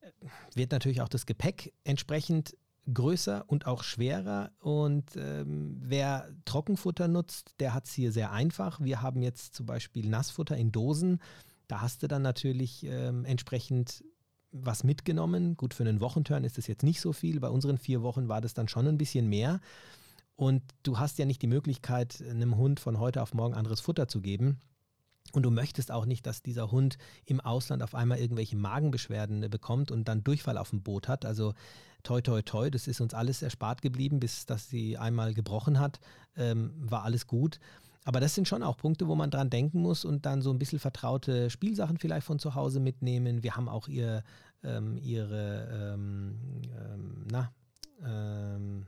äh, 0.00 0.10
wird 0.54 0.72
natürlich 0.72 1.00
auch 1.00 1.08
das 1.08 1.26
Gepäck 1.26 1.72
entsprechend 1.84 2.56
größer 2.92 3.44
und 3.46 3.66
auch 3.66 3.82
schwerer. 3.82 4.50
Und 4.58 5.16
ähm, 5.16 5.76
wer 5.80 6.28
Trockenfutter 6.44 7.08
nutzt, 7.08 7.54
der 7.60 7.74
hat 7.74 7.86
es 7.86 7.92
hier 7.92 8.12
sehr 8.12 8.32
einfach. 8.32 8.80
Wir 8.80 9.02
haben 9.02 9.22
jetzt 9.22 9.54
zum 9.54 9.66
Beispiel 9.66 10.08
Nassfutter 10.08 10.56
in 10.56 10.72
Dosen. 10.72 11.20
Da 11.68 11.80
hast 11.80 12.02
du 12.02 12.08
dann 12.08 12.22
natürlich 12.22 12.84
ähm, 12.84 13.24
entsprechend 13.24 14.04
was 14.52 14.82
mitgenommen. 14.82 15.56
Gut, 15.56 15.74
für 15.74 15.84
einen 15.84 16.00
Wochenturn 16.00 16.44
ist 16.44 16.58
das 16.58 16.66
jetzt 16.66 16.82
nicht 16.82 17.00
so 17.00 17.12
viel. 17.12 17.38
Bei 17.40 17.48
unseren 17.48 17.78
vier 17.78 18.02
Wochen 18.02 18.28
war 18.28 18.40
das 18.40 18.54
dann 18.54 18.68
schon 18.68 18.88
ein 18.88 18.98
bisschen 18.98 19.28
mehr. 19.28 19.60
Und 20.34 20.62
du 20.82 20.98
hast 20.98 21.18
ja 21.18 21.26
nicht 21.26 21.42
die 21.42 21.46
Möglichkeit, 21.46 22.22
einem 22.28 22.56
Hund 22.56 22.80
von 22.80 22.98
heute 22.98 23.22
auf 23.22 23.34
morgen 23.34 23.54
anderes 23.54 23.80
Futter 23.80 24.08
zu 24.08 24.20
geben. 24.20 24.58
Und 25.32 25.44
du 25.44 25.50
möchtest 25.50 25.92
auch 25.92 26.06
nicht, 26.06 26.26
dass 26.26 26.42
dieser 26.42 26.70
Hund 26.70 26.98
im 27.26 27.40
Ausland 27.40 27.82
auf 27.82 27.94
einmal 27.94 28.18
irgendwelche 28.18 28.56
Magenbeschwerden 28.56 29.48
bekommt 29.50 29.90
und 29.90 30.08
dann 30.08 30.24
Durchfall 30.24 30.58
auf 30.58 30.70
dem 30.70 30.82
Boot 30.82 31.08
hat. 31.08 31.24
Also 31.24 31.54
toi, 32.02 32.20
toi, 32.20 32.42
toi, 32.42 32.70
das 32.70 32.88
ist 32.88 33.00
uns 33.00 33.14
alles 33.14 33.42
erspart 33.42 33.82
geblieben, 33.82 34.20
bis 34.20 34.46
das 34.46 34.68
sie 34.68 34.98
einmal 34.98 35.34
gebrochen 35.34 35.78
hat, 35.78 36.00
ähm, 36.36 36.72
war 36.78 37.04
alles 37.04 37.26
gut. 37.26 37.60
Aber 38.04 38.20
das 38.20 38.34
sind 38.34 38.48
schon 38.48 38.62
auch 38.62 38.76
Punkte, 38.76 39.08
wo 39.08 39.14
man 39.14 39.30
dran 39.30 39.50
denken 39.50 39.80
muss 39.82 40.04
und 40.04 40.24
dann 40.24 40.40
so 40.40 40.50
ein 40.50 40.58
bisschen 40.58 40.78
vertraute 40.78 41.50
Spielsachen 41.50 41.98
vielleicht 41.98 42.26
von 42.26 42.38
zu 42.38 42.54
Hause 42.54 42.80
mitnehmen. 42.80 43.42
Wir 43.42 43.56
haben 43.56 43.68
auch 43.68 43.88
ihr, 43.88 44.24
ähm, 44.64 44.96
ihre, 44.98 45.94
ähm, 45.94 46.38
ähm 46.78 47.26
na, 47.30 47.52
ähm, 48.02 48.86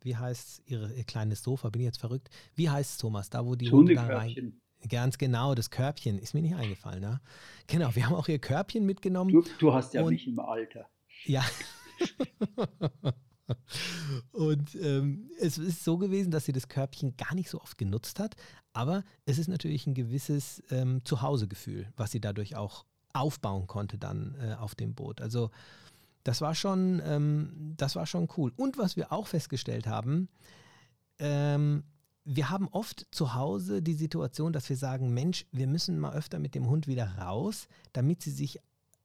wie 0.00 0.16
heißt 0.16 0.62
ihre, 0.66 0.92
ihr 0.94 1.04
kleines 1.04 1.42
Sofa? 1.42 1.68
Bin 1.68 1.82
ich 1.82 1.86
jetzt 1.86 2.00
verrückt? 2.00 2.30
Wie 2.54 2.70
heißt 2.70 3.00
Thomas? 3.00 3.28
Da, 3.28 3.44
wo 3.44 3.56
die 3.56 3.70
Hunde 3.70 3.94
da 3.94 4.06
rein. 4.06 4.58
Ganz 4.88 5.18
genau, 5.18 5.54
das 5.54 5.70
Körbchen 5.70 6.18
ist 6.18 6.34
mir 6.34 6.42
nicht 6.42 6.54
eingefallen. 6.54 7.00
Ne? 7.00 7.20
Genau, 7.66 7.94
wir 7.94 8.06
haben 8.06 8.14
auch 8.14 8.28
ihr 8.28 8.38
Körbchen 8.38 8.86
mitgenommen. 8.86 9.32
Du, 9.32 9.44
du 9.58 9.72
hast 9.72 9.94
ja 9.94 10.02
und, 10.02 10.10
mich 10.10 10.26
im 10.26 10.38
Alter. 10.38 10.88
Ja. 11.24 11.44
Und 14.32 14.74
ähm, 14.74 15.30
es 15.38 15.56
ist 15.56 15.84
so 15.84 15.98
gewesen, 15.98 16.30
dass 16.30 16.44
sie 16.44 16.52
das 16.52 16.68
Körbchen 16.68 17.16
gar 17.16 17.34
nicht 17.34 17.48
so 17.48 17.60
oft 17.60 17.78
genutzt 17.78 18.18
hat, 18.18 18.34
aber 18.72 19.04
es 19.24 19.38
ist 19.38 19.48
natürlich 19.48 19.86
ein 19.86 19.94
gewisses 19.94 20.62
ähm, 20.70 21.04
Zuhausegefühl, 21.04 21.92
was 21.96 22.10
sie 22.10 22.20
dadurch 22.20 22.56
auch 22.56 22.84
aufbauen 23.12 23.66
konnte 23.66 23.98
dann 23.98 24.36
äh, 24.40 24.54
auf 24.54 24.74
dem 24.74 24.94
Boot. 24.94 25.20
Also 25.20 25.50
das 26.24 26.40
war 26.40 26.54
schon, 26.54 27.00
ähm, 27.04 27.74
das 27.76 27.96
war 27.96 28.06
schon 28.06 28.28
cool. 28.36 28.52
Und 28.56 28.78
was 28.78 28.96
wir 28.96 29.12
auch 29.12 29.28
festgestellt 29.28 29.86
haben, 29.86 30.28
ähm, 31.18 31.84
wir 32.26 32.50
haben 32.50 32.68
oft 32.68 33.06
zu 33.12 33.34
Hause 33.34 33.82
die 33.82 33.94
Situation, 33.94 34.52
dass 34.52 34.68
wir 34.68 34.76
sagen, 34.76 35.14
Mensch, 35.14 35.46
wir 35.52 35.68
müssen 35.68 35.98
mal 36.00 36.12
öfter 36.12 36.40
mit 36.40 36.56
dem 36.56 36.68
Hund 36.68 36.88
wieder 36.88 37.18
raus, 37.18 37.68
damit 37.92 38.20
sie 38.20 38.32
sich 38.32 38.58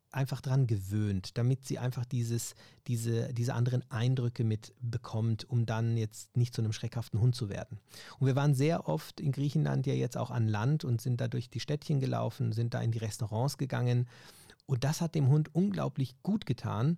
einfach 0.10 0.42
dran 0.42 0.66
gewöhnt, 0.68 1.38
damit 1.38 1.64
sie 1.66 1.78
einfach 1.78 2.04
dieses, 2.04 2.56
diese, 2.88 3.32
diese 3.34 3.54
anderen 3.54 3.90
Eindrücke 3.92 4.44
mitbekommt, 4.44 5.50
um 5.50 5.68
dann 5.68 5.98
jetzt 5.98 6.36
nicht 6.36 6.54
zu 6.54 6.62
einem 6.62 6.74
schreckhaften 6.74 7.22
Hund 7.22 7.36
zu 7.36 7.48
werden. 7.48 7.80
Und 8.20 8.26
wir 8.26 8.36
waren 8.36 8.56
sehr 8.56 8.90
oft 8.90 9.22
in 9.22 9.32
Griechenland 9.32 9.86
ja 9.86 9.94
jetzt 9.94 10.18
auch 10.18 10.32
an 10.32 10.48
Land 10.48 10.84
und 10.84 11.00
sind 11.00 11.22
da 11.22 11.28
durch 11.28 11.50
die 11.50 11.60
Städtchen 11.60 12.00
gelaufen, 12.00 12.52
sind 12.52 12.74
da 12.74 12.82
in 12.82 12.92
die 12.92 12.98
Restaurants 12.98 13.58
gegangen. 13.58 14.08
Und 14.66 14.84
das 14.84 15.00
hat 15.00 15.14
dem 15.14 15.30
Hund 15.30 15.54
unglaublich 15.54 16.16
gut 16.24 16.48
getan 16.48 16.98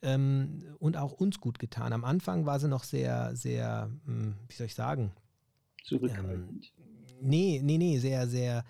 ähm, 0.00 0.64
und 0.78 0.96
auch 0.96 1.12
uns 1.12 1.40
gut 1.40 1.58
getan. 1.58 1.92
Am 1.92 2.04
Anfang 2.04 2.46
war 2.46 2.58
sie 2.58 2.68
noch 2.68 2.84
sehr, 2.84 3.36
sehr, 3.36 3.90
hm, 4.06 4.34
wie 4.48 4.54
soll 4.54 4.66
ich 4.66 4.74
sagen? 4.74 5.12
Zurückhaltend. 5.84 6.72
Ähm, 6.78 6.86
nee, 7.20 7.60
nee, 7.62 7.78
nee, 7.78 7.98
sehr, 7.98 8.28
sehr 8.28 8.64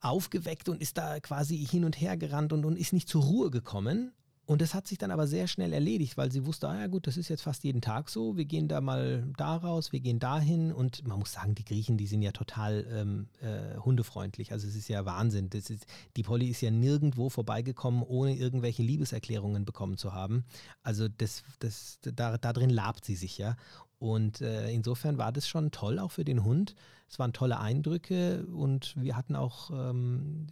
aufgeweckt 0.00 0.68
und 0.68 0.80
ist 0.80 0.96
da 0.96 1.20
quasi 1.20 1.56
hin 1.56 1.84
und 1.84 2.00
her 2.00 2.16
gerannt 2.16 2.52
und, 2.52 2.64
und 2.64 2.78
ist 2.78 2.92
nicht 2.92 3.08
zur 3.08 3.22
Ruhe 3.22 3.50
gekommen. 3.50 4.12
Und 4.48 4.62
das 4.62 4.72
hat 4.72 4.86
sich 4.86 4.96
dann 4.96 5.10
aber 5.10 5.26
sehr 5.26 5.46
schnell 5.46 5.74
erledigt, 5.74 6.16
weil 6.16 6.32
sie 6.32 6.46
wusste, 6.46 6.70
ah 6.70 6.80
ja 6.80 6.86
gut, 6.86 7.06
das 7.06 7.18
ist 7.18 7.28
jetzt 7.28 7.42
fast 7.42 7.64
jeden 7.64 7.82
Tag 7.82 8.08
so. 8.08 8.38
Wir 8.38 8.46
gehen 8.46 8.66
da 8.66 8.80
mal 8.80 9.30
da 9.36 9.56
raus, 9.56 9.92
wir 9.92 10.00
gehen 10.00 10.20
dahin. 10.20 10.72
Und 10.72 11.06
man 11.06 11.18
muss 11.18 11.34
sagen, 11.34 11.54
die 11.54 11.66
Griechen, 11.66 11.98
die 11.98 12.06
sind 12.06 12.22
ja 12.22 12.32
total 12.32 12.86
ähm, 12.90 13.28
äh, 13.42 13.76
hundefreundlich. 13.76 14.50
Also 14.52 14.66
es 14.66 14.74
ist 14.74 14.88
ja 14.88 15.04
Wahnsinn. 15.04 15.50
Das 15.50 15.68
ist, 15.68 15.84
die 16.16 16.22
Polly 16.22 16.48
ist 16.48 16.62
ja 16.62 16.70
nirgendwo 16.70 17.28
vorbeigekommen, 17.28 18.02
ohne 18.02 18.36
irgendwelche 18.36 18.82
Liebeserklärungen 18.82 19.66
bekommen 19.66 19.98
zu 19.98 20.14
haben. 20.14 20.46
Also 20.82 21.08
das, 21.08 21.42
das, 21.58 21.98
da, 22.00 22.38
da 22.38 22.52
drin 22.54 22.70
labt 22.70 23.04
sie 23.04 23.16
sich 23.16 23.36
ja. 23.36 23.54
Und 23.98 24.40
äh, 24.40 24.70
insofern 24.70 25.18
war 25.18 25.32
das 25.32 25.48
schon 25.48 25.70
toll, 25.70 25.98
auch 25.98 26.12
für 26.12 26.24
den 26.24 26.44
Hund. 26.44 26.74
Es 27.08 27.18
waren 27.18 27.32
tolle 27.32 27.58
Eindrücke 27.58 28.46
und 28.46 28.94
wir 28.96 29.16
hatten 29.16 29.34
auch 29.34 29.70
ähm, 29.70 30.48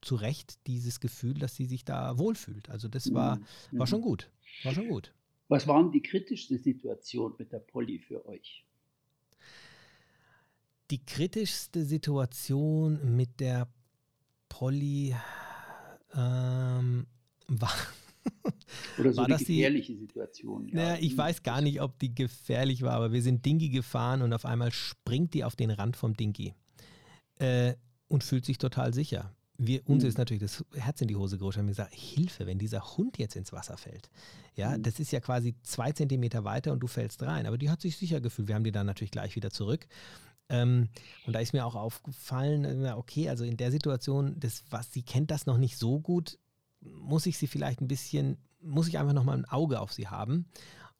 zu 0.00 0.16
Recht 0.16 0.58
dieses 0.66 1.00
Gefühl, 1.00 1.34
dass 1.34 1.54
sie 1.54 1.66
sich 1.66 1.84
da 1.84 2.18
wohlfühlt. 2.18 2.70
Also 2.70 2.88
das 2.88 3.12
war, 3.12 3.36
mhm. 3.36 3.78
war 3.78 3.86
schon 3.86 4.00
gut. 4.00 4.30
War 4.64 4.74
schon 4.74 4.88
gut. 4.88 5.12
Was 5.48 5.66
waren 5.66 5.90
die 5.90 6.02
kritischste 6.02 6.58
Situation 6.58 7.34
mit 7.38 7.52
der 7.52 7.58
Polly 7.58 7.98
für 7.98 8.24
euch? 8.26 8.64
Die 10.90 11.04
kritischste 11.04 11.84
Situation 11.84 13.16
mit 13.16 13.40
der 13.40 13.68
Polly 14.48 15.14
ähm, 16.14 17.06
war, 17.48 17.72
oder 19.00 19.12
so 19.12 19.18
war 19.18 19.26
eine 19.26 19.36
gefährliche 19.36 19.92
die, 19.92 19.98
Situation. 19.98 20.68
Ja. 20.68 20.74
Naja, 20.74 20.98
ich 21.00 21.16
weiß 21.16 21.42
gar 21.42 21.60
nicht, 21.60 21.80
ob 21.80 21.98
die 21.98 22.14
gefährlich 22.14 22.82
war, 22.82 22.92
aber 22.92 23.12
wir 23.12 23.22
sind 23.22 23.44
Dingi 23.44 23.68
gefahren 23.68 24.22
und 24.22 24.32
auf 24.32 24.44
einmal 24.44 24.72
springt 24.72 25.34
die 25.34 25.44
auf 25.44 25.56
den 25.56 25.70
Rand 25.70 25.96
vom 25.96 26.14
Dingi 26.14 26.54
äh, 27.36 27.74
und 28.08 28.24
fühlt 28.24 28.44
sich 28.44 28.58
total 28.58 28.94
sicher. 28.94 29.34
Wir, 29.62 29.86
uns 29.86 30.04
mhm. 30.04 30.08
ist 30.08 30.18
natürlich 30.18 30.42
das 30.42 30.64
Herz 30.74 31.02
in 31.02 31.08
die 31.08 31.16
Hose 31.16 31.36
gerutscht. 31.36 31.58
Wir 31.58 31.62
haben 31.62 31.68
gesagt, 31.68 31.94
Hilfe, 31.94 32.46
wenn 32.46 32.58
dieser 32.58 32.96
Hund 32.96 33.18
jetzt 33.18 33.36
ins 33.36 33.52
Wasser 33.52 33.76
fällt. 33.76 34.08
Ja, 34.56 34.76
mhm. 34.76 34.82
das 34.82 34.98
ist 34.98 35.12
ja 35.12 35.20
quasi 35.20 35.54
zwei 35.62 35.92
Zentimeter 35.92 36.44
weiter 36.44 36.72
und 36.72 36.80
du 36.80 36.86
fällst 36.86 37.22
rein. 37.22 37.46
Aber 37.46 37.58
die 37.58 37.68
hat 37.68 37.82
sich 37.82 37.96
sicher 37.96 38.20
gefühlt. 38.20 38.48
Wir 38.48 38.54
haben 38.54 38.64
die 38.64 38.72
dann 38.72 38.86
natürlich 38.86 39.10
gleich 39.10 39.36
wieder 39.36 39.50
zurück. 39.50 39.86
Ähm, 40.48 40.88
und 41.26 41.34
da 41.34 41.40
ist 41.40 41.52
mir 41.52 41.64
auch 41.64 41.76
aufgefallen, 41.76 42.86
okay, 42.92 43.28
also 43.28 43.44
in 43.44 43.56
der 43.56 43.70
Situation, 43.70 44.34
das, 44.40 44.64
was 44.70 44.92
sie 44.92 45.02
kennt 45.02 45.30
das 45.30 45.46
noch 45.46 45.58
nicht 45.58 45.76
so 45.76 46.00
gut, 46.00 46.38
muss 46.80 47.26
ich 47.26 47.38
sie 47.38 47.46
vielleicht 47.46 47.80
ein 47.80 47.88
bisschen, 47.88 48.38
muss 48.62 48.88
ich 48.88 48.98
einfach 48.98 49.12
nochmal 49.12 49.38
ein 49.38 49.44
Auge 49.44 49.80
auf 49.80 49.92
sie 49.92 50.08
haben. 50.08 50.46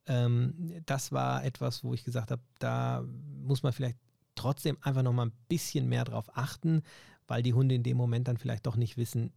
Ähm, 0.06 0.82
das 0.86 1.12
war 1.12 1.44
etwas, 1.44 1.84
wo 1.84 1.94
ich 1.94 2.04
gesagt 2.04 2.30
habe, 2.30 2.42
da 2.58 3.04
muss 3.42 3.62
man 3.62 3.72
vielleicht 3.72 3.98
trotzdem 4.34 4.78
einfach 4.80 5.02
nochmal 5.02 5.26
ein 5.26 5.32
bisschen 5.48 5.88
mehr 5.88 6.04
drauf 6.04 6.36
achten, 6.36 6.82
weil 7.26 7.42
die 7.42 7.54
Hunde 7.54 7.74
in 7.74 7.82
dem 7.82 7.96
Moment 7.96 8.28
dann 8.28 8.38
vielleicht 8.38 8.66
doch 8.66 8.76
nicht 8.76 8.96
wissen, 8.96 9.32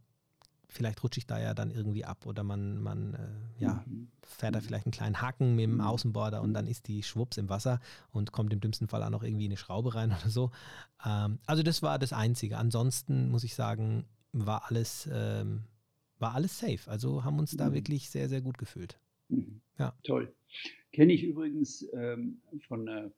vielleicht 0.68 1.02
rutsche 1.02 1.18
ich 1.18 1.26
da 1.26 1.38
ja 1.38 1.54
dann 1.54 1.70
irgendwie 1.70 2.04
ab 2.04 2.26
oder 2.26 2.42
man, 2.42 2.82
man 2.82 3.14
äh, 3.14 3.62
ja, 3.62 3.84
mhm. 3.86 4.08
fährt 4.22 4.54
da 4.54 4.60
vielleicht 4.60 4.86
einen 4.86 4.92
kleinen 4.92 5.20
Haken 5.20 5.54
mit 5.54 5.64
dem 5.64 5.74
mhm. 5.74 5.80
Außenborder 5.80 6.42
und 6.42 6.54
dann 6.54 6.66
ist 6.66 6.88
die 6.88 7.02
schwupps 7.02 7.36
im 7.36 7.48
Wasser 7.48 7.80
und 8.10 8.32
kommt 8.32 8.52
im 8.52 8.60
dümmsten 8.60 8.88
Fall 8.88 9.02
auch 9.04 9.10
noch 9.10 9.22
irgendwie 9.22 9.44
eine 9.44 9.56
Schraube 9.56 9.94
rein 9.94 10.10
oder 10.20 10.30
so. 10.30 10.50
Ähm, 11.04 11.38
also 11.46 11.62
das 11.62 11.82
war 11.82 11.98
das 11.98 12.12
Einzige. 12.12 12.58
Ansonsten 12.58 13.30
muss 13.30 13.44
ich 13.44 13.54
sagen, 13.54 14.04
war 14.32 14.64
alles 14.66 15.08
ähm, 15.12 15.64
war 16.24 16.34
alles 16.34 16.58
safe. 16.58 16.90
Also 16.90 17.22
haben 17.22 17.38
uns 17.38 17.54
da 17.54 17.68
mhm. 17.68 17.74
wirklich 17.74 18.08
sehr, 18.08 18.28
sehr 18.30 18.40
gut 18.40 18.56
gefühlt. 18.56 18.98
Mhm. 19.28 19.60
Ja. 19.78 19.94
Toll. 20.04 20.32
Kenne 20.92 21.12
ich 21.12 21.22
übrigens 21.22 21.86
ähm, 21.92 22.40
von 22.66 22.88
einer 22.88 23.12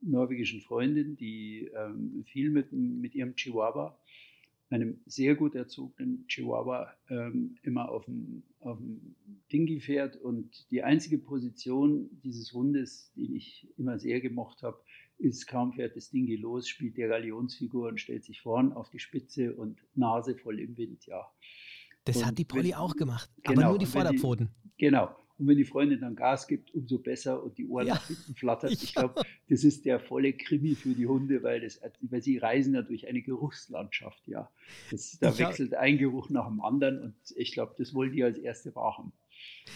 norwegischen 0.00 0.60
Freundin, 0.60 1.16
die 1.16 1.70
ähm, 1.76 2.24
viel 2.24 2.50
mit, 2.50 2.72
mit 2.72 3.14
ihrem 3.14 3.34
Chihuahua, 3.34 3.98
einem 4.70 5.00
sehr 5.06 5.34
gut 5.34 5.56
erzogenen 5.56 6.24
Chihuahua, 6.28 6.92
ähm, 7.10 7.56
immer 7.62 7.90
auf 7.90 8.04
dem, 8.04 8.44
auf 8.60 8.78
dem 8.78 9.16
Dingi 9.52 9.80
fährt. 9.80 10.16
Und 10.16 10.70
die 10.70 10.84
einzige 10.84 11.18
Position 11.18 12.10
dieses 12.22 12.52
Hundes, 12.52 13.12
den 13.16 13.34
ich 13.34 13.66
immer 13.76 13.98
sehr 13.98 14.20
gemocht 14.20 14.62
habe, 14.62 14.78
ist, 15.18 15.46
kaum 15.48 15.72
fährt 15.72 15.96
das 15.96 16.10
Dingi 16.10 16.36
los, 16.36 16.68
spielt 16.68 16.96
der 16.96 17.08
Galionsfigur 17.08 17.88
und 17.88 18.00
stellt 18.00 18.24
sich 18.24 18.40
vorn 18.40 18.72
auf 18.72 18.88
die 18.90 19.00
Spitze 19.00 19.52
und 19.54 19.80
Nase 19.94 20.36
voll 20.36 20.60
im 20.60 20.76
Wind, 20.76 21.06
ja. 21.06 21.26
Das 22.04 22.16
und 22.16 22.26
hat 22.26 22.38
die 22.38 22.44
Polly 22.44 22.74
auch 22.74 22.96
gemacht, 22.96 23.30
genau, 23.42 23.60
aber 23.60 23.70
nur 23.70 23.78
die 23.78 23.86
Vorderpfoten. 23.86 24.50
Die, 24.64 24.86
genau. 24.86 25.14
Und 25.38 25.48
wenn 25.48 25.56
die 25.56 25.64
Freundin 25.64 26.00
dann 26.00 26.14
Gas 26.14 26.46
gibt, 26.46 26.72
umso 26.74 26.98
besser 26.98 27.42
und 27.42 27.58
die 27.58 27.66
Ohren 27.66 27.86
ja. 27.86 27.94
nach 27.94 28.06
hinten 28.06 28.34
flattert. 28.34 28.70
Ich 28.72 28.94
glaube, 28.94 29.22
das 29.48 29.64
ist 29.64 29.84
der 29.84 29.98
volle 29.98 30.32
Krimi 30.34 30.74
für 30.74 30.94
die 30.94 31.06
Hunde, 31.06 31.42
weil, 31.42 31.60
das, 31.60 31.80
weil 32.00 32.22
sie 32.22 32.38
reisen 32.38 32.74
ja 32.74 32.82
durch 32.82 33.08
eine 33.08 33.22
Geruchslandschaft. 33.22 34.28
Ja. 34.28 34.50
Das, 34.90 35.18
da 35.20 35.30
ich 35.30 35.38
wechselt 35.38 35.74
ein 35.74 35.98
Geruch 35.98 36.30
nach 36.30 36.46
dem 36.46 36.60
anderen 36.60 37.00
und 37.02 37.14
ich 37.34 37.52
glaube, 37.52 37.74
das 37.76 37.92
wollen 37.92 38.12
die 38.12 38.22
als 38.22 38.38
erste 38.38 38.74
wahrhaben. 38.74 39.12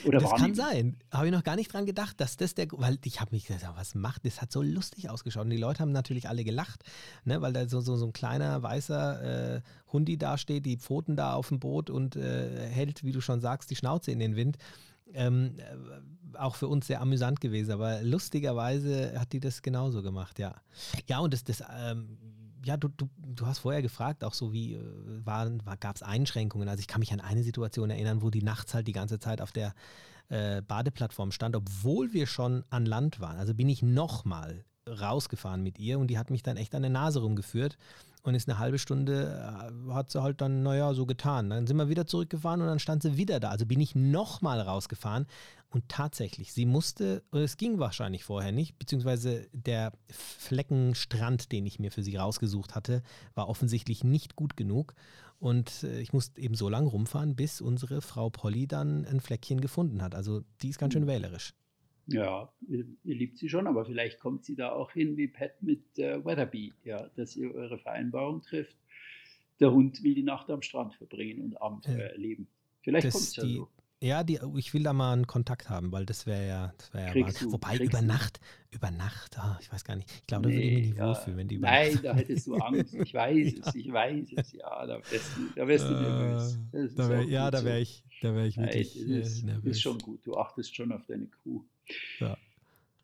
Oder 0.05 0.19
das 0.19 0.35
kann 0.35 0.55
sein. 0.55 0.97
Habe 1.11 1.27
ich 1.27 1.33
noch 1.33 1.45
gar 1.45 1.57
nicht 1.57 1.73
dran 1.73 1.87
gedacht, 1.87 2.21
dass 2.21 2.37
das 2.37 2.55
der, 2.55 2.67
weil 2.73 2.99
ich 3.05 3.21
habe 3.21 3.35
mich 3.35 3.47
gesagt, 3.47 3.77
was 3.77 3.95
macht, 3.95 4.25
das 4.27 4.41
hat 4.43 4.53
so 4.53 4.62
lustig 4.62 5.11
ausgeschaut. 5.11 5.45
Und 5.45 5.51
die 5.51 5.57
Leute 5.57 5.81
haben 5.81 5.93
natürlich 5.93 6.29
alle 6.29 6.45
gelacht, 6.45 6.85
ne, 7.25 7.41
weil 7.41 7.53
da 7.53 7.69
so, 7.69 7.81
so, 7.81 7.97
so 7.97 8.07
ein 8.07 8.12
kleiner 8.12 8.62
weißer 8.62 9.57
äh, 9.57 9.61
Hundi 9.93 10.19
dasteht, 10.19 10.67
die 10.67 10.77
Pfoten 10.77 11.17
da 11.17 11.35
auf 11.35 11.49
dem 11.49 11.61
Boot 11.61 11.91
und 11.91 12.17
äh, 12.17 12.69
hält, 12.69 13.05
wie 13.05 13.12
du 13.12 13.21
schon 13.21 13.41
sagst, 13.41 13.71
die 13.71 13.77
Schnauze 13.77 14.11
in 14.11 14.19
den 14.19 14.37
Wind. 14.37 14.59
Ähm, 15.14 15.55
äh, 15.59 16.37
auch 16.37 16.57
für 16.57 16.69
uns 16.69 16.87
sehr 16.87 17.01
amüsant 17.01 17.41
gewesen, 17.41 17.73
aber 17.73 18.03
lustigerweise 18.03 19.19
hat 19.19 19.33
die 19.33 19.41
das 19.41 19.62
genauso 19.62 20.03
gemacht, 20.03 20.39
ja. 20.39 20.57
Ja, 21.07 21.21
und 21.21 21.33
das, 21.33 21.45
das 21.45 21.62
ähm, 21.79 22.19
ja, 22.67 22.77
du, 22.77 22.89
du, 22.89 23.09
du 23.19 23.47
hast 23.47 23.61
vorher 23.61 23.81
gefragt, 23.81 24.25
auch 24.25 24.35
so 24.35 24.53
wie 24.53 24.75
äh, 24.75 24.81
waren, 25.25 25.64
war, 25.64 25.77
gab 25.77 25.95
es 25.95 26.03
Einschränkungen. 26.03 26.69
Also 26.69 26.81
ich 26.81 26.89
kann 26.89 26.99
mich 26.99 27.12
an 27.12 27.21
eine 27.21 27.45
Situation 27.45 27.91
erinnern, 27.91 28.23
wo 28.23 28.31
die 28.31 28.43
nachts 28.43 28.75
halt 28.75 28.89
die 28.89 28.93
ganze 28.93 29.21
Zeit 29.21 29.41
auf 29.41 29.53
der 29.53 29.73
äh, 30.29 30.62
Badeplattform 30.62 31.31
stand, 31.31 31.55
obwohl 31.55 32.12
wir 32.12 32.27
schon 32.27 32.64
an 32.69 32.85
Land 32.85 33.21
waren. 33.21 33.37
Also 33.37 33.55
bin 33.55 33.69
ich 33.69 33.83
nochmal 33.83 34.64
rausgefahren 34.89 35.62
mit 35.62 35.79
ihr 35.79 35.99
und 35.99 36.09
die 36.09 36.19
hat 36.19 36.31
mich 36.31 36.43
dann 36.43 36.57
echt 36.57 36.75
an 36.75 36.83
der 36.83 36.91
Nase 36.91 37.21
rumgeführt 37.21 37.77
und 38.27 38.35
ist 38.35 38.49
eine 38.49 38.59
halbe 38.59 38.79
Stunde, 38.79 39.70
äh, 39.89 39.93
hat 39.93 40.11
sie 40.11 40.20
halt 40.20 40.41
dann, 40.41 40.64
naja, 40.64 40.93
so 40.95 41.07
getan. 41.07 41.49
Dann 41.49 41.66
sind 41.66 41.77
wir 41.77 41.89
wieder 41.89 42.07
zurückgefahren 42.07 42.61
und 42.61 42.66
dann 42.66 42.81
stand 42.81 43.03
sie 43.03 43.16
wieder 43.16 43.39
da. 43.39 43.51
Also 43.51 43.66
bin 43.66 43.81
ich 43.81 43.95
nochmal 43.95 44.61
rausgefahren 44.61 45.27
und 45.70 45.89
tatsächlich, 45.89 46.53
sie 46.53 46.66
musste, 46.66 47.22
es 47.31 47.57
ging 47.57 47.79
wahrscheinlich 47.79 48.24
vorher 48.24 48.51
nicht, 48.51 48.79
beziehungsweise 48.81 49.47
der 49.53 49.93
Fleckenstrand, 50.11 51.53
den 51.53 51.66
ich 51.66 51.79
mir 51.79 51.93
für 51.93 52.03
sie 52.03 52.16
rausgesucht 52.16 52.74
hatte, 52.74 53.03
war 53.35 53.49
offensichtlich 53.49 54.03
nicht 54.03 54.35
gut 54.35 54.57
genug. 54.57 54.95
Und 55.39 55.85
äh, 55.85 56.01
ich 56.01 56.12
musste 56.12 56.41
eben 56.41 56.57
so 56.57 56.68
lange 56.68 56.89
rumfahren, 56.89 57.37
bis 57.37 57.61
unsere 57.61 58.01
Frau 58.01 58.29
Polly 58.31 58.66
dann 58.66 59.07
ein 59.07 59.20
Fleckchen 59.20 59.61
gefunden 59.61 60.03
hat. 60.03 60.16
Also 60.16 60.43
die 60.62 60.70
ist 60.70 60.79
ganz 60.79 60.95
schön 60.95 61.07
wählerisch. 61.07 61.55
Ja, 62.09 62.53
ihr, 62.69 62.85
ihr, 63.05 63.15
liebt 63.17 63.39
sie 63.39 63.49
schon, 63.49 63.67
aber 63.67 63.85
vielleicht 63.85 64.21
kommt 64.21 64.45
sie 64.45 64.55
da 64.55 64.71
auch 64.71 64.93
hin 64.93 65.17
wie 65.17 65.27
Pat 65.27 65.61
mit 65.63 65.99
äh, 65.99 66.25
Weatherby, 66.25 66.73
ja, 66.85 67.09
dass 67.17 67.37
ihr 67.37 67.53
eure 67.55 67.79
Vereinbarung 67.79 68.43
trifft. 68.43 68.77
Der 69.59 69.73
Hund 69.73 70.03
will 70.03 70.15
die 70.15 70.23
Nacht 70.23 70.49
am 70.51 70.63
Strand 70.63 70.95
verbringen 70.95 71.41
und 71.43 71.61
Abenteuer 71.61 71.97
äh, 71.97 72.13
erleben. 72.13 72.47
Vielleicht 72.83 73.11
kommt 73.11 73.25
es 73.25 73.37
ja 73.37 73.45
so. 73.45 73.69
Ja, 74.03 74.23
die, 74.23 74.39
ich 74.57 74.75
will 74.75 74.83
da 74.83 74.93
mal 74.93 75.15
einen 75.15 75.27
Kontakt 75.27 75.71
haben, 75.71 75.91
weil 75.91 76.05
das 76.05 76.27
wäre 76.27 76.47
ja, 76.47 76.75
das 76.77 76.93
wär 76.93 77.17
ja 77.17 77.31
du, 77.33 77.53
Wobei 77.53 77.79
über. 77.79 78.03
Nacht, 78.03 78.41
über 78.71 78.91
Nacht, 78.91 79.39
oh, 79.39 79.57
ich 79.59 79.73
weiß 79.73 79.85
gar 79.85 79.97
nicht. 79.97 80.11
Ich 80.11 80.27
glaube, 80.27 80.43
da 80.43 80.49
nee, 80.51 80.55
würde 80.55 80.67
ich 80.67 80.75
mich 80.75 80.87
nicht 80.89 80.99
ja. 80.99 81.09
wohlfühlen, 81.09 81.39
wenn 81.39 81.49
die 81.49 81.55
über 81.55 81.67
Nein, 81.67 81.99
da 82.03 82.15
hättest 82.15 82.47
du 82.47 82.57
Angst. 82.57 82.95
Ich 82.95 83.15
weiß 83.15 83.53
ja. 83.55 83.63
es, 83.67 83.75
ich 83.75 83.91
weiß 83.91 84.33
es. 84.37 84.53
Ja, 84.53 84.87
da 84.87 85.01
wärst 85.11 85.37
du, 85.37 85.49
da 85.57 85.67
wärst 85.67 85.89
du 85.89 85.93
nervös. 85.93 86.59
Da 86.95 87.09
wär, 87.09 87.23
ja, 87.23 87.51
da 87.51 87.65
wäre 87.65 87.81
ich, 87.81 88.05
da 88.21 88.35
wäre 88.35 88.47
ich 88.47 88.59
wirklich 88.59 88.97
Nein, 88.97 89.21
ist, 89.23 89.43
äh, 89.43 89.47
nervös. 89.47 89.71
Ist 89.71 89.81
schon 89.81 89.99
gut. 89.99 90.21
Du 90.27 90.37
achtest 90.37 90.77
schon 90.77 90.93
auf 90.93 91.07
deine 91.07 91.27
Crew. 91.29 91.63
Ja. 92.20 92.37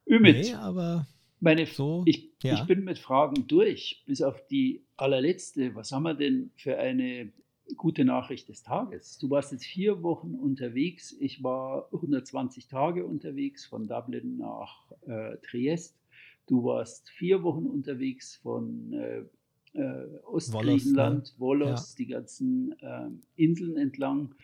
Ümit, 0.07 0.37
nee, 0.37 0.55
aber 0.55 1.07
meine, 1.43 1.67
so, 1.67 2.05
ich, 2.07 2.31
ja. 2.45 2.55
ich 2.55 2.63
bin 2.67 2.85
mit 2.85 3.01
Fragen 3.01 3.49
durch, 3.49 4.05
bis 4.07 4.23
auf 4.23 4.47
die 4.47 4.85
allerletzte. 4.97 5.75
Was 5.75 5.91
haben 5.91 6.05
wir 6.05 6.15
denn 6.15 6.53
für 6.57 6.79
eine 6.79 7.33
gute 7.77 8.05
Nachricht 8.05 8.49
des 8.49 8.63
Tages? 8.63 9.19
Du 9.19 9.29
warst 9.29 9.51
jetzt 9.51 9.65
vier 9.65 10.05
Wochen 10.05 10.37
unterwegs. 10.37 11.17
Ich 11.19 11.43
war 11.43 11.89
120 11.93 12.69
Tage 12.69 13.05
unterwegs 13.05 13.67
von 13.67 13.89
Dublin 13.89 14.37
nach 14.37 14.93
äh, 15.07 15.37
Triest. 15.39 15.99
Du 16.47 16.63
warst 16.63 17.11
vier 17.11 17.43
Wochen 17.43 17.67
unterwegs 17.67 18.37
von 18.37 18.93
äh, 18.93 19.23
äh, 19.73 20.07
Ostgriechenland, 20.25 21.35
Volos, 21.39 21.69
ne? 21.69 21.75
ja. 21.75 21.97
die 21.99 22.07
ganzen 22.07 22.75
ähm, 22.83 23.21
Inseln 23.35 23.77
entlang. 23.77 24.35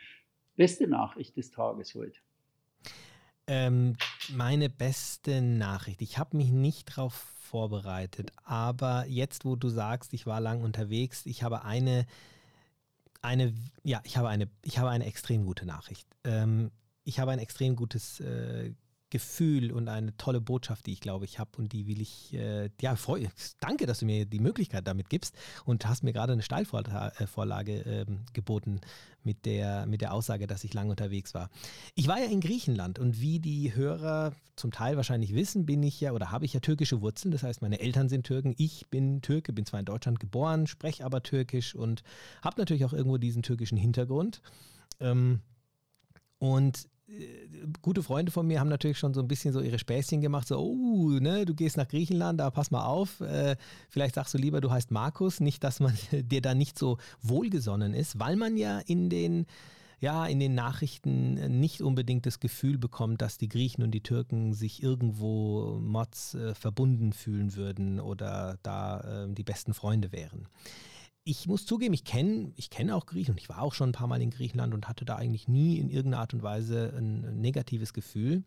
Beste 0.57 0.89
Nachricht 0.89 1.36
des 1.36 1.53
Tages 1.53 1.95
heute. 1.95 2.18
Ähm, 3.49 3.96
meine 4.28 4.68
beste 4.68 5.40
Nachricht. 5.40 6.03
Ich 6.03 6.18
habe 6.18 6.36
mich 6.36 6.51
nicht 6.51 6.90
darauf 6.90 7.14
vorbereitet, 7.14 8.30
aber 8.44 9.07
jetzt, 9.07 9.46
wo 9.46 9.57
du 9.57 9.70
sagst, 9.70 10.12
ich 10.12 10.26
war 10.26 10.38
lang 10.38 10.62
unterwegs, 10.62 11.24
ich 11.24 11.42
habe 11.42 11.64
eine, 11.64 12.07
eine, 13.22 13.55
ja, 13.82 14.03
ich 14.05 14.18
habe 14.18 14.28
eine, 14.28 14.49
ich 14.62 14.78
habe 14.78 14.90
eine 14.90 15.07
extrem 15.07 15.46
gute 15.46 15.64
Nachricht. 15.64 16.07
Ähm, 16.24 16.70
ich 17.05 17.20
habe 17.20 17.30
ein 17.30 17.38
extrem 17.38 17.74
gutes 17.74 18.20
äh, 18.20 18.74
Gefühl 19.11 19.73
und 19.73 19.89
eine 19.89 20.17
tolle 20.17 20.41
Botschaft, 20.41 20.87
die 20.87 20.93
ich 20.93 21.01
glaube, 21.01 21.25
ich 21.25 21.39
habe 21.39 21.51
und 21.57 21.73
die 21.73 21.87
will 21.87 22.01
ich, 22.01 22.35
äh, 22.35 22.69
ja, 22.81 22.95
freu, 22.97 23.27
danke, 23.61 23.87
dass 23.87 24.01
du 24.01 24.07
mir 24.07 24.27
die 24.27 24.41
Möglichkeit 24.41 24.87
damit 24.87 25.09
gibst 25.09 25.35
und 25.65 25.87
hast 25.87 26.03
mir 26.03 26.13
gerade 26.13 26.35
eine 26.35 26.43
Steilvorlage 26.43 27.73
äh, 27.73 28.07
geboten 28.35 28.81
mit 29.25 29.47
der, 29.47 29.87
mit 29.87 30.01
der 30.01 30.13
Aussage, 30.13 30.47
dass 30.47 30.65
ich 30.65 30.75
lange 30.75 30.91
unterwegs 30.91 31.35
war. 31.35 31.51
Ich 31.95 32.07
war 32.09 32.19
ja 32.19 32.27
in 32.27 32.41
Griechenland 32.41 32.99
und 32.99 33.21
wie 33.21 33.41
die 33.41 33.75
Hörer 33.75 34.33
zum 34.57 34.73
Teil 34.73 34.97
wahrscheinlich 34.97 35.35
wissen, 35.35 35.67
bin 35.67 35.83
ich 35.83 36.01
ja 36.01 36.13
oder 36.13 36.31
habe 36.31 36.45
ich 36.45 36.53
ja 36.53 36.61
türkische 36.61 37.01
Wurzeln. 37.01 37.31
Das 37.31 37.43
heißt, 37.43 37.63
meine 37.63 37.81
Eltern 37.81 38.09
sind 38.09 38.27
Türken, 38.27 38.55
ich 38.59 38.89
bin 38.89 39.23
Türke, 39.23 39.53
bin 39.53 39.65
zwar 39.65 39.81
in 39.81 39.87
Deutschland 39.87 40.21
geboren, 40.21 40.67
spreche 40.67 41.05
aber 41.05 41.23
Türkisch 41.23 41.75
und 41.75 42.03
habe 42.43 42.61
natürlich 42.61 42.85
auch 42.85 42.93
irgendwo 42.93 43.17
diesen 43.19 43.43
türkischen 43.43 43.79
Hintergrund. 43.79 44.43
Ähm, 45.01 45.41
und 46.39 46.89
gute 47.83 48.03
Freunde 48.03 48.31
von 48.33 48.47
mir 48.47 48.61
haben 48.61 48.69
natürlich 48.69 48.99
schon 48.99 49.15
so 49.15 49.21
ein 49.21 49.29
bisschen 49.29 49.53
so 49.53 49.61
ihre 49.61 49.79
Späßchen 49.79 50.21
gemacht, 50.21 50.49
so, 50.49 50.59
oh, 50.59 51.11
ne, 51.21 51.47
du 51.47 51.55
gehst 51.55 51.77
nach 51.77 51.89
Griechenland, 51.89 52.41
da 52.41 52.51
pass 52.51 52.71
mal 52.71 52.85
auf, 52.85 53.21
äh, 53.21 53.57
vielleicht 53.89 54.15
sagst 54.15 54.35
du 54.35 54.39
lieber, 54.39 54.61
du 54.61 54.71
heißt 54.71 54.91
Markus, 54.91 55.41
nicht, 55.41 55.65
dass 55.65 55.81
man 55.81 55.97
dir 56.13 56.43
da 56.43 56.55
nicht 56.55 56.79
so 56.79 56.99
wohlgesonnen 57.23 57.95
ist, 57.95 58.19
weil 58.19 58.37
man 58.37 58.57
ja 58.57 58.81
in 58.81 59.11
den 59.11 59.47
ja, 60.01 60.27
in 60.27 60.39
den 60.39 60.55
Nachrichten 60.55 61.59
nicht 61.59 61.83
unbedingt 61.83 62.25
das 62.25 62.39
Gefühl 62.39 62.79
bekommt, 62.79 63.21
dass 63.21 63.37
die 63.37 63.49
Griechen 63.49 63.83
und 63.83 63.91
die 63.91 64.01
Türken 64.01 64.55
sich 64.55 64.81
irgendwo 64.81 65.81
Mods 65.83 66.35
äh, 66.35 66.55
verbunden 66.55 67.13
fühlen 67.13 67.57
würden 67.57 67.99
oder 67.99 68.59
da 68.63 69.25
äh, 69.25 69.35
die 69.35 69.43
besten 69.43 69.75
Freunde 69.75 70.13
wären 70.13 70.47
ich 71.29 71.47
muss 71.47 71.66
zugeben, 71.66 71.93
ich 71.93 72.05
kenne 72.05 72.53
ich 72.57 72.70
kenn 72.70 72.91
auch 72.91 73.05
Griechen 73.05 73.33
und 73.33 73.39
ich 73.39 73.51
war 73.51 73.61
auch 73.61 73.74
schon 73.74 73.91
ein 73.91 73.93
paar 73.93 74.07
Mal 74.07 74.22
in 74.22 74.31
Griechenland 74.31 74.72
und 74.72 74.89
hatte 74.89 75.05
da 75.05 75.16
eigentlich 75.16 75.47
nie 75.47 75.76
in 75.76 75.91
irgendeiner 75.91 76.22
Art 76.22 76.33
und 76.33 76.43
Weise 76.43 76.95
ein, 76.97 77.41
negatives 77.43 77.93
Gefühl. 77.93 78.45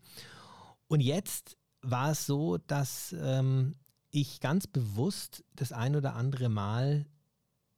Und 0.87 0.99
jetzt 0.99 1.57
war 1.83 2.09
es 2.09 2.25
so, 2.25 2.57
dass 2.57 3.15
ähm, 3.19 3.75
ich 4.09 4.39
ganz 4.39 4.65
bewusst 4.65 5.43
das 5.55 5.71
ein 5.71 5.95
oder 5.95 6.15
andere 6.15 6.49
Mal 6.49 7.05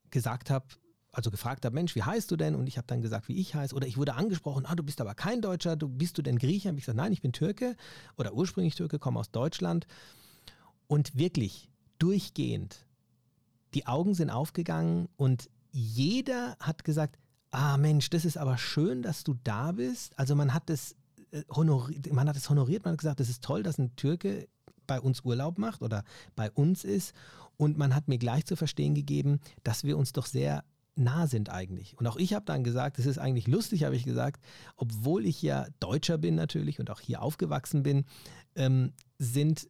gesagt 0.08 0.48
habe, 0.48 0.68
also 1.12 1.30
gefragt 1.30 1.66
habe, 1.66 1.74
Mensch, 1.74 1.94
wie 1.94 2.02
heißt 2.02 2.30
du 2.30 2.36
denn? 2.36 2.54
Und 2.54 2.66
ich 2.66 2.78
habe 2.78 2.86
dann 2.86 3.02
gesagt, 3.02 3.28
wie 3.28 3.38
ich 3.38 3.54
heiße. 3.54 3.74
Oder 3.74 3.86
ich 3.86 3.98
wurde 3.98 4.14
angesprochen, 4.14 4.64
ah, 4.64 4.74
du 4.74 4.82
bist 4.82 5.02
aber 5.02 5.14
kein 5.14 5.42
Deutscher, 5.42 5.76
du 5.76 5.86
bist 5.86 6.16
du 6.16 6.22
denn 6.22 6.38
Grieche? 6.38 6.68
Habe 6.68 6.78
ich 6.78 6.84
gesagt, 6.84 6.96
nein, 6.96 7.12
ich 7.12 7.20
bin 7.20 7.32
Türke 7.32 7.76
oder 8.16 8.32
ursprünglich 8.32 8.74
Türke, 8.74 8.98
komme 8.98 9.20
aus 9.20 9.30
Deutschland. 9.30 9.86
Und 10.86 11.14
wirklich 11.18 11.70
durchgehend 11.98 12.86
die 13.74 13.86
Augen 13.86 14.14
sind 14.14 14.30
aufgegangen 14.30 15.08
und 15.16 15.50
jeder 15.70 16.56
hat 16.60 16.84
gesagt, 16.84 17.18
ah 17.50 17.76
Mensch, 17.76 18.10
das 18.10 18.24
ist 18.24 18.36
aber 18.36 18.58
schön, 18.58 19.02
dass 19.02 19.24
du 19.24 19.34
da 19.44 19.72
bist. 19.72 20.18
Also 20.18 20.34
man 20.34 20.54
hat 20.54 20.70
es 20.70 20.96
äh, 21.30 21.42
honoriert, 21.50 22.12
man 22.12 22.28
hat 22.28 22.36
es 22.36 22.48
honoriert, 22.48 22.84
man 22.84 22.92
hat 22.92 22.98
gesagt, 22.98 23.20
das 23.20 23.28
ist 23.28 23.42
toll, 23.42 23.62
dass 23.62 23.78
ein 23.78 23.94
Türke 23.96 24.48
bei 24.86 25.00
uns 25.00 25.24
Urlaub 25.24 25.58
macht 25.58 25.82
oder 25.82 26.04
bei 26.36 26.50
uns 26.50 26.84
ist. 26.84 27.14
Und 27.56 27.78
man 27.78 27.94
hat 27.94 28.08
mir 28.08 28.18
gleich 28.18 28.46
zu 28.46 28.56
verstehen 28.56 28.94
gegeben, 28.94 29.40
dass 29.62 29.84
wir 29.84 29.96
uns 29.96 30.12
doch 30.12 30.26
sehr 30.26 30.64
nah 30.96 31.26
sind 31.26 31.50
eigentlich. 31.50 31.98
Und 31.98 32.06
auch 32.06 32.16
ich 32.16 32.34
habe 32.34 32.44
dann 32.44 32.64
gesagt, 32.64 32.98
es 32.98 33.06
ist 33.06 33.18
eigentlich 33.18 33.48
lustig, 33.48 33.84
habe 33.84 33.96
ich 33.96 34.04
gesagt, 34.04 34.44
obwohl 34.76 35.26
ich 35.26 35.42
ja 35.42 35.66
Deutscher 35.80 36.18
bin 36.18 36.34
natürlich 36.34 36.78
und 36.80 36.90
auch 36.90 37.00
hier 37.00 37.22
aufgewachsen 37.22 37.82
bin, 37.82 38.04
ähm, 38.54 38.92
sind 39.18 39.68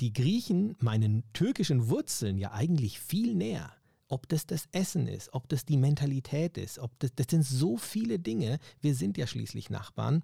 die 0.00 0.12
Griechen 0.12 0.76
meinen 0.80 1.24
türkischen 1.32 1.88
Wurzeln 1.88 2.38
ja 2.38 2.52
eigentlich 2.52 3.00
viel 3.00 3.34
näher. 3.34 3.72
Ob 4.08 4.28
das 4.28 4.46
das 4.46 4.68
Essen 4.72 5.08
ist, 5.08 5.32
ob 5.32 5.48
das 5.48 5.64
die 5.64 5.76
Mentalität 5.76 6.58
ist, 6.58 6.78
ob 6.78 6.98
das, 6.98 7.14
das 7.14 7.26
sind 7.30 7.42
so 7.42 7.76
viele 7.76 8.18
Dinge. 8.18 8.58
Wir 8.80 8.94
sind 8.94 9.16
ja 9.16 9.26
schließlich 9.26 9.70
Nachbarn. 9.70 10.22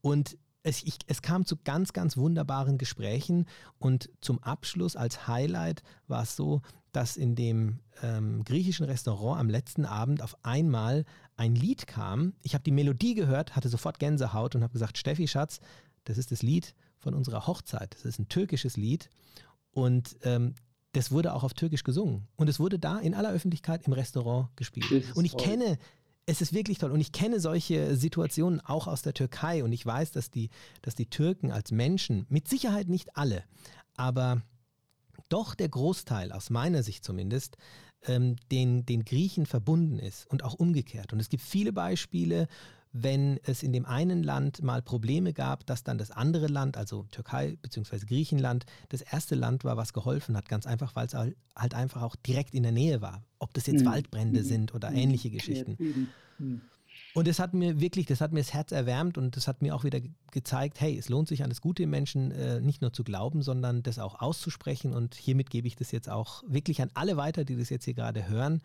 Und 0.00 0.36
es, 0.64 0.82
ich, 0.82 0.98
es, 1.06 1.22
kam 1.22 1.44
zu 1.44 1.56
ganz, 1.56 1.92
ganz 1.92 2.16
wunderbaren 2.16 2.78
Gesprächen 2.78 3.46
und 3.78 4.10
zum 4.20 4.42
Abschluss 4.42 4.96
als 4.96 5.26
Highlight 5.26 5.82
war 6.08 6.22
es 6.22 6.36
so, 6.36 6.62
dass 6.92 7.16
in 7.16 7.34
dem 7.34 7.78
ähm, 8.02 8.44
griechischen 8.44 8.84
Restaurant 8.86 9.40
am 9.40 9.48
letzten 9.48 9.84
Abend 9.84 10.22
auf 10.22 10.36
einmal 10.42 11.04
ein 11.36 11.54
Lied 11.54 11.86
kam. 11.86 12.34
Ich 12.42 12.54
habe 12.54 12.64
die 12.64 12.70
Melodie 12.70 13.14
gehört, 13.14 13.56
hatte 13.56 13.68
sofort 13.68 13.98
Gänsehaut 13.98 14.54
und 14.54 14.62
habe 14.62 14.72
gesagt, 14.72 14.98
Steffi 14.98 15.26
Schatz, 15.26 15.60
das 16.04 16.18
ist 16.18 16.32
das 16.32 16.42
Lied 16.42 16.74
von 17.02 17.14
unserer 17.14 17.46
Hochzeit. 17.46 17.94
Das 17.94 18.04
ist 18.04 18.18
ein 18.18 18.28
türkisches 18.28 18.76
Lied 18.76 19.10
und 19.72 20.16
ähm, 20.22 20.54
das 20.92 21.10
wurde 21.10 21.34
auch 21.34 21.42
auf 21.42 21.54
Türkisch 21.54 21.84
gesungen. 21.84 22.28
Und 22.36 22.48
es 22.48 22.60
wurde 22.60 22.78
da 22.78 22.98
in 22.98 23.14
aller 23.14 23.32
Öffentlichkeit 23.32 23.86
im 23.86 23.92
Restaurant 23.92 24.54
gespielt. 24.56 24.86
Und 25.14 25.24
ich 25.24 25.32
toll. 25.32 25.42
kenne, 25.42 25.78
es 26.26 26.40
ist 26.40 26.52
wirklich 26.52 26.78
toll. 26.78 26.90
Und 26.90 27.00
ich 27.00 27.12
kenne 27.12 27.40
solche 27.40 27.96
Situationen 27.96 28.60
auch 28.60 28.86
aus 28.86 29.02
der 29.02 29.14
Türkei 29.14 29.64
und 29.64 29.72
ich 29.72 29.84
weiß, 29.84 30.12
dass 30.12 30.30
die, 30.30 30.50
dass 30.82 30.94
die 30.94 31.08
Türken 31.08 31.50
als 31.50 31.72
Menschen, 31.72 32.26
mit 32.28 32.46
Sicherheit 32.46 32.88
nicht 32.88 33.16
alle, 33.16 33.42
aber 33.94 34.42
doch 35.28 35.54
der 35.54 35.70
Großteil, 35.70 36.30
aus 36.30 36.50
meiner 36.50 36.82
Sicht 36.82 37.04
zumindest, 37.04 37.56
ähm, 38.06 38.36
den, 38.50 38.84
den 38.84 39.04
Griechen 39.04 39.46
verbunden 39.46 39.98
ist 39.98 40.26
und 40.30 40.44
auch 40.44 40.54
umgekehrt. 40.54 41.12
Und 41.12 41.20
es 41.20 41.30
gibt 41.30 41.42
viele 41.42 41.72
Beispiele, 41.72 42.48
wenn 42.92 43.40
es 43.44 43.62
in 43.62 43.72
dem 43.72 43.86
einen 43.86 44.22
Land 44.22 44.62
mal 44.62 44.82
Probleme 44.82 45.32
gab, 45.32 45.66
dass 45.66 45.82
dann 45.82 45.96
das 45.96 46.10
andere 46.10 46.46
Land, 46.46 46.76
also 46.76 47.06
Türkei 47.10 47.56
bzw. 47.62 48.04
Griechenland, 48.06 48.66
das 48.90 49.00
erste 49.00 49.34
Land 49.34 49.64
war, 49.64 49.76
was 49.76 49.92
geholfen 49.92 50.36
hat. 50.36 50.48
Ganz 50.48 50.66
einfach, 50.66 50.94
weil 50.94 51.06
es 51.06 51.14
halt 51.14 51.74
einfach 51.74 52.02
auch 52.02 52.16
direkt 52.16 52.54
in 52.54 52.62
der 52.62 52.72
Nähe 52.72 53.00
war. 53.00 53.22
Ob 53.38 53.54
das 53.54 53.66
jetzt 53.66 53.84
mhm. 53.84 53.88
Waldbrände 53.88 54.40
mhm. 54.40 54.44
sind 54.44 54.74
oder 54.74 54.90
mhm. 54.90 54.96
ähnliche 54.96 55.30
Geschichten. 55.30 55.76
Mhm. 56.38 56.60
Und 57.14 57.28
das 57.28 57.38
hat 57.38 57.52
mir 57.52 57.80
wirklich, 57.80 58.06
das 58.06 58.20
hat 58.22 58.32
mir 58.32 58.40
das 58.40 58.54
Herz 58.54 58.72
erwärmt 58.72 59.18
und 59.18 59.36
das 59.36 59.46
hat 59.46 59.60
mir 59.60 59.74
auch 59.74 59.84
wieder 59.84 60.00
gezeigt, 60.30 60.80
hey, 60.80 60.96
es 60.96 61.10
lohnt 61.10 61.28
sich 61.28 61.42
an 61.42 61.50
das 61.50 61.60
Gute 61.60 61.82
im 61.82 61.90
Menschen 61.90 62.30
äh, 62.30 62.60
nicht 62.60 62.80
nur 62.80 62.92
zu 62.92 63.04
glauben, 63.04 63.42
sondern 63.42 63.82
das 63.82 63.98
auch 63.98 64.20
auszusprechen. 64.20 64.94
Und 64.94 65.14
hiermit 65.14 65.50
gebe 65.50 65.68
ich 65.68 65.76
das 65.76 65.92
jetzt 65.92 66.08
auch 66.08 66.42
wirklich 66.46 66.80
an 66.80 66.90
alle 66.94 67.18
weiter, 67.18 67.44
die 67.44 67.56
das 67.56 67.68
jetzt 67.68 67.84
hier 67.84 67.94
gerade 67.94 68.28
hören. 68.28 68.62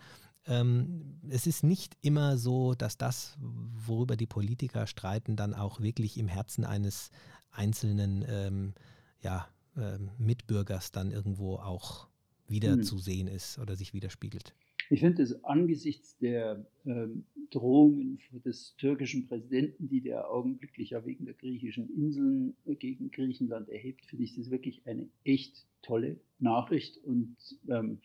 Ähm, 0.48 1.20
es 1.30 1.46
ist 1.46 1.64
nicht 1.64 1.98
immer 2.02 2.38
so, 2.38 2.74
dass 2.74 2.98
das, 2.98 3.38
worüber 3.40 4.16
die 4.16 4.28
Politiker 4.28 4.88
streiten, 4.88 5.36
dann 5.36 5.54
auch 5.54 5.82
wirklich 5.82 6.18
im 6.18 6.28
Herzen 6.28 6.64
eines 6.64 7.12
einzelnen 7.52 8.26
ähm, 8.28 8.74
ja, 9.22 9.48
ähm, 9.76 10.12
Mitbürgers 10.18 10.92
dann 10.92 11.12
irgendwo 11.12 11.56
auch 11.56 12.08
wieder 12.48 12.74
hm. 12.74 12.84
zu 12.84 12.98
sehen 12.98 13.28
ist 13.28 13.60
oder 13.60 13.76
sich 13.76 13.94
widerspiegelt. 13.94 14.54
Ich 14.90 15.02
finde 15.02 15.22
es 15.22 15.44
angesichts 15.44 16.18
der 16.18 16.66
ähm, 16.86 17.26
Drohungen 17.50 18.20
des 18.46 18.76
türkischen 18.78 19.28
Präsidenten, 19.28 19.90
die 19.90 20.02
der 20.02 20.30
augenblicklich 20.30 20.92
ja 20.92 21.06
wegen 21.06 21.26
der 21.26 21.34
griechischen 21.34 21.90
Inseln 21.94 22.56
gegen 22.80 23.12
Griechenland 23.12 23.68
erhebt, 23.70 24.06
finde 24.06 24.24
ich 24.24 24.36
das 24.36 24.50
wirklich 24.50 24.86
eine 24.86 25.10
echt 25.26 25.66
tolle 25.82 26.20
Nachricht. 26.40 26.98
Und 27.04 27.36
ähm, 27.68 28.00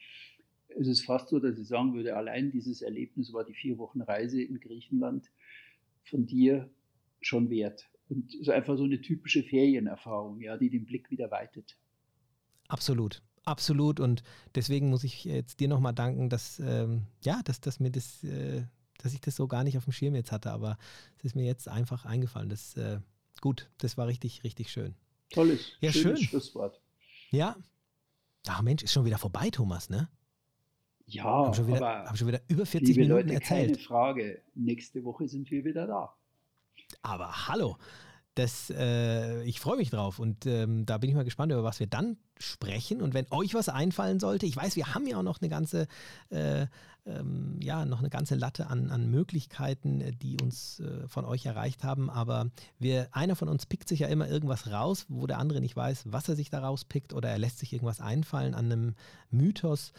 es 0.79 0.89
ist 0.89 1.05
fast 1.05 1.29
so, 1.29 1.39
dass 1.39 1.59
ich 1.59 1.67
sagen 1.67 1.95
würde, 1.95 2.17
allein 2.17 2.51
dieses 2.51 2.83
Erlebnis 2.83 3.33
war 3.33 3.45
die 3.45 3.55
vier 3.55 3.79
Wochen 3.79 4.03
Reise 4.03 4.43
in 4.43 4.61
Griechenland 4.61 5.31
von 6.05 6.27
dir 6.27 6.71
schon 7.21 7.51
wert. 7.51 7.89
Und 8.09 8.29
es 8.29 8.41
ist 8.41 8.51
einfach 8.51 8.77
so 8.77 8.85
eine 8.85 9.01
typische 9.01 9.43
Ferienerfahrung, 9.43 10.41
ja, 10.41 10.57
die 10.57 10.71
den 10.71 10.85
Blick 10.85 11.11
wieder 11.11 11.31
weitet. 11.31 11.79
Absolut. 12.69 13.23
Absolut 13.45 13.99
und 13.99 14.23
deswegen 14.55 14.89
muss 14.89 15.03
ich 15.03 15.25
jetzt 15.25 15.59
dir 15.59 15.67
nochmal 15.67 15.95
danken, 15.95 16.29
dass, 16.29 16.61
ähm, 16.61 17.07
ja, 17.25 17.43
dass, 17.45 17.61
dass 17.61 17.81
mir 17.81 17.91
das, 17.91 18.23
äh, 18.23 18.63
dass 18.99 19.15
ich 19.15 19.21
das 19.21 19.35
so 19.35 19.49
gar 19.49 19.65
nicht 19.65 19.77
auf 19.77 19.85
dem 19.85 19.93
Schirm 19.93 20.15
jetzt 20.15 20.31
hatte, 20.31 20.53
aber 20.53 20.79
es 21.19 21.25
ist 21.25 21.35
mir 21.35 21.45
jetzt 21.45 21.69
einfach 21.69 22.05
eingefallen. 22.05 22.49
Das 22.49 22.77
äh, 22.77 23.01
gut, 23.41 23.69
das 23.79 23.97
war 23.97 24.07
richtig, 24.07 24.45
richtig 24.45 24.71
schön. 24.71 24.95
Tolles, 25.31 25.73
ja, 25.81 25.91
schön. 25.91 26.17
Schlusswort. 26.17 26.81
Ja. 27.31 27.57
Ach 28.47 28.63
Mensch, 28.63 28.83
ist 28.85 28.93
schon 28.93 29.05
wieder 29.05 29.19
vorbei, 29.19 29.51
Thomas, 29.51 29.91
ne? 29.91 30.09
Ja, 31.13 31.25
haben 31.25 31.55
schon 31.55 31.67
wieder, 31.67 31.77
aber 31.77 32.09
haben 32.09 32.17
schon 32.17 32.29
wieder 32.29 32.41
über 32.49 32.65
40 32.65 32.97
Minuten 32.97 33.29
Leute, 33.29 33.35
erzählt. 33.35 33.75
Keine 33.75 33.79
Frage. 33.79 34.43
Nächste 34.55 35.05
Woche 35.05 35.29
sind 35.29 35.51
wir 35.51 35.65
wieder 35.65 35.87
da. 35.87 36.15
Aber 37.03 37.49
hallo. 37.49 37.77
Das, 38.35 38.71
äh, 38.71 39.43
ich 39.43 39.61
freue 39.61 39.77
mich 39.77 39.91
drauf 39.91 40.19
und 40.19 40.47
ähm, 40.47 40.87
da 40.87 40.97
bin 40.97 41.11
ich 41.11 41.15
mal 41.15 41.25
gespannt, 41.25 41.53
über 41.53 41.65
was 41.65 41.81
wir 41.81 41.87
dann 41.87 42.17
sprechen. 42.39 43.03
Und 43.03 43.13
wenn 43.13 43.27
euch 43.31 43.53
was 43.53 43.69
einfallen 43.69 44.21
sollte, 44.21 44.47
ich 44.47 44.57
weiß, 44.57 44.75
wir 44.77 44.95
haben 44.95 45.07
ja 45.07 45.19
auch 45.19 45.23
noch 45.23 45.43
eine 45.43 45.51
ganze, 45.51 45.87
äh, 46.31 46.67
ähm, 47.05 47.59
ja, 47.61 47.85
noch 47.85 47.99
eine 47.99 48.09
ganze 48.09 48.35
Latte 48.35 48.69
an, 48.69 48.91
an 48.91 49.11
Möglichkeiten, 49.11 50.17
die 50.19 50.39
uns 50.41 50.81
äh, 50.81 51.07
von 51.09 51.27
euch 51.27 51.45
erreicht 51.45 51.85
haben. 51.85 52.09
Aber 52.09 52.51
wir, 52.79 53.09
einer 53.13 53.37
von 53.37 53.51
uns 53.51 53.67
pickt 53.67 53.87
sich 53.87 54.01
ja 54.01 54.09
immer 54.09 54.29
irgendwas 54.29 54.71
raus, 54.71 55.05
wo 55.11 55.27
der 55.27 55.39
andere 55.39 55.61
nicht 55.61 55.77
weiß, 55.77 56.05
was 56.07 56.27
er 56.27 56.35
sich 56.35 56.49
da 56.49 56.61
rauspickt 56.61 57.13
oder 57.13 57.29
er 57.29 57.39
lässt 57.39 57.59
sich 57.59 57.75
irgendwas 57.75 58.01
einfallen 58.01 58.55
an 58.55 58.73
einem 58.73 58.95
Mythos. 59.31 59.93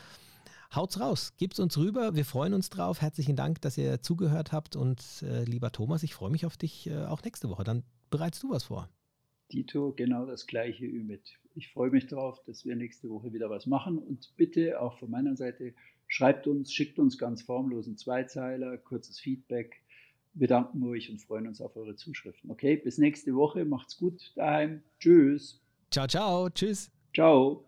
Haut's 0.76 1.00
raus, 1.00 1.34
gebt's 1.38 1.60
uns 1.60 1.78
rüber. 1.78 2.16
Wir 2.16 2.26
freuen 2.26 2.54
uns 2.54 2.70
drauf. 2.70 3.02
Herzlichen 3.02 3.36
Dank, 3.36 3.62
dass 3.62 3.78
ihr 3.78 4.02
zugehört 4.02 4.52
habt. 4.52 4.76
Und 4.76 5.24
äh, 5.24 5.44
lieber 5.44 5.72
Thomas, 5.72 6.02
ich 6.02 6.16
freue 6.16 6.32
mich 6.32 6.46
auf 6.48 6.58
dich 6.58 6.88
äh, 6.88 7.06
auch 7.06 7.24
nächste 7.24 7.50
Woche. 7.50 7.64
Dann 7.64 7.84
bereitest 8.10 8.44
du 8.44 8.50
was 8.50 8.64
vor. 8.64 8.90
Dito, 9.52 9.94
genau 9.96 10.26
das 10.26 10.48
gleiche 10.48 10.86
Ümit. 10.86 11.38
Ich 11.54 11.72
freue 11.72 11.92
mich 11.92 12.08
darauf, 12.08 12.44
dass 12.46 12.66
wir 12.66 12.76
nächste 12.76 13.10
Woche 13.10 13.34
wieder 13.34 13.52
was 13.52 13.68
machen. 13.68 14.00
Und 14.00 14.34
bitte 14.36 14.82
auch 14.82 14.98
von 14.98 15.12
meiner 15.12 15.36
Seite, 15.36 15.76
schreibt 16.08 16.48
uns, 16.48 16.74
schickt 16.74 16.98
uns 16.98 17.20
ganz 17.20 17.44
formlosen 17.44 17.96
Zweizeiler, 17.96 18.78
kurzes 18.80 19.20
Feedback. 19.20 19.84
Wir 20.34 20.48
danken 20.48 20.82
euch 20.84 21.12
und 21.12 21.22
freuen 21.22 21.48
uns 21.48 21.62
auf 21.62 21.76
eure 21.76 21.96
Zuschriften. 21.96 22.50
Okay, 22.50 22.78
bis 22.78 22.98
nächste 22.98 23.36
Woche. 23.36 23.66
Macht's 23.66 23.98
gut 23.98 24.32
daheim. 24.36 24.82
Tschüss. 25.00 25.62
Ciao, 25.92 26.08
ciao. 26.08 26.50
Tschüss. 26.50 26.90
Ciao. 27.14 27.64